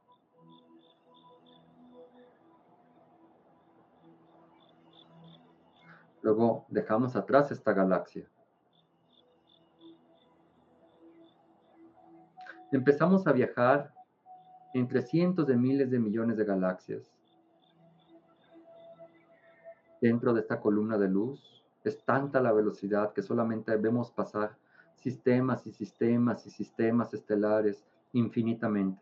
[6.23, 8.27] Luego dejamos atrás esta galaxia.
[12.71, 13.93] Empezamos a viajar
[14.73, 17.16] entre cientos de miles de millones de galaxias
[20.01, 21.63] dentro de esta columna de luz.
[21.83, 24.57] Es tanta la velocidad que solamente vemos pasar
[24.95, 29.01] sistemas y sistemas y sistemas estelares infinitamente.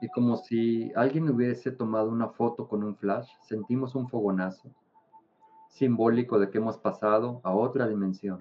[0.00, 4.70] Y como si alguien hubiese tomado una foto con un flash, sentimos un fogonazo
[5.68, 8.40] simbólico de que hemos pasado a otra dimensión.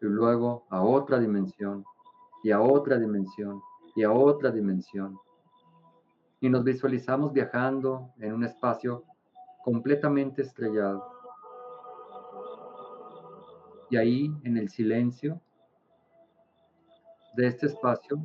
[0.00, 1.84] Y luego a otra dimensión,
[2.42, 3.60] y a otra dimensión,
[3.94, 5.18] y a otra dimensión
[6.40, 9.04] y nos visualizamos viajando en un espacio
[9.62, 11.10] completamente estrellado.
[13.90, 15.40] Y ahí, en el silencio
[17.34, 18.24] de este espacio,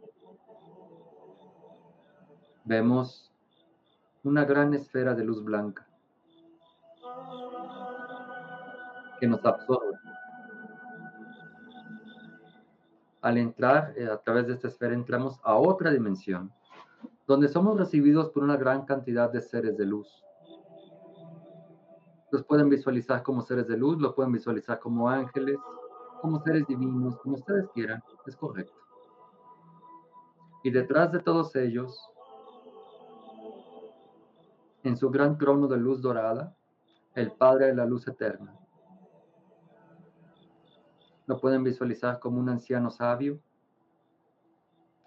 [2.65, 3.31] vemos
[4.23, 5.87] una gran esfera de luz blanca
[9.19, 9.97] que nos absorbe.
[13.21, 16.51] Al entrar eh, a través de esta esfera entramos a otra dimensión
[17.27, 20.23] donde somos recibidos por una gran cantidad de seres de luz.
[22.31, 25.57] Los pueden visualizar como seres de luz, lo pueden visualizar como ángeles,
[26.21, 28.73] como seres divinos, como ustedes quieran, es correcto.
[30.63, 31.99] Y detrás de todos ellos,
[34.83, 36.55] en su gran trono de luz dorada,
[37.15, 38.57] el Padre de la Luz Eterna.
[41.25, 43.39] Lo pueden visualizar como un anciano sabio,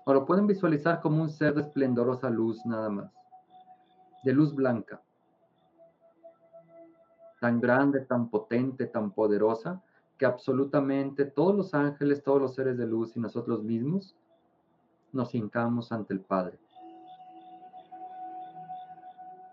[0.08, 3.12] o lo pueden visualizar como un ser de esplendorosa luz nada más,
[4.22, 5.02] de luz blanca,
[7.40, 9.82] tan grande, tan potente, tan poderosa,
[10.16, 14.14] que absolutamente todos los ángeles, todos los seres de luz y nosotros mismos
[15.12, 16.56] nos hincamos ante el Padre.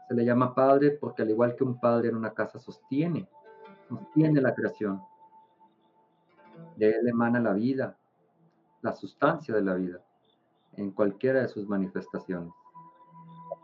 [0.08, 3.28] Se le llama Padre porque al igual que un padre en una casa sostiene,
[3.90, 5.02] sostiene la creación.
[6.76, 7.98] De él emana la vida,
[8.84, 10.00] la sustancia de la vida
[10.78, 12.54] en cualquiera de sus manifestaciones.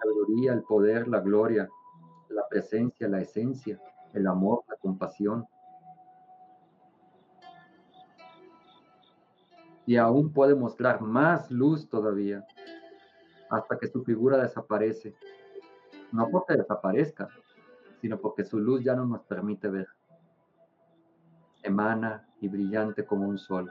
[0.02, 1.68] sabiduría, el poder, la gloria,
[2.30, 3.80] la presencia, la esencia,
[4.14, 5.46] el amor, la compasión.
[9.86, 12.46] Y aún puede mostrar más luz todavía
[13.50, 15.16] hasta que su figura desaparece.
[16.12, 17.28] No porque desaparezca,
[18.00, 19.88] sino porque su luz ya no nos permite ver.
[21.64, 23.70] Emana y brillante como un sol.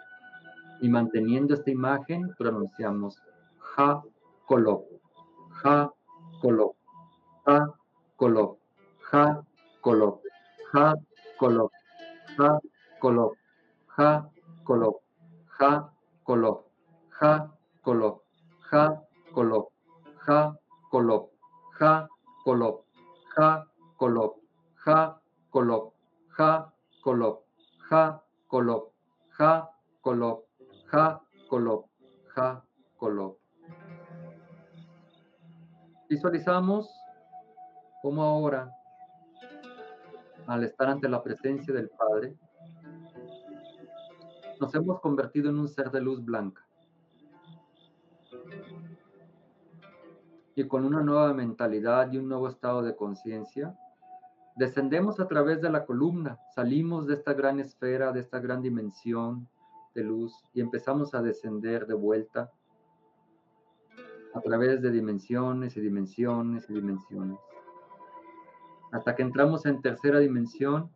[0.80, 3.20] Y manteniendo esta imagen, pronunciamos
[3.78, 4.02] Ja
[4.48, 4.80] Kolop,
[5.64, 5.88] Ja
[6.42, 6.74] Kolop,
[7.46, 7.58] Ja
[8.18, 8.58] Kolop,
[9.12, 9.42] Ja
[9.82, 10.20] Kolop,
[10.74, 10.94] Ja
[11.38, 11.70] Kolop,
[12.38, 12.58] Ja
[13.00, 13.32] Kolop,
[13.98, 14.20] Ja
[14.66, 14.96] Kolop,
[15.60, 15.70] Ja
[16.24, 16.58] Kolop,
[17.20, 17.48] Ja
[17.84, 18.18] Kolop,
[18.72, 18.98] Ja
[19.34, 19.70] Kolop,
[20.26, 20.54] Ja
[20.90, 21.30] Kolop,
[21.80, 22.06] Ja
[22.44, 22.84] Kolop,
[23.38, 23.64] Ja
[23.98, 24.34] Kolop,
[24.86, 25.08] Ja
[25.54, 25.84] Kolop,
[26.38, 26.70] Ja
[27.04, 27.44] Kolop,
[27.90, 28.92] Ja Kolop,
[29.38, 29.70] Ja
[30.02, 30.44] Kolop,
[30.92, 31.88] Ja Kolop,
[32.36, 32.62] Ja
[32.98, 33.47] Kolop.
[36.08, 36.90] Visualizamos
[38.00, 38.72] cómo ahora,
[40.46, 42.34] al estar ante la presencia del Padre,
[44.58, 46.66] nos hemos convertido en un ser de luz blanca.
[50.54, 53.78] Y con una nueva mentalidad y un nuevo estado de conciencia,
[54.56, 59.46] descendemos a través de la columna, salimos de esta gran esfera, de esta gran dimensión
[59.94, 62.50] de luz y empezamos a descender de vuelta
[64.38, 67.38] a través de dimensiones y dimensiones y dimensiones.
[68.92, 70.90] Hasta que entramos en tercera dimensión,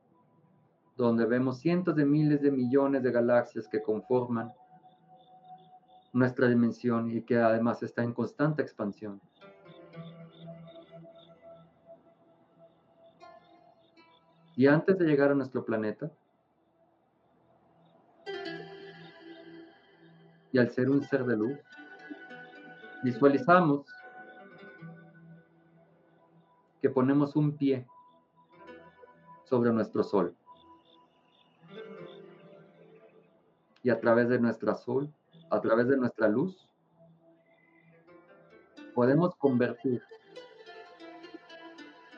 [0.96, 4.52] donde vemos cientos de miles de millones de galaxias que conforman
[6.12, 9.20] nuestra dimensión y que además está en constante expansión.
[14.54, 16.10] Y antes de llegar a nuestro planeta,
[20.52, 21.58] y al ser un ser de luz,
[23.02, 23.86] Visualizamos
[26.80, 27.86] que ponemos un pie
[29.44, 30.36] sobre nuestro sol.
[33.82, 35.12] Y a través de nuestra sol,
[35.50, 36.68] a través de nuestra luz,
[38.94, 40.02] podemos convertir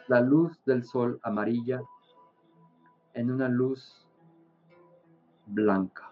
[0.08, 1.82] la luz del sol amarilla
[3.14, 4.06] en una luz
[5.46, 6.10] blanca.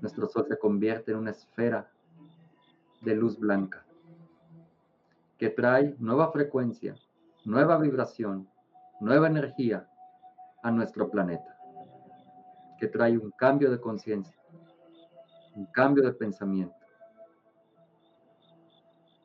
[0.00, 1.90] Nuestro sol se convierte en una esfera
[3.00, 3.84] de luz blanca,
[5.38, 6.96] que trae nueva frecuencia,
[7.44, 8.48] nueva vibración,
[9.00, 9.88] nueva energía
[10.62, 11.56] a nuestro planeta,
[12.78, 14.36] que trae un cambio de conciencia,
[15.54, 16.76] un cambio de pensamiento,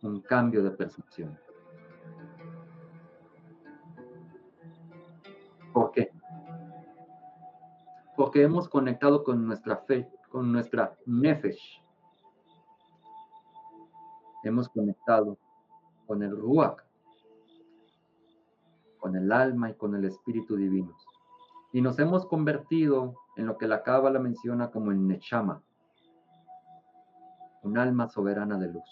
[0.01, 1.37] un cambio de percepción.
[5.73, 6.11] ¿Por qué?
[8.15, 11.82] Porque hemos conectado con nuestra fe, con nuestra nefesh,
[14.43, 15.37] hemos conectado
[16.05, 16.81] con el Ruach,
[18.99, 20.95] con el alma y con el espíritu divino.
[21.71, 25.61] Y nos hemos convertido en lo que la Cábala menciona como el Nechama,
[27.63, 28.83] un alma soberana de luz,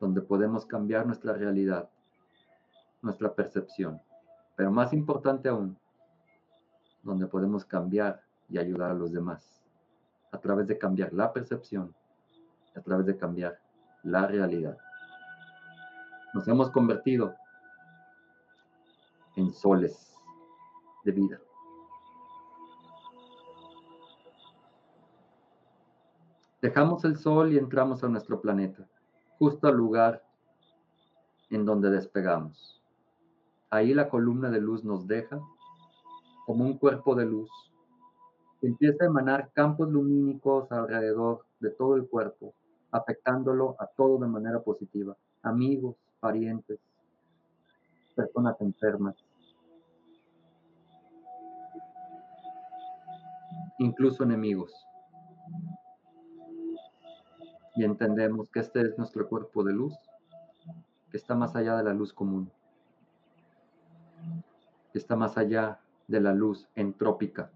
[0.00, 1.88] donde podemos cambiar nuestra realidad,
[3.02, 4.00] nuestra percepción,
[4.54, 5.76] pero más importante aún,
[7.02, 9.62] donde podemos cambiar y ayudar a los demás
[10.32, 11.94] a través de cambiar la percepción
[12.76, 13.58] a través de cambiar
[14.02, 14.76] la realidad.
[16.34, 17.34] Nos hemos convertido
[19.36, 20.14] en soles
[21.04, 21.40] de vida.
[26.60, 28.86] Dejamos el sol y entramos a nuestro planeta,
[29.38, 30.24] justo al lugar
[31.50, 32.82] en donde despegamos.
[33.70, 35.40] Ahí la columna de luz nos deja
[36.46, 37.50] como un cuerpo de luz
[38.60, 42.54] que empieza a emanar campos lumínicos alrededor de todo el cuerpo
[42.96, 46.78] afectándolo a todo de manera positiva, amigos, parientes,
[48.14, 49.14] personas enfermas,
[53.78, 54.72] incluso enemigos.
[57.76, 59.94] Y entendemos que este es nuestro cuerpo de luz,
[61.10, 62.50] que está más allá de la luz común,
[64.92, 67.50] que está más allá de la luz entrópica,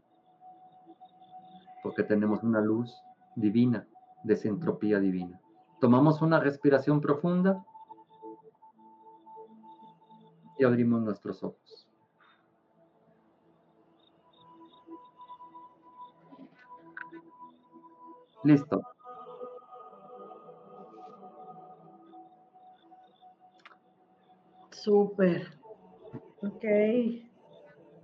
[1.83, 2.95] porque tenemos una luz
[3.35, 3.87] divina
[4.23, 4.37] de
[5.01, 5.41] divina.
[5.81, 7.65] Tomamos una respiración profunda
[10.59, 11.89] y abrimos nuestros ojos.
[18.45, 18.81] Listo.
[24.71, 25.47] Súper.
[26.43, 26.65] Ok.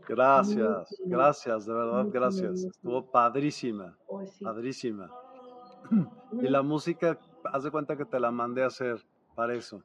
[0.09, 2.65] Gracias, gracias, de verdad, gracias.
[2.65, 3.97] Estuvo padrísima,
[4.41, 5.11] padrísima.
[6.32, 9.02] Y la música, haz de cuenta que te la mandé a hacer
[9.34, 9.82] para eso.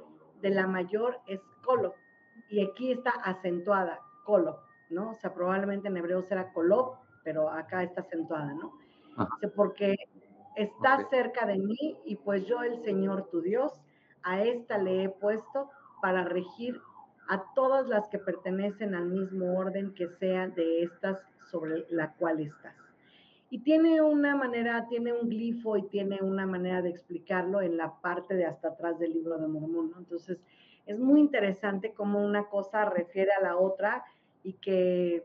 [0.44, 1.94] de la mayor es Colo.
[2.50, 5.12] Y aquí está acentuada, Colo, ¿no?
[5.12, 8.78] O sea, probablemente en hebreo será Colob pero acá está acentuada, ¿no?
[9.56, 9.96] Porque
[10.54, 13.72] está cerca de mí y pues yo, el Señor tu Dios,
[14.22, 15.70] a esta le he puesto
[16.02, 16.78] para regir
[17.28, 21.18] a todas las que pertenecen al mismo orden que sea de estas
[21.50, 22.83] sobre la cual estás.
[23.50, 28.00] Y tiene una manera, tiene un glifo y tiene una manera de explicarlo en la
[28.00, 29.98] parte de hasta atrás del libro de Mormón, ¿no?
[29.98, 30.38] Entonces,
[30.86, 34.04] es muy interesante cómo una cosa refiere a la otra
[34.42, 35.24] y que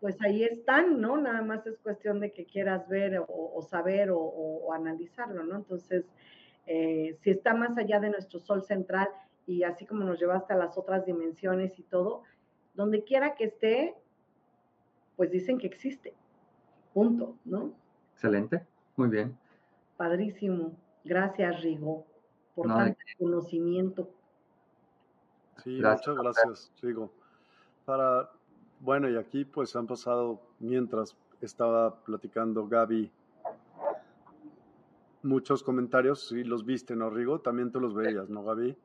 [0.00, 1.16] pues ahí están, ¿no?
[1.16, 5.56] Nada más es cuestión de que quieras ver o, saber o, analizarlo, ¿no?
[5.56, 6.04] Entonces,
[6.66, 9.08] eh, si está más allá de nuestro sol central
[9.46, 12.22] y así como nos llevaste a las otras dimensiones y todo,
[12.74, 13.94] donde quiera que esté,
[15.16, 16.14] pues dicen que existe.
[16.92, 17.72] Punto, ¿no?
[18.14, 19.36] Excelente, muy bien.
[19.96, 20.72] Padrísimo.
[21.04, 22.06] Gracias, Rigo,
[22.54, 24.08] por tanto conocimiento.
[25.62, 27.10] Sí, muchas gracias, Rigo.
[27.84, 28.30] Para
[28.82, 33.12] bueno, y aquí pues han pasado, mientras estaba platicando Gaby,
[35.22, 37.40] muchos comentarios, sí los viste, ¿no, Rigo?
[37.40, 38.76] También tú los veías, ¿no, Gaby?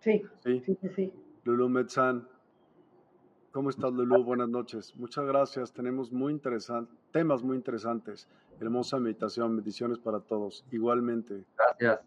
[0.00, 0.22] Sí.
[0.44, 1.12] Sí, sí, sí.
[1.44, 2.28] Lulu Metzán,
[3.52, 4.24] ¿cómo estás, Lulu?
[4.24, 4.94] Buenas noches.
[4.96, 8.28] Muchas gracias, tenemos muy interesantes, temas muy interesantes.
[8.60, 10.64] Hermosa meditación, bendiciones para todos.
[10.70, 11.44] Igualmente.
[11.56, 12.00] Gracias.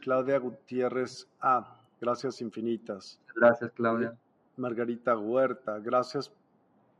[0.00, 3.20] Claudia Gutiérrez A, gracias infinitas.
[3.36, 4.16] Gracias, Claudia.
[4.56, 5.78] Margarita Huerta.
[5.78, 6.32] Gracias,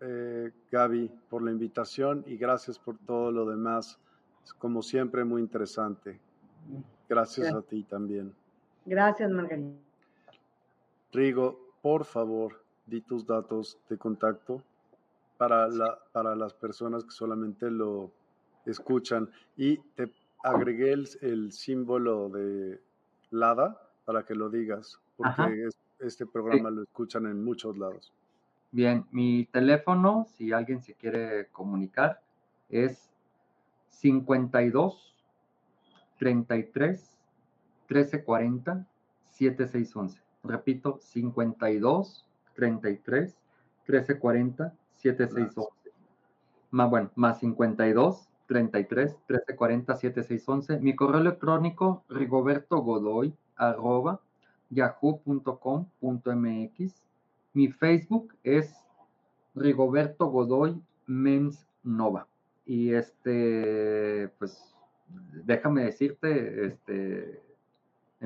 [0.00, 3.98] eh, Gaby, por la invitación y gracias por todo lo demás.
[4.58, 6.20] Como siempre, muy interesante.
[7.08, 8.32] Gracias, a ti también.
[8.84, 9.78] Gracias, Margarita.
[11.12, 14.62] Rigo, por favor, di tus datos de contacto
[15.38, 18.10] para, la, para las personas que solamente lo
[18.66, 19.30] escuchan.
[19.56, 20.12] Y te
[20.42, 22.80] agregué el, símbolo de
[23.30, 28.12] LADA para que lo digas, porque es este programa lo escuchan en muchos lados.
[28.72, 32.22] Bien, mi teléfono, si alguien se quiere comunicar,
[32.68, 33.10] es
[33.88, 35.14] 52
[36.18, 37.18] 33
[37.88, 38.86] 1340
[39.28, 40.22] 7611.
[40.42, 42.26] Repito, 52
[42.60, 43.36] 33
[43.86, 45.70] 1340 7611.
[46.70, 50.78] Más bueno, más 52 33 1340 7611.
[50.80, 54.20] Mi correo electrónico rigoberto godoy arroba
[54.70, 55.82] yahoo.com.mx.
[57.52, 58.74] Mi Facebook es
[59.54, 62.28] Rigoberto Godoy Mens Nova.
[62.64, 64.76] Y este, pues,
[65.44, 67.42] déjame decirte, este,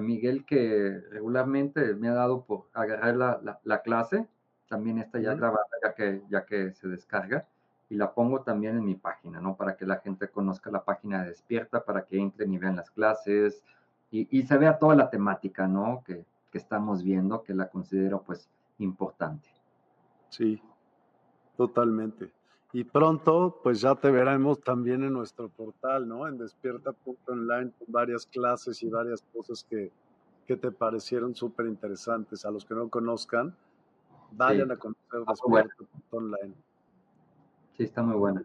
[0.02, 4.26] Miguel, que regularmente me ha dado por agarrar la, clase.
[4.68, 7.46] También está ya grabada, ya que, ya que se descarga.
[7.88, 9.56] Y la pongo también en mi página, ¿no?
[9.56, 12.90] Para que la gente conozca la página de Despierta, para que entren y vean las
[12.90, 13.62] clases
[14.10, 16.02] y, y se vea toda la temática, ¿no?
[16.04, 16.24] Que,
[16.54, 18.48] que estamos viendo, que la considero pues
[18.78, 19.48] importante.
[20.28, 20.62] Sí,
[21.56, 22.30] totalmente.
[22.74, 26.26] Y pronto, pues ya te veremos también en nuestro portal, ¿no?
[26.26, 29.92] En despierta.online con varias clases y varias cosas que,
[30.44, 32.44] que te parecieron súper interesantes.
[32.44, 33.54] A los que no conozcan,
[34.32, 36.54] vayan a conocer despierta.online.
[37.76, 38.44] Sí, está muy buena.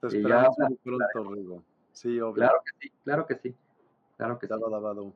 [0.00, 1.62] Te esperamos muy pronto, Rigo.
[1.92, 2.36] Sí, obvio.
[2.36, 3.54] Claro que sí, claro que sí.
[4.16, 5.12] Claro que sí.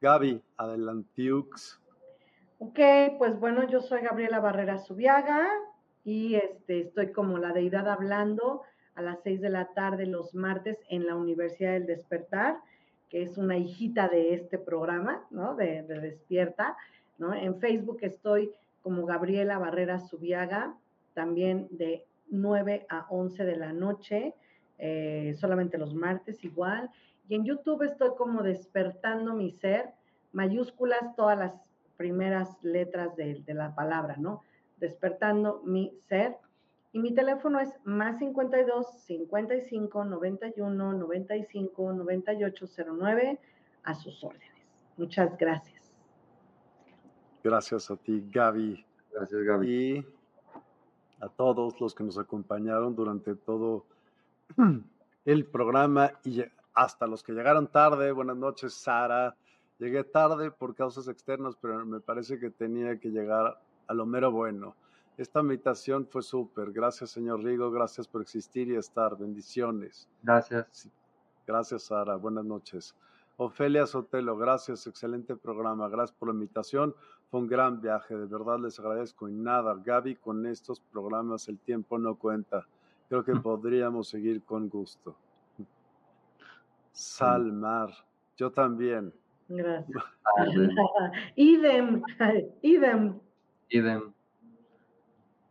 [0.00, 1.80] Gaby, adelantiux.
[2.60, 2.78] Ok,
[3.18, 5.48] pues bueno, yo soy Gabriela Barrera Subiaga
[6.06, 8.62] y este, estoy como la deidad hablando
[8.94, 12.58] a las seis de la tarde los martes en la Universidad del Despertar,
[13.10, 15.56] que es una hijita de este programa, ¿no?
[15.56, 16.76] De, Despierta,
[17.18, 17.34] ¿no?
[17.34, 18.52] En Facebook estoy
[18.82, 20.76] como Gabriela Barrera Subiaga,
[21.12, 24.32] también de 9 a 11 de la noche,
[24.78, 26.88] eh, solamente los martes igual.
[27.28, 29.90] Y en YouTube estoy como Despertando mi Ser,
[30.32, 31.52] mayúsculas todas las
[31.96, 34.42] primeras letras de, la palabra, ¿no?
[34.76, 36.36] Despertando mi ser.
[36.92, 42.66] Y mi teléfono es más 52 55 91 95 98
[42.98, 43.40] 09
[43.82, 44.50] a sus órdenes.
[44.96, 45.92] Muchas gracias.
[47.44, 48.84] Gracias a ti, Gaby.
[49.12, 49.68] Gracias, Gaby.
[49.68, 50.06] Y
[51.20, 53.84] a todos los que nos acompañaron durante todo
[55.24, 58.12] el programa y hasta los que llegaron tarde.
[58.12, 59.36] Buenas noches, Sara.
[59.78, 64.30] Llegué tarde por causas externas, pero me parece que tenía que llegar a lo mero
[64.30, 64.74] bueno.
[65.16, 66.72] Esta meditación fue súper.
[66.72, 67.70] Gracias, señor Rigo.
[67.70, 69.16] Gracias por existir y estar.
[69.16, 70.08] Bendiciones.
[70.22, 70.90] Gracias.
[71.46, 72.16] Gracias, Sara.
[72.16, 72.94] Buenas noches.
[73.38, 74.86] Ofelia Sotelo, gracias.
[74.86, 75.88] Excelente programa.
[75.88, 76.94] Gracias por la invitación.
[77.30, 78.16] Fue un gran viaje.
[78.16, 79.28] De verdad les agradezco.
[79.28, 82.66] Y nada, Gaby, con estos programas el tiempo no cuenta.
[83.08, 85.16] Creo que podríamos seguir con gusto.
[86.92, 87.90] Salmar,
[88.36, 89.12] yo también.
[89.48, 90.02] Gracias.
[91.36, 92.02] idem,
[92.62, 93.20] idem.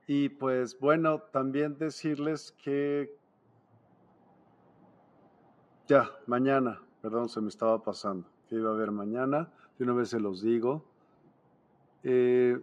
[0.07, 3.17] Y pues bueno, también decirles que
[5.87, 10.09] ya, mañana, perdón, se me estaba pasando, que iba a haber mañana, de una vez
[10.09, 10.83] se los digo.
[12.03, 12.59] Eh,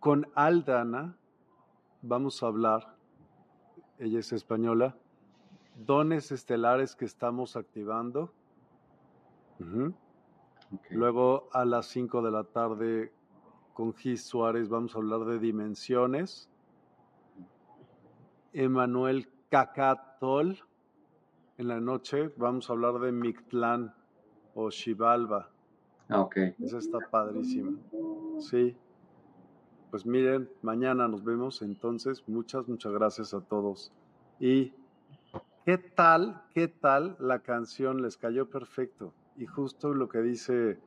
[0.00, 1.16] con Aldana
[2.02, 2.96] vamos a hablar,
[3.98, 4.96] ella es española,
[5.76, 8.32] dones estelares que estamos activando.
[10.90, 13.12] Luego a las 5 de la tarde
[13.74, 16.48] con Gis Suárez vamos a hablar de dimensiones.
[18.52, 20.58] Emanuel Cacatol
[21.58, 23.94] en la noche vamos a hablar de Mictlán
[24.54, 25.50] o Xibalba.
[26.08, 26.36] Ah, ok.
[26.60, 27.72] Esa está padrísima.
[28.38, 28.76] Sí.
[29.90, 31.62] Pues miren, mañana nos vemos.
[31.62, 33.92] Entonces, muchas, muchas gracias a todos.
[34.38, 34.72] Y
[35.64, 38.02] ¿Qué tal, qué tal la canción?
[38.02, 39.12] Les cayó perfecto.
[39.40, 40.78] Y justo lo que dice,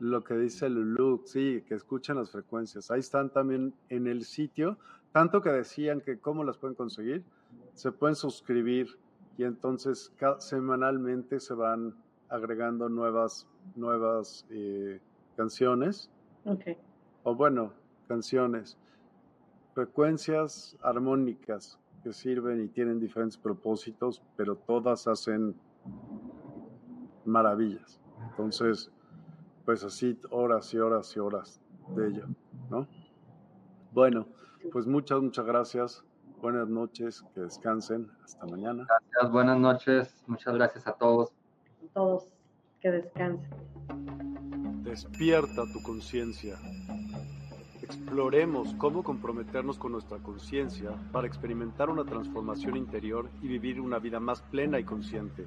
[0.00, 2.90] lo que dice Lulu, sí, que escuchen las frecuencias.
[2.90, 4.76] Ahí están también en el sitio,
[5.12, 7.22] tanto que decían que cómo las pueden conseguir.
[7.74, 8.88] Se pueden suscribir
[9.38, 11.94] y entonces semanalmente se van
[12.28, 14.98] agregando nuevas, nuevas eh,
[15.36, 16.10] canciones.
[16.44, 16.76] Okay.
[17.22, 17.72] O bueno,
[18.08, 18.76] canciones.
[19.74, 25.54] Frecuencias armónicas que sirven y tienen diferentes propósitos, pero todas hacen
[27.26, 28.00] maravillas.
[28.30, 28.90] Entonces,
[29.64, 31.60] pues así horas y horas y horas
[31.94, 32.26] de ello,
[32.70, 32.86] ¿no?
[33.92, 34.26] Bueno,
[34.72, 36.04] pues muchas, muchas gracias.
[36.40, 38.10] Buenas noches, que descansen.
[38.24, 38.86] Hasta mañana.
[38.86, 40.24] Gracias, buenas noches.
[40.26, 41.32] Muchas gracias a todos.
[41.94, 42.28] todos,
[42.80, 43.50] que descansen.
[44.82, 46.56] Despierta tu conciencia.
[47.82, 54.20] Exploremos cómo comprometernos con nuestra conciencia para experimentar una transformación interior y vivir una vida
[54.20, 55.46] más plena y consciente.